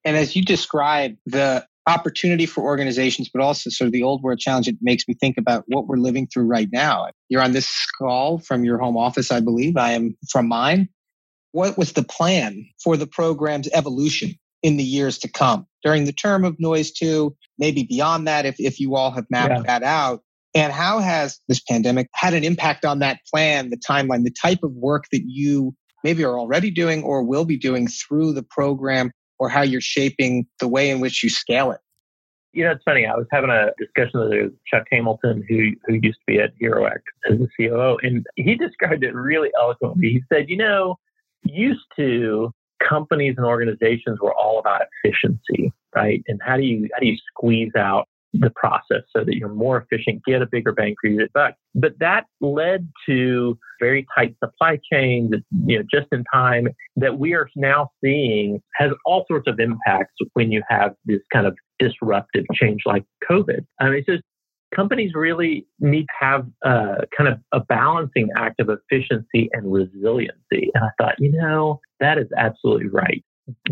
And 0.05 0.17
as 0.17 0.35
you 0.35 0.43
describe 0.43 1.15
the 1.25 1.65
opportunity 1.87 2.45
for 2.45 2.63
organizations, 2.63 3.29
but 3.33 3.41
also 3.41 3.69
sort 3.69 3.87
of 3.87 3.91
the 3.91 4.03
old 4.03 4.21
world 4.21 4.39
challenge, 4.39 4.67
it 4.67 4.77
makes 4.81 5.07
me 5.07 5.15
think 5.15 5.37
about 5.37 5.63
what 5.67 5.87
we're 5.87 5.97
living 5.97 6.27
through 6.27 6.45
right 6.45 6.69
now. 6.71 7.09
You're 7.29 7.41
on 7.41 7.51
this 7.51 7.87
call 7.97 8.39
from 8.39 8.63
your 8.63 8.77
home 8.77 8.97
office, 8.97 9.31
I 9.31 9.39
believe. 9.39 9.77
I 9.77 9.91
am 9.91 10.15
from 10.29 10.47
mine. 10.47 10.89
What 11.51 11.77
was 11.77 11.93
the 11.93 12.03
plan 12.03 12.65
for 12.83 12.97
the 12.97 13.07
program's 13.07 13.69
evolution 13.73 14.33
in 14.61 14.77
the 14.77 14.83
years 14.83 15.17
to 15.19 15.27
come 15.27 15.65
during 15.83 16.05
the 16.05 16.13
term 16.13 16.45
of 16.45 16.59
NOIS 16.59 16.91
2, 16.91 17.35
maybe 17.57 17.83
beyond 17.83 18.27
that, 18.27 18.45
if, 18.45 18.55
if 18.59 18.79
you 18.79 18.95
all 18.95 19.11
have 19.11 19.25
mapped 19.29 19.53
yeah. 19.53 19.63
that 19.63 19.83
out? 19.83 20.21
And 20.55 20.73
how 20.73 20.99
has 20.99 21.39
this 21.47 21.61
pandemic 21.61 22.09
had 22.13 22.33
an 22.33 22.43
impact 22.43 22.83
on 22.83 22.99
that 22.99 23.19
plan, 23.31 23.69
the 23.69 23.77
timeline, 23.77 24.23
the 24.23 24.33
type 24.41 24.63
of 24.63 24.71
work 24.73 25.05
that 25.11 25.23
you 25.25 25.75
maybe 26.03 26.23
are 26.23 26.39
already 26.39 26.71
doing 26.71 27.03
or 27.03 27.23
will 27.23 27.45
be 27.45 27.57
doing 27.57 27.87
through 27.87 28.33
the 28.33 28.43
program 28.43 29.11
or 29.37 29.49
how 29.49 29.61
you're 29.61 29.81
shaping 29.81 30.45
the 30.59 30.67
way 30.67 30.89
in 30.89 30.99
which 30.99 31.23
you 31.23 31.29
scale 31.29 31.71
it? 31.71 31.79
You 32.51 32.65
know, 32.65 32.71
it's 32.71 32.83
funny. 32.83 33.05
I 33.05 33.15
was 33.15 33.27
having 33.31 33.51
a 33.51 33.67
discussion 33.77 34.19
with 34.21 34.53
Chuck 34.65 34.87
Hamilton, 34.91 35.45
who 35.47 35.69
who 35.85 35.99
used 36.01 36.17
to 36.17 36.25
be 36.25 36.39
at 36.39 36.51
HeroAct 36.59 37.03
as 37.29 37.37
the 37.37 37.47
COO, 37.55 37.99
and 38.01 38.25
he 38.37 38.55
described 38.55 39.03
it 39.03 39.13
really 39.13 39.49
eloquently. 39.61 40.09
He 40.09 40.23
said, 40.33 40.49
"You 40.49 40.57
know, 40.57 40.97
used 41.43 41.85
to 41.97 42.51
companies 42.87 43.35
and 43.37 43.45
organizations 43.45 44.19
were 44.21 44.33
all 44.33 44.59
about 44.59 44.81
efficiency, 45.03 45.71
right? 45.95 46.21
And 46.27 46.39
how 46.43 46.57
do 46.57 46.63
you 46.63 46.87
how 46.93 46.99
do 46.99 47.07
you 47.07 47.17
squeeze 47.33 47.71
out 47.77 48.07
the 48.33 48.51
process 48.55 49.01
so 49.15 49.23
that 49.23 49.35
you're 49.35 49.49
more 49.49 49.77
efficient, 49.77 50.23
get 50.25 50.41
a 50.41 50.45
bigger 50.45 50.71
bang 50.71 50.95
for 51.01 51.09
your 51.09 51.27
buck. 51.33 51.55
But 51.73 51.93
that 51.99 52.25
led 52.41 52.87
to 53.07 53.57
very 53.79 54.05
tight 54.15 54.35
supply 54.43 54.79
chains, 54.91 55.31
you 55.65 55.79
know, 55.79 55.85
just 55.91 56.07
in 56.11 56.23
time 56.31 56.67
that 56.95 57.17
we 57.17 57.33
are 57.33 57.49
now 57.55 57.89
seeing 58.03 58.61
has 58.75 58.91
all 59.05 59.25
sorts 59.27 59.47
of 59.47 59.59
impacts 59.59 60.13
when 60.33 60.51
you 60.51 60.61
have 60.67 60.93
this 61.05 61.21
kind 61.33 61.47
of 61.47 61.55
disruptive 61.79 62.45
change 62.53 62.81
like 62.85 63.03
COVID. 63.29 63.65
I 63.79 63.85
mean, 63.85 63.93
it's 63.95 64.05
just 64.05 64.23
companies 64.75 65.13
really 65.13 65.65
need 65.79 66.03
to 66.03 66.25
have 66.25 66.47
a 66.63 67.05
kind 67.15 67.27
of 67.27 67.39
a 67.51 67.59
balancing 67.59 68.29
act 68.35 68.59
of 68.59 68.69
efficiency 68.69 69.49
and 69.53 69.71
resiliency. 69.71 70.71
And 70.73 70.83
I 70.83 70.89
thought, 70.97 71.15
you 71.19 71.31
know, 71.31 71.79
that 71.99 72.17
is 72.17 72.27
absolutely 72.37 72.87
right. 72.87 73.23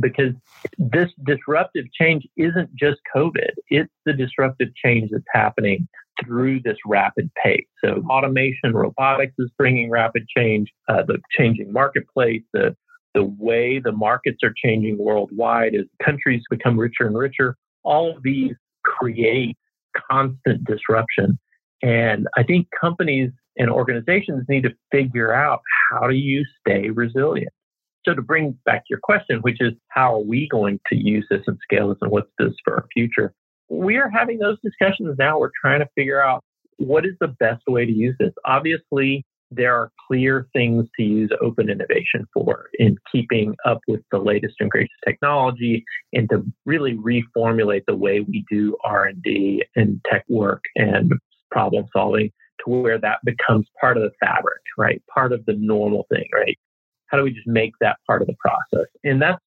Because 0.02 0.34
this 0.80 1.10
disruptive 1.24 1.86
change 1.94 2.28
isn't 2.36 2.76
just 2.76 2.98
COVID, 3.16 3.52
it's 3.70 3.94
the 4.08 4.14
disruptive 4.14 4.70
change 4.76 5.12
that's 5.12 5.24
happening 5.32 5.88
through 6.26 6.62
this 6.62 6.78
rapid 6.84 7.30
pace. 7.44 7.68
So, 7.86 8.04
automation, 8.10 8.74
robotics 8.74 9.36
is 9.38 9.52
bringing 9.56 9.92
rapid 9.92 10.26
change, 10.36 10.72
uh, 10.88 11.04
the 11.04 11.20
changing 11.38 11.72
marketplace, 11.72 12.42
the 12.54 12.76
the 13.14 13.24
way 13.24 13.80
the 13.80 13.92
markets 13.92 14.40
are 14.44 14.54
changing 14.64 14.98
worldwide 15.00 15.74
as 15.74 15.86
countries 16.04 16.44
become 16.52 16.78
richer 16.78 17.08
and 17.08 17.18
richer. 17.18 17.56
All 17.84 18.16
of 18.16 18.22
these 18.22 18.52
create 18.84 19.58
constant 20.10 20.64
disruption. 20.66 21.40
And 21.82 22.28
I 22.38 22.44
think 22.44 22.68
companies 22.80 23.32
and 23.58 23.70
organizations 23.70 24.46
need 24.48 24.64
to 24.64 24.74
figure 24.92 25.34
out 25.34 25.62
how 25.92 26.08
do 26.08 26.16
you 26.16 26.46
stay 26.60 26.90
resilient. 26.90 27.52
So 28.06 28.14
to 28.14 28.22
bring 28.22 28.58
back 28.66 28.84
your 28.90 29.00
question, 29.04 29.40
which 29.42 29.58
is 29.60 29.74
how 29.90 30.16
are 30.16 30.24
we 30.24 30.48
going 30.48 30.80
to 30.88 30.96
use 30.96 31.26
this 31.30 31.42
and 31.46 31.58
scale 31.62 31.90
this 31.90 31.98
and 32.02 32.12
what's 32.12 32.32
this 32.40 32.54
for 32.64 32.76
our 32.76 32.86
future? 32.94 33.34
We 33.70 33.98
are 33.98 34.10
having 34.10 34.40
those 34.40 34.58
discussions 34.64 35.16
now. 35.20 35.40
We're 35.40 35.52
trying 35.62 35.80
to 35.80 35.90
figure 35.94 36.22
out 36.22 36.44
what 36.78 37.06
is 37.06 37.16
the 37.20 37.28
best 37.28 37.64
way 37.68 37.86
to 37.86 37.92
use 37.92 38.16
this. 38.18 38.32
Obviously, 38.46 39.26
there 39.52 39.76
are 39.76 39.92
clear 40.08 40.48
things 40.54 40.86
to 40.98 41.04
use 41.04 41.30
open 41.42 41.70
innovation 41.70 42.28
for 42.34 42.70
in 42.80 42.98
keeping 43.12 43.56
up 43.66 43.80
with 43.88 44.02
the 44.12 44.18
latest 44.18 44.56
and 44.60 44.70
greatest 44.70 44.96
technology 45.06 45.84
and 46.14 46.30
to 46.30 46.44
really 46.66 46.96
reformulate 46.96 47.84
the 47.88 47.96
way 47.96 48.20
we 48.20 48.46
do 48.50 48.76
r&d 48.84 49.64
and 49.76 50.02
tech 50.10 50.26
work 50.28 50.62
and 50.76 51.14
problem 51.50 51.86
solving 51.94 52.30
to 52.60 52.70
where 52.70 53.00
that 53.00 53.20
becomes 53.24 53.66
part 53.80 53.98
of 53.98 54.04
the 54.04 54.12
fabric 54.20 54.60
right? 54.78 55.02
Part 55.14 55.34
of 55.34 55.46
the 55.46 55.54
normal 55.54 56.06
thing 56.12 56.28
right? 56.34 56.58
How 57.08 57.18
do 57.18 57.24
we 57.24 57.32
just 57.32 57.48
make 57.48 57.72
that 57.80 57.98
part 58.06 58.22
of 58.22 58.28
the 58.28 58.36
process? 58.40 58.88
And 59.04 59.22
that's 59.22 59.42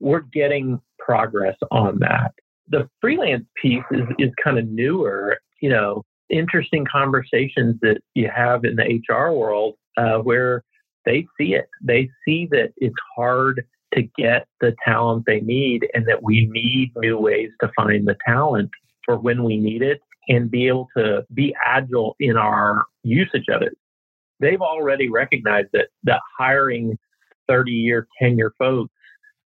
we're 0.00 0.20
getting 0.20 0.80
progress 0.98 1.56
on 1.70 1.98
that. 2.00 2.32
The 2.68 2.88
freelance 3.00 3.44
piece 3.60 3.84
is, 3.92 4.02
is 4.18 4.30
kind 4.42 4.58
of 4.58 4.66
newer 4.66 5.38
you 5.60 5.68
know 5.68 6.02
interesting 6.32 6.84
conversations 6.90 7.76
that 7.82 8.00
you 8.14 8.28
have 8.34 8.64
in 8.64 8.76
the 8.76 9.00
HR 9.08 9.32
world 9.32 9.74
uh, 9.96 10.18
where 10.18 10.64
they 11.04 11.26
see 11.38 11.54
it. 11.54 11.68
They 11.82 12.10
see 12.24 12.48
that 12.50 12.72
it's 12.78 12.96
hard 13.14 13.64
to 13.94 14.02
get 14.16 14.46
the 14.60 14.74
talent 14.84 15.24
they 15.26 15.40
need 15.40 15.86
and 15.94 16.06
that 16.08 16.22
we 16.22 16.46
need 16.46 16.92
new 16.96 17.18
ways 17.18 17.50
to 17.60 17.70
find 17.76 18.08
the 18.08 18.16
talent 18.26 18.70
for 19.04 19.18
when 19.18 19.44
we 19.44 19.58
need 19.58 19.82
it 19.82 20.00
and 20.28 20.50
be 20.50 20.66
able 20.68 20.88
to 20.96 21.24
be 21.34 21.54
agile 21.64 22.16
in 22.18 22.36
our 22.36 22.86
usage 23.02 23.46
of 23.50 23.62
it. 23.62 23.76
They've 24.40 24.60
already 24.60 25.08
recognized 25.10 25.68
that, 25.72 25.88
that 26.04 26.20
hiring 26.38 26.98
30 27.48 27.72
year 27.72 28.06
tenure 28.20 28.52
folks 28.58 28.92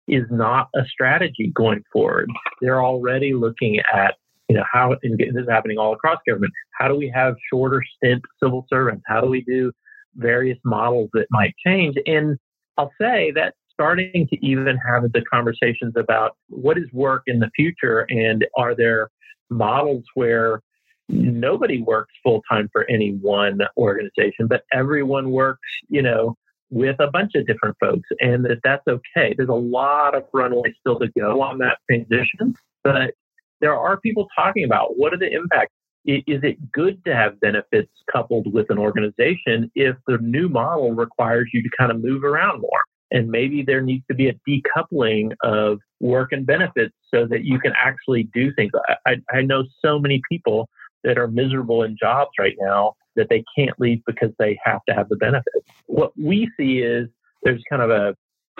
is 0.07 0.25
not 0.29 0.67
a 0.75 0.83
strategy 0.85 1.51
going 1.55 1.83
forward. 1.91 2.29
They're 2.61 2.83
already 2.83 3.33
looking 3.33 3.79
at 3.93 4.15
you 4.49 4.55
know, 4.55 4.63
how, 4.71 4.95
and 5.03 5.17
this 5.17 5.29
is 5.35 5.49
happening 5.49 5.77
all 5.77 5.93
across 5.93 6.17
government. 6.27 6.53
How 6.77 6.87
do 6.87 6.95
we 6.95 7.11
have 7.13 7.35
shorter 7.51 7.83
stint 7.95 8.23
civil 8.41 8.65
servants? 8.69 9.03
How 9.07 9.21
do 9.21 9.27
we 9.27 9.41
do 9.41 9.71
various 10.15 10.57
models 10.63 11.09
that 11.13 11.27
might 11.31 11.53
change? 11.65 11.95
And 12.05 12.37
I'll 12.77 12.91
say 12.99 13.31
that 13.35 13.53
starting 13.71 14.27
to 14.29 14.45
even 14.45 14.77
have 14.77 15.11
the 15.11 15.23
conversations 15.31 15.93
about 15.97 16.37
what 16.49 16.77
is 16.77 16.85
work 16.93 17.23
in 17.27 17.39
the 17.39 17.49
future 17.55 18.05
and 18.09 18.45
are 18.57 18.75
there 18.75 19.09
models 19.49 20.03
where 20.13 20.61
nobody 21.09 21.81
works 21.81 22.13
full 22.23 22.41
time 22.49 22.69
for 22.71 22.89
any 22.89 23.11
one 23.13 23.59
organization, 23.77 24.47
but 24.47 24.63
everyone 24.71 25.31
works, 25.31 25.67
you 25.89 26.01
know, 26.01 26.35
with 26.69 26.95
a 26.99 27.07
bunch 27.07 27.35
of 27.35 27.45
different 27.45 27.75
folks 27.79 28.09
and 28.19 28.45
that 28.45 28.59
that's 28.63 28.87
okay. 28.87 29.33
There's 29.35 29.49
a 29.49 29.53
lot 29.53 30.15
of 30.15 30.23
runway 30.33 30.73
still 30.79 30.97
to 30.99 31.07
go 31.17 31.41
on 31.41 31.59
that 31.59 31.77
transition, 31.89 32.55
but 32.83 33.13
there 33.63 33.79
are 33.79 33.97
people 33.97 34.27
talking 34.35 34.65
about 34.65 34.97
what 34.97 35.13
are 35.13 35.17
the 35.17 35.31
impacts. 35.31 35.71
Is 36.05 36.41
it 36.43 36.69
good 36.73 37.03
to 37.05 37.15
have 37.15 37.39
benefits 37.39 37.89
coupled 38.11 38.53
with 38.53 38.69
an 38.69 38.77
organization 38.77 39.71
if 39.73 39.95
the 40.05 40.17
new 40.17 40.49
model 40.49 40.91
requires 40.91 41.49
you 41.53 41.63
to 41.63 41.69
kind 41.79 41.89
of 41.89 42.03
move 42.03 42.25
around 42.25 42.59
more? 42.59 42.81
And 43.11 43.29
maybe 43.29 43.63
there 43.63 43.79
needs 43.79 44.03
to 44.09 44.13
be 44.13 44.27
a 44.27 44.33
decoupling 44.45 45.31
of 45.43 45.79
work 46.01 46.33
and 46.33 46.45
benefits 46.45 46.93
so 47.09 47.25
that 47.27 47.45
you 47.45 47.57
can 47.57 47.71
actually 47.77 48.23
do 48.33 48.53
things. 48.53 48.71
I, 49.07 49.15
I 49.31 49.43
know 49.43 49.63
so 49.81 49.97
many 49.97 50.21
people 50.29 50.67
that 51.05 51.17
are 51.17 51.29
miserable 51.29 51.83
in 51.83 51.95
jobs 51.97 52.31
right 52.37 52.55
now 52.59 52.95
that 53.15 53.27
they 53.29 53.45
can't 53.57 53.79
leave 53.79 54.01
because 54.05 54.31
they 54.39 54.59
have 54.65 54.81
to 54.89 54.93
have 54.93 55.07
the 55.07 55.15
benefits. 55.15 55.65
What 55.85 56.11
we 56.21 56.49
see 56.59 56.79
is 56.79 57.07
there's 57.43 57.63
kind 57.69 57.81
of 57.81 57.91
a 57.91 58.13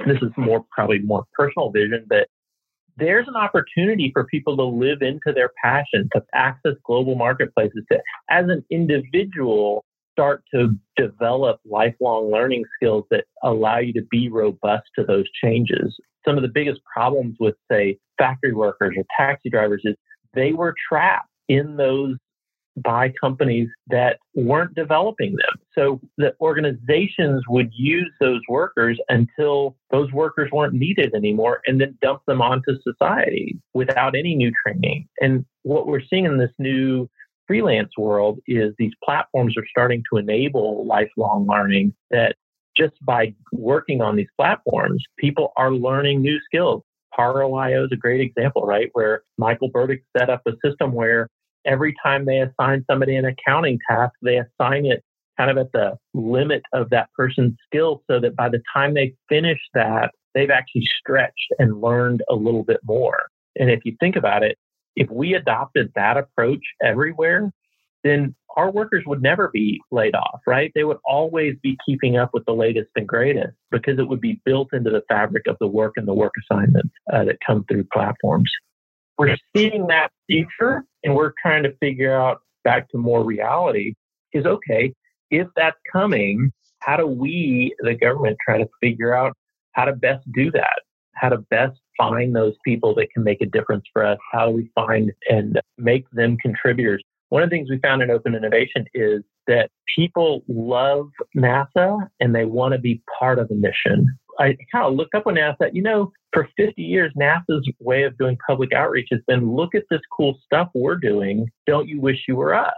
this 0.08 0.18
is 0.22 0.32
more 0.38 0.66
probably 0.72 1.00
more 1.00 1.26
personal 1.34 1.72
vision, 1.72 2.06
but 2.08 2.28
there's 2.98 3.28
an 3.28 3.36
opportunity 3.36 4.12
for 4.14 4.26
people 4.26 4.56
to 4.58 4.64
live 4.64 5.02
into 5.02 5.34
their 5.34 5.52
passion, 5.64 6.10
to 6.14 6.24
access 6.34 6.74
global 6.86 7.16
marketplaces, 7.16 7.84
to, 7.92 8.00
as 8.30 8.46
an 8.50 8.64
individual, 8.70 9.84
start 10.12 10.44
to 10.54 10.76
develop 10.96 11.60
lifelong 11.66 12.32
learning 12.32 12.64
skills 12.76 13.04
that 13.10 13.26
allow 13.44 13.80
you 13.80 13.94
to 13.94 14.04
be 14.12 14.30
robust 14.30 14.84
to 14.98 15.04
those 15.04 15.26
changes. 15.44 15.96
Some 16.26 16.38
of 16.38 16.44
the 16.44 16.52
biggest 16.54 16.82
problems 16.92 17.36
with, 17.40 17.56
say, 17.72 17.98
factory 18.18 18.54
workers 18.54 18.96
or 18.96 19.04
taxi 19.18 19.50
drivers 19.50 19.82
is 19.84 19.96
they 20.34 20.54
were 20.54 20.76
trapped 20.88 21.30
in 21.50 21.78
those 21.78 22.16
by 22.78 23.12
companies 23.20 23.70
that 23.88 24.18
weren't 24.36 24.76
developing 24.76 25.32
them. 25.32 25.63
So 25.76 26.00
the 26.18 26.34
organizations 26.40 27.44
would 27.48 27.72
use 27.74 28.12
those 28.20 28.42
workers 28.48 29.00
until 29.10 29.76
those 29.92 30.12
workers 30.12 30.50
weren't 30.52 30.74
needed 30.74 31.14
anymore 31.16 31.62
and 31.66 31.82
then 31.82 31.98
dump 32.02 32.22
them 32.28 32.42
onto 32.42 32.80
society 32.82 33.58
without 33.74 34.16
any 34.16 34.36
new 34.36 34.52
training. 34.66 35.08
And 35.20 35.46
what 35.64 35.88
we're 35.88 36.02
seeing 36.10 36.26
in 36.26 36.38
this 36.38 36.52
new 36.60 37.10
freelance 37.48 37.92
world 37.98 38.40
is 38.48 38.74
these 38.78 38.94
platforms 39.04 39.56
are 39.58 39.66
starting 39.70 40.04
to 40.12 40.18
enable 40.18 40.86
lifelong 40.86 41.48
learning 41.48 41.94
that 42.12 42.36
just 42.78 42.94
by 43.06 43.34
working 43.52 44.02
on 44.02 44.16
these 44.16 44.28
platforms, 44.38 45.04
people 45.18 45.54
are 45.58 45.72
learning 45.72 46.22
new 46.22 46.40
skills. 46.46 46.84
Paro.io 47.18 47.86
is 47.86 47.92
a 47.92 47.96
great 47.96 48.22
example, 48.22 48.64
right? 48.64 48.90
Where 48.94 49.22
Michael 49.38 49.70
Burdick 49.70 50.04
set 50.18 50.30
up 50.30 50.42
a 50.48 50.54
system 50.66 50.94
where 50.94 51.30
every 51.66 51.94
time 52.04 52.26
they 52.26 52.40
assign 52.40 52.84
somebody 52.90 53.16
an 53.16 53.26
accounting 53.26 53.78
task, 53.88 54.14
they 54.22 54.38
assign 54.40 54.86
it 54.86 55.04
kind 55.38 55.52
of 55.52 55.58
at 55.58 55.72
the 55.72 55.98
limit 56.14 56.62
of 56.74 56.90
that 56.90 57.10
person's 57.16 57.56
skill 57.66 58.04
so 58.10 58.20
that 58.20 58.36
by 58.36 58.50
the 58.50 58.62
time 58.74 58.94
they 58.94 59.16
finish 59.30 59.60
that, 59.74 60.12
they've 60.34 60.50
actually 60.50 60.88
stretched 61.00 61.54
and 61.60 61.82
learned 61.82 62.24
a 62.30 62.36
little 62.36 62.64
bit 62.64 62.80
more. 62.84 63.24
And 63.58 63.70
if 63.70 63.82
you 63.86 63.96
think 64.00 64.16
about 64.16 64.44
it, 64.44 64.58
if 64.96 65.10
we 65.10 65.34
adopted 65.34 65.92
that 65.96 66.18
approach 66.18 66.64
everywhere, 66.84 67.52
then 68.04 68.36
our 68.56 68.70
workers 68.70 69.04
would 69.08 69.22
never 69.22 69.50
be 69.52 69.82
laid 69.92 70.14
off, 70.14 70.42
right? 70.46 70.72
They 70.76 70.84
would 70.84 70.98
always 71.06 71.56
be 71.64 71.78
keeping 71.86 72.18
up 72.18 72.32
with 72.34 72.46
the 72.46 72.54
latest 72.54 72.90
and 72.96 73.08
greatest 73.08 73.54
because 73.72 73.98
it 73.98 74.08
would 74.08 74.22
be 74.22 74.42
built 74.46 74.74
into 74.74 74.90
the 74.90 75.04
fabric 75.08 75.48
of 75.48 75.58
the 75.60 75.68
work 75.68 75.94
and 75.96 76.08
the 76.08 76.14
work 76.14 76.34
assignments 76.44 76.94
uh, 77.12 77.24
that 77.24 77.38
come 77.46 77.66
through 77.70 77.86
platforms. 77.94 78.52
We're 79.18 79.38
seeing 79.56 79.88
that 79.88 80.10
future 80.28 80.84
and 81.04 81.16
we're 81.16 81.34
trying 81.42 81.64
to 81.64 81.76
figure 81.78 82.16
out 82.16 82.42
back 82.64 82.90
to 82.90 82.98
more 82.98 83.24
reality 83.24 83.94
is 84.34 84.46
okay, 84.46 84.94
if 85.34 85.48
that's 85.56 85.78
coming, 85.92 86.52
how 86.80 86.96
do 86.96 87.08
we, 87.08 87.76
the 87.80 87.96
government, 87.96 88.38
try 88.46 88.60
to 88.60 88.70
figure 88.82 89.16
out 89.16 89.36
how 89.72 89.86
to 89.86 89.94
best 89.94 90.24
do 90.32 90.52
that? 90.52 90.82
How 91.16 91.30
to 91.30 91.38
best 91.50 91.80
find 91.98 92.36
those 92.36 92.54
people 92.64 92.94
that 92.96 93.08
can 93.14 93.24
make 93.24 93.42
a 93.42 93.46
difference 93.46 93.84
for 93.92 94.06
us? 94.06 94.18
How 94.32 94.48
do 94.48 94.52
we 94.52 94.70
find 94.76 95.12
and 95.30 95.60
make 95.78 96.06
them 96.12 96.38
contributors? 96.38 97.04
One 97.30 97.42
of 97.42 97.50
the 97.50 97.56
things 97.56 97.70
we 97.70 97.80
found 97.80 98.04
in 98.04 98.12
open 98.12 98.36
innovation 98.36 98.86
is 98.94 99.24
that 99.48 99.72
people 99.96 100.44
love 100.48 101.10
NASA 101.36 102.08
and 102.20 102.36
they 102.36 102.46
want 102.46 102.74
to 102.74 102.80
be 102.80 103.02
part 103.20 103.40
of 103.40 103.48
the 103.50 103.56
mission. 103.56 104.08
I 104.40 104.56
kind 104.72 104.86
of 104.86 104.94
looked 104.94 105.16
up 105.16 105.26
on 105.26 105.36
NASA. 105.36 105.70
You 105.74 105.82
know, 105.82 106.12
for 106.32 106.48
50 106.58 106.82
years, 106.82 107.12
NASA's 107.20 107.68
way 107.80 108.04
of 108.04 108.18
doing 108.18 108.38
public 108.48 108.74
outreach 108.74 109.08
has 109.12 109.22
been 109.28 109.56
look 109.56 109.74
at 109.74 109.84
this 109.90 110.02
cool 110.16 110.38
stuff 110.46 110.70
we're 110.76 110.96
doing. 110.96 111.48
Don't 111.66 111.88
you 111.88 112.00
wish 112.00 112.26
you 112.28 112.36
were 112.36 112.54
us? 112.54 112.74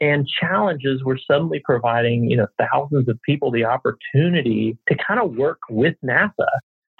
And 0.00 0.28
challenges 0.28 1.02
were 1.04 1.18
suddenly 1.18 1.60
providing, 1.64 2.30
you 2.30 2.36
know, 2.36 2.46
thousands 2.58 3.08
of 3.08 3.18
people 3.22 3.50
the 3.50 3.64
opportunity 3.64 4.78
to 4.88 4.96
kind 4.96 5.20
of 5.20 5.36
work 5.36 5.58
with 5.68 5.94
NASA 6.04 6.46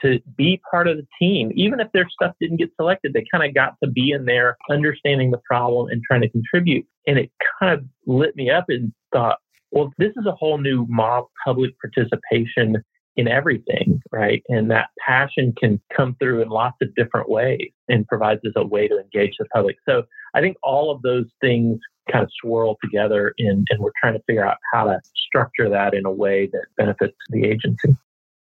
to 0.03 0.21
be 0.37 0.61
part 0.71 0.89
of 0.89 0.97
the 0.97 1.07
team. 1.19 1.51
Even 1.55 1.81
if 1.81 1.89
their 1.93 2.09
stuff 2.09 2.35
didn't 2.41 2.59
get 2.59 2.71
selected, 2.77 3.13
they 3.13 3.25
kind 3.31 3.45
of 3.45 3.55
got 3.55 3.75
to 3.83 3.91
be 3.91 4.11
in 4.11 4.25
there 4.25 4.57
understanding 4.71 5.31
the 5.31 5.41
problem 5.45 5.89
and 5.89 6.03
trying 6.03 6.21
to 6.23 6.29
contribute. 6.29 6.87
And 7.07 7.19
it 7.19 7.31
kind 7.59 7.73
of 7.73 7.85
lit 8.07 8.37
me 8.37 8.51
up 8.51 8.67
and 8.69 8.93
thought, 9.13 9.39
well, 9.71 9.93
this 9.99 10.13
is 10.17 10.27
a 10.27 10.33
whole 10.33 10.59
new 10.59 10.87
mob 10.89 11.25
public 11.45 11.73
participation 11.81 12.83
in 13.17 13.27
everything, 13.27 14.01
right? 14.13 14.43
And 14.49 14.71
that 14.71 14.91
passion 15.05 15.53
can 15.59 15.81
come 15.95 16.17
through 16.21 16.41
in 16.41 16.49
lots 16.49 16.77
of 16.81 16.95
different 16.95 17.29
ways 17.29 17.71
and 17.89 18.07
provides 18.07 18.41
us 18.45 18.53
a 18.55 18.65
way 18.65 18.87
to 18.87 18.99
engage 18.99 19.35
the 19.39 19.47
public. 19.53 19.77
So 19.89 20.05
I 20.35 20.41
think 20.41 20.57
all 20.63 20.93
of 20.93 21.03
those 21.03 21.27
things 21.41 21.81
kind 22.11 22.25
of 22.25 22.31
swirl 22.41 22.77
together 22.83 23.35
and, 23.39 23.67
and 23.71 23.81
we're 23.81 23.93
trying 24.01 24.15
to 24.15 24.23
figure 24.27 24.47
out 24.47 24.57
how 24.73 24.85
to 24.85 25.01
structure 25.15 25.69
that 25.69 25.95
in 25.95 26.07
a 26.07 26.13
way 26.13 26.47
that 26.47 26.67
benefits 26.77 27.17
the 27.31 27.45
agency 27.45 27.97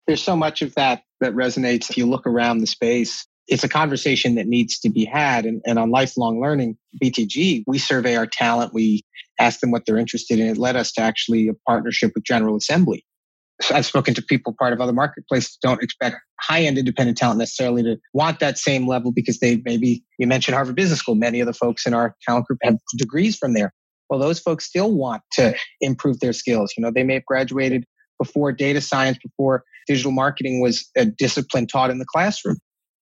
there's 0.06 0.22
so 0.22 0.36
much 0.36 0.62
of 0.62 0.74
that 0.74 1.02
that 1.20 1.34
resonates. 1.34 1.90
If 1.90 1.96
you 1.96 2.06
look 2.06 2.26
around 2.26 2.58
the 2.58 2.66
space, 2.66 3.26
it's 3.48 3.64
a 3.64 3.68
conversation 3.68 4.36
that 4.36 4.46
needs 4.46 4.78
to 4.80 4.88
be 4.88 5.04
had. 5.04 5.46
And, 5.46 5.62
and 5.66 5.78
on 5.78 5.90
lifelong 5.90 6.40
learning, 6.40 6.76
BTG, 7.02 7.64
we 7.66 7.78
survey 7.78 8.16
our 8.16 8.26
talent. 8.26 8.74
We 8.74 9.04
ask 9.38 9.60
them 9.60 9.70
what 9.70 9.86
they're 9.86 9.98
interested 9.98 10.38
in. 10.38 10.48
It 10.48 10.58
led 10.58 10.76
us 10.76 10.92
to 10.92 11.00
actually 11.00 11.48
a 11.48 11.54
partnership 11.66 12.12
with 12.14 12.24
General 12.24 12.56
Assembly. 12.56 13.04
I've 13.72 13.86
spoken 13.86 14.14
to 14.14 14.22
people 14.22 14.54
part 14.58 14.72
of 14.72 14.80
other 14.80 14.92
marketplaces 14.92 15.56
don't 15.62 15.82
expect 15.82 16.16
high 16.40 16.62
end 16.62 16.78
independent 16.78 17.16
talent 17.16 17.38
necessarily 17.38 17.82
to 17.84 17.96
want 18.12 18.38
that 18.40 18.58
same 18.58 18.86
level 18.86 19.12
because 19.12 19.38
they 19.38 19.62
maybe, 19.64 20.04
you 20.18 20.26
mentioned 20.26 20.54
Harvard 20.54 20.76
Business 20.76 20.98
School. 20.98 21.14
Many 21.14 21.40
of 21.40 21.46
the 21.46 21.54
folks 21.54 21.86
in 21.86 21.94
our 21.94 22.14
talent 22.26 22.46
group 22.46 22.58
have 22.62 22.76
degrees 22.98 23.36
from 23.36 23.54
there. 23.54 23.72
Well, 24.10 24.20
those 24.20 24.38
folks 24.38 24.64
still 24.64 24.92
want 24.92 25.22
to 25.32 25.54
improve 25.80 26.20
their 26.20 26.32
skills. 26.32 26.74
You 26.76 26.82
know, 26.82 26.90
they 26.94 27.02
may 27.02 27.14
have 27.14 27.24
graduated 27.24 27.84
before 28.18 28.52
data 28.52 28.80
science, 28.80 29.18
before 29.22 29.64
digital 29.86 30.12
marketing 30.12 30.60
was 30.60 30.88
a 30.96 31.04
discipline 31.06 31.66
taught 31.66 31.90
in 31.90 31.98
the 31.98 32.06
classroom. 32.06 32.58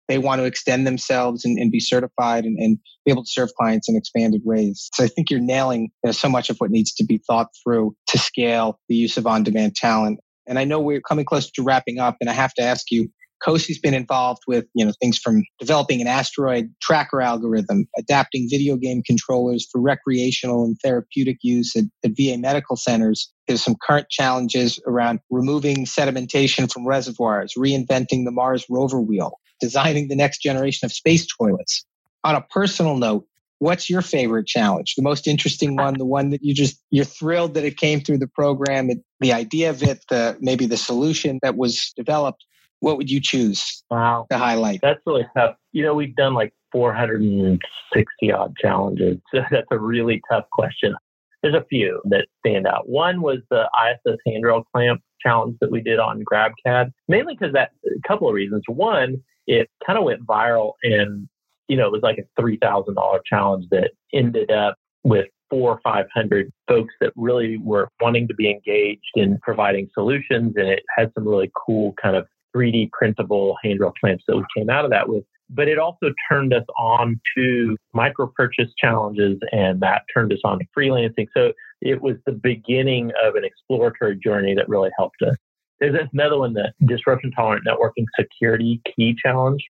They 0.09 0.19
want 0.19 0.41
to 0.41 0.45
extend 0.45 0.87
themselves 0.87 1.45
and, 1.45 1.59
and 1.59 1.71
be 1.71 1.81
certified 1.81 2.45
and, 2.45 2.59
and, 2.59 2.79
be 3.05 3.13
able 3.13 3.25
to 3.25 3.31
serve 3.31 3.51
clients 3.59 3.89
in 3.89 3.97
expanded 3.97 4.43
ways. 4.45 4.91
So 4.95 5.05
I 5.05 5.09
think 5.09 5.31
you're 5.31 5.41
nailing 5.41 5.85
you 6.05 6.09
know, 6.09 6.13
so 6.13 6.29
much 6.29 6.51
of 6.51 6.59
what 6.59 6.71
needs 6.71 6.93
to 6.95 7.05
be 7.05 7.23
thought 7.27 7.49
through 7.63 7.95
to 8.09 8.19
scale 8.19 8.79
the 8.89 8.97
use 8.97 9.17
of 9.17 9.27
on-demand 9.27 9.77
talent. 9.77 10.21
And 10.49 10.59
I 10.59 10.65
know 10.65 10.81
we're 10.81 11.01
coming 11.01 11.25
close 11.25 11.51
to 11.53 11.63
wrapping 11.63 11.99
up, 11.99 12.17
and 12.21 12.29
I 12.29 12.33
have 12.33 12.55
to 12.55 12.63
ask 12.63 12.91
you, 12.91 13.11
CoECI's 13.47 13.79
been 13.79 13.95
involved 13.95 14.43
with, 14.49 14.67
you 14.75 14.85
know, 14.85 14.93
things 15.01 15.19
from 15.19 15.45
developing 15.61 16.01
an 16.01 16.09
asteroid 16.09 16.75
tracker 16.83 17.21
algorithm, 17.21 17.87
adapting 17.97 18.49
video 18.51 18.77
game 18.77 19.03
controllers 19.03 19.69
for 19.71 19.81
recreational 19.81 20.65
and 20.65 20.77
therapeutic 20.83 21.39
use 21.43 21.77
at, 21.77 21.85
at 22.05 22.13
VA 22.17 22.37
medical 22.37 22.77
centers. 22.77 23.31
There's 23.47 23.63
some 23.63 23.77
current 23.81 24.09
challenges 24.11 24.81
around 24.87 25.21
removing 25.31 25.85
sedimentation 25.85 26.73
from 26.73 26.87
reservoirs, 26.87 27.55
reinventing 27.57 28.25
the 28.25 28.33
Mars 28.33 28.67
rover 28.69 29.01
wheel, 29.01 29.39
designing 29.61 30.09
the 30.09 30.17
next 30.17 30.43
generation 30.43 30.87
of 30.87 30.93
space 30.93 31.27
toilets. 31.27 31.85
On 32.25 32.35
a 32.35 32.41
personal 32.41 32.97
note, 32.97 33.25
what's 33.61 33.91
your 33.91 34.03
favorite 34.03 34.47
challenge 34.47 34.95
the 34.97 35.03
most 35.03 35.27
interesting 35.27 35.77
one 35.77 35.95
the 35.99 36.05
one 36.05 36.31
that 36.31 36.43
you 36.43 36.55
just 36.55 36.83
you're 36.91 37.05
thrilled 37.05 37.55
that 37.55 37.65
it 37.65 37.77
came 37.77 38.01
through 38.01 38.19
the 38.19 38.29
program 38.29 38.91
it, 38.91 38.99
the 39.21 39.33
idea 39.33 39.71
of 39.71 39.83
it 39.83 40.05
the 40.09 40.37
maybe 40.41 40.67
the 40.67 40.77
solution 40.77 41.39
that 41.43 41.57
was 41.57 41.93
developed 41.97 42.45
what 42.81 42.97
would 42.97 43.11
you 43.11 43.21
choose 43.21 43.83
wow. 43.91 44.27
to 44.31 44.39
highlight? 44.39 44.81
That's 44.83 45.01
really 45.07 45.27
tough. 45.37 45.57
You 45.73 45.85
know, 45.85 45.95
we've 45.95 46.15
done 46.15 46.35
like 46.35 46.53
460 46.73 48.33
odd 48.33 48.57
challenges. 48.57 49.19
So 49.33 49.41
that's 49.51 49.67
a 49.71 49.79
really 49.79 50.23
tough 50.31 50.45
question. 50.53 50.95
There's 51.43 51.55
a 51.55 51.65
few 51.69 52.01
that 52.07 52.27
stand 52.45 52.67
out. 52.67 52.89
One 52.89 53.23
was 53.23 53.39
the 53.51 53.69
ISS 53.85 54.19
handrail 54.27 54.65
clamp 54.73 55.01
challenge 55.21 55.57
that 55.61 55.71
we 55.71 55.81
did 55.81 55.99
on 55.99 56.25
GrabCAD, 56.25 56.91
mainly 57.07 57.35
because 57.35 57.53
that 57.53 57.71
a 57.87 58.09
couple 58.09 58.29
of 58.29 58.35
reasons. 58.35 58.63
One, 58.67 59.23
it 59.47 59.69
kind 59.87 59.99
of 59.99 60.05
went 60.05 60.27
viral 60.27 60.73
and, 60.83 61.29
you 61.69 61.77
know, 61.77 61.87
it 61.87 61.93
was 61.93 62.03
like 62.03 62.19
a 62.19 62.41
$3,000 62.41 63.21
challenge 63.25 63.66
that 63.71 63.91
ended 64.12 64.51
up 64.51 64.75
with 65.05 65.27
four 65.51 65.73
or 65.73 65.81
500 65.83 66.53
folks 66.66 66.95
that 67.01 67.12
really 67.16 67.59
were 67.59 67.89
wanting 68.01 68.29
to 68.29 68.35
be 68.35 68.51
engaged 68.51 69.12
in 69.14 69.39
providing 69.43 69.89
solutions. 69.95 70.55
And 70.57 70.69
it 70.69 70.83
had 70.97 71.12
some 71.14 71.27
really 71.27 71.51
cool 71.66 71.95
kind 72.01 72.16
of 72.16 72.27
3D 72.55 72.91
printable 72.93 73.57
handrail 73.62 73.93
clamps 74.01 74.25
that 74.29 74.37
we 74.37 74.45
came 74.57 74.71
out 74.71 74.85
of 74.85 74.91
that 74.91 75.09
with. 75.09 75.25
But 75.51 75.69
it 75.69 75.79
also 75.79 76.12
turned 76.31 76.53
us 76.53 76.64
on 76.79 77.19
to 77.37 77.77
micro 77.95 78.31
purchase 78.37 78.71
challenges, 78.79 79.39
and 79.51 79.81
that 79.81 80.03
turned 80.12 80.31
us 80.33 80.41
on 80.45 80.59
to 80.59 80.64
freelancing. 80.77 81.27
So 81.35 81.53
it 81.81 82.03
was 82.03 82.16
the 82.27 82.33
beginning 82.33 83.12
of 83.25 83.35
an 83.35 83.45
exploratory 83.45 84.19
journey 84.23 84.55
that 84.55 84.69
really 84.69 84.91
helped 84.99 85.23
us. 85.23 85.37
There's 85.81 85.97
another 86.12 86.39
one, 86.39 86.53
the 86.53 86.73
disruption 86.85 87.31
tolerant 87.31 87.64
networking 87.66 88.05
security 88.19 88.83
key 88.95 89.16
challenge. 89.23 89.64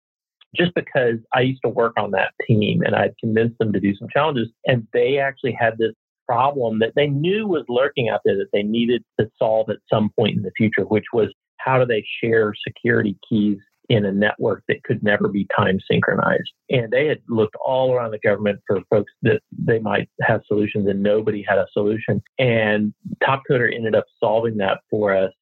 Just 0.57 0.75
because 0.75 1.17
I 1.35 1.41
used 1.41 1.61
to 1.65 1.71
work 1.71 1.95
on 1.99 2.11
that 2.13 2.33
team 2.47 2.83
and 2.83 2.95
I'd 2.95 3.17
convinced 3.19 3.59
them 3.59 3.73
to 3.73 3.81
do 3.81 3.95
some 3.97 4.09
challenges, 4.09 4.49
and 4.67 4.87
they 4.93 5.19
actually 5.19 5.57
had 5.59 5.79
this 5.79 5.93
problem 6.27 6.81
that 6.81 6.93
they 6.97 7.07
knew 7.07 7.47
was 7.47 7.65
lurking 7.69 8.09
out 8.09 8.21
there 8.25 8.37
that 8.37 8.49
they 8.53 8.63
needed 8.63 9.05
to 9.21 9.29
solve 9.39 9.71
at 9.71 9.77
some 9.93 10.11
point 10.19 10.37
in 10.37 10.43
the 10.43 10.51
future, 10.57 10.83
which 10.83 11.07
was 11.13 11.29
how 11.59 11.79
do 11.79 11.87
they 11.87 12.05
share 12.23 12.53
security 12.67 13.17
keys 13.29 13.59
in 13.89 14.05
a 14.05 14.13
network 14.13 14.65
that 14.69 14.83
could 14.83 15.03
never 15.03 15.29
be 15.29 15.47
time 15.57 15.79
synchronized. 15.89 16.51
And 16.71 16.91
they 16.91 17.07
had 17.07 17.19
looked 17.29 17.57
all 17.65 17.93
around 17.93 18.11
the 18.11 18.19
government 18.19 18.61
for 18.67 18.81
folks 18.91 19.13
that 19.23 19.41
they 19.57 19.79
might 19.79 20.09
have 20.23 20.41
solutions, 20.47 20.89
and 20.89 21.03
nobody 21.03 21.45
had 21.47 21.59
a 21.59 21.67
solution. 21.73 22.23
And 22.39 22.93
Topcoder 23.23 23.73
ended 23.73 23.95
up 23.95 24.05
solving 24.19 24.57
that 24.57 24.79
for 24.91 25.17
us. 25.17 25.33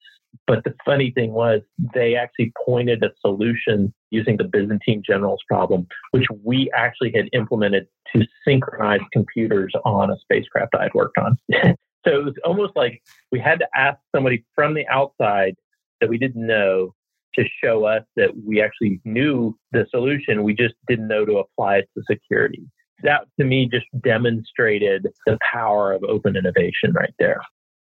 But 0.47 0.65
the 0.65 0.75
funny 0.85 1.11
thing 1.11 1.33
was, 1.33 1.61
they 1.95 2.17
actually 2.17 2.53
pointed 2.65 3.03
a 3.03 3.11
solution 3.21 3.93
using 4.11 4.37
the 4.37 4.45
Byzantine 4.45 5.03
generals 5.05 5.41
problem, 5.49 5.87
which 6.11 6.27
we 6.43 6.71
actually 6.75 7.13
had 7.15 7.29
implemented 7.33 7.87
to 8.15 8.27
synchronize 8.47 9.01
computers 9.13 9.73
on 9.85 10.11
a 10.11 10.19
spacecraft 10.19 10.75
I 10.79 10.85
had 10.85 10.95
worked 10.95 11.19
on. 11.19 11.39
so 11.53 12.11
it 12.11 12.25
was 12.25 12.35
almost 12.45 12.75
like 12.77 13.03
we 13.33 13.41
had 13.41 13.59
to 13.61 13.69
ask 13.75 13.99
somebody 14.15 14.45
from 14.55 14.75
the 14.75 14.87
outside 14.89 15.55
that 16.01 16.09
we 16.09 16.19
didn't 16.19 16.47
know 16.47 16.95
to 17.35 17.45
show 17.63 17.85
us 17.85 18.03
that 18.17 18.31
we 18.47 18.63
actually 18.63 19.01
knew 19.05 19.57
the 19.73 19.87
solution. 19.91 20.45
We 20.45 20.55
just 20.55 20.75
didn't 20.87 21.09
know 21.09 21.25
to 21.25 21.39
apply 21.39 21.79
it 21.79 21.89
to 21.97 22.05
security. 22.09 22.63
That 23.03 23.27
to 23.39 23.47
me 23.47 23.69
just 23.71 23.87
demonstrated 24.03 25.09
the 25.27 25.39
power 25.53 25.93
of 25.93 26.05
open 26.05 26.37
innovation 26.37 26.93
right 26.93 27.15
there. 27.19 27.41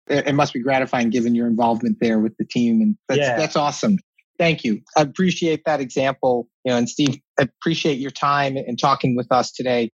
It, 0.07 0.35
must 0.35 0.53
be 0.53 0.61
gratifying 0.61 1.09
given 1.09 1.33
your 1.33 1.47
involvement 1.47 1.97
there 1.99 2.19
with 2.19 2.37
the 2.37 2.45
team. 2.45 2.81
And 2.81 2.97
that's, 3.07 3.19
Yeah. 3.19 3.37
that's 3.37 3.55
awesome. 3.55 3.97
Thank 4.37 4.63
you. 4.63 4.81
I 4.95 5.01
appreciate 5.01 5.63
that 5.65 5.79
example. 5.79 6.47
You 6.63 6.71
know, 6.71 6.77
and 6.77 6.89
Steve, 6.89 7.19
I 7.39 7.43
appreciate 7.43 7.99
your 7.99 8.11
time 8.11 8.57
and 8.57 8.77
talking 8.77 9.15
with 9.15 9.31
us 9.31 9.51
today. 9.51 9.91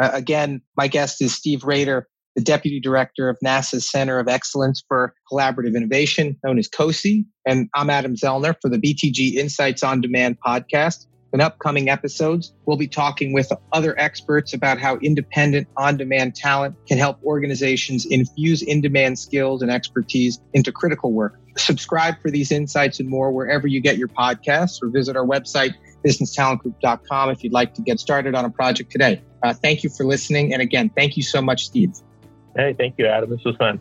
Uh, 0.00 0.10
again, 0.12 0.60
my 0.76 0.86
guest 0.86 1.20
is 1.20 1.34
Steve 1.34 1.64
Rader, 1.64 2.06
the 2.36 2.42
Deputy 2.42 2.78
Director 2.78 3.28
of 3.28 3.36
NASA's 3.44 3.90
Center 3.90 4.20
of 4.20 4.28
Excellence 4.28 4.82
for 4.86 5.12
Collaborative 5.32 5.74
Innovation, 5.74 6.36
known 6.44 6.58
as 6.58 6.68
CoECI. 6.68 7.24
And 7.46 7.68
I'm 7.74 7.90
Adam 7.90 8.14
Zellner 8.14 8.54
for 8.62 8.68
the 8.68 8.78
BTG 8.78 9.34
Insights 9.34 9.82
on 9.82 10.00
Demand 10.00 10.36
podcast. 10.46 11.06
In 11.32 11.42
upcoming 11.42 11.90
episodes, 11.90 12.54
we'll 12.64 12.78
be 12.78 12.88
talking 12.88 13.34
with 13.34 13.52
other 13.72 13.98
experts 13.98 14.54
about 14.54 14.78
how 14.78 14.96
independent 14.96 15.68
on 15.76 15.98
demand 15.98 16.34
talent 16.34 16.74
can 16.86 16.96
help 16.96 17.22
organizations 17.22 18.06
infuse 18.06 18.62
in 18.62 18.80
demand 18.80 19.18
skills 19.18 19.60
and 19.60 19.70
expertise 19.70 20.40
into 20.54 20.72
critical 20.72 21.12
work. 21.12 21.38
Subscribe 21.58 22.14
for 22.22 22.30
these 22.30 22.50
insights 22.50 22.98
and 22.98 23.08
more 23.08 23.30
wherever 23.30 23.66
you 23.66 23.80
get 23.80 23.98
your 23.98 24.08
podcasts 24.08 24.82
or 24.82 24.88
visit 24.88 25.16
our 25.16 25.26
website, 25.26 25.74
businesstalentgroup.com, 26.04 27.30
if 27.30 27.44
you'd 27.44 27.52
like 27.52 27.74
to 27.74 27.82
get 27.82 28.00
started 28.00 28.34
on 28.34 28.46
a 28.46 28.50
project 28.50 28.90
today. 28.90 29.20
Uh, 29.42 29.52
thank 29.52 29.82
you 29.82 29.90
for 29.90 30.04
listening. 30.04 30.54
And 30.54 30.62
again, 30.62 30.88
thank 30.88 31.16
you 31.16 31.22
so 31.22 31.42
much, 31.42 31.66
Steve. 31.66 31.92
Hey, 32.56 32.74
thank 32.78 32.94
you, 32.96 33.06
Adam. 33.06 33.28
This 33.28 33.44
was 33.44 33.56
fun. 33.56 33.80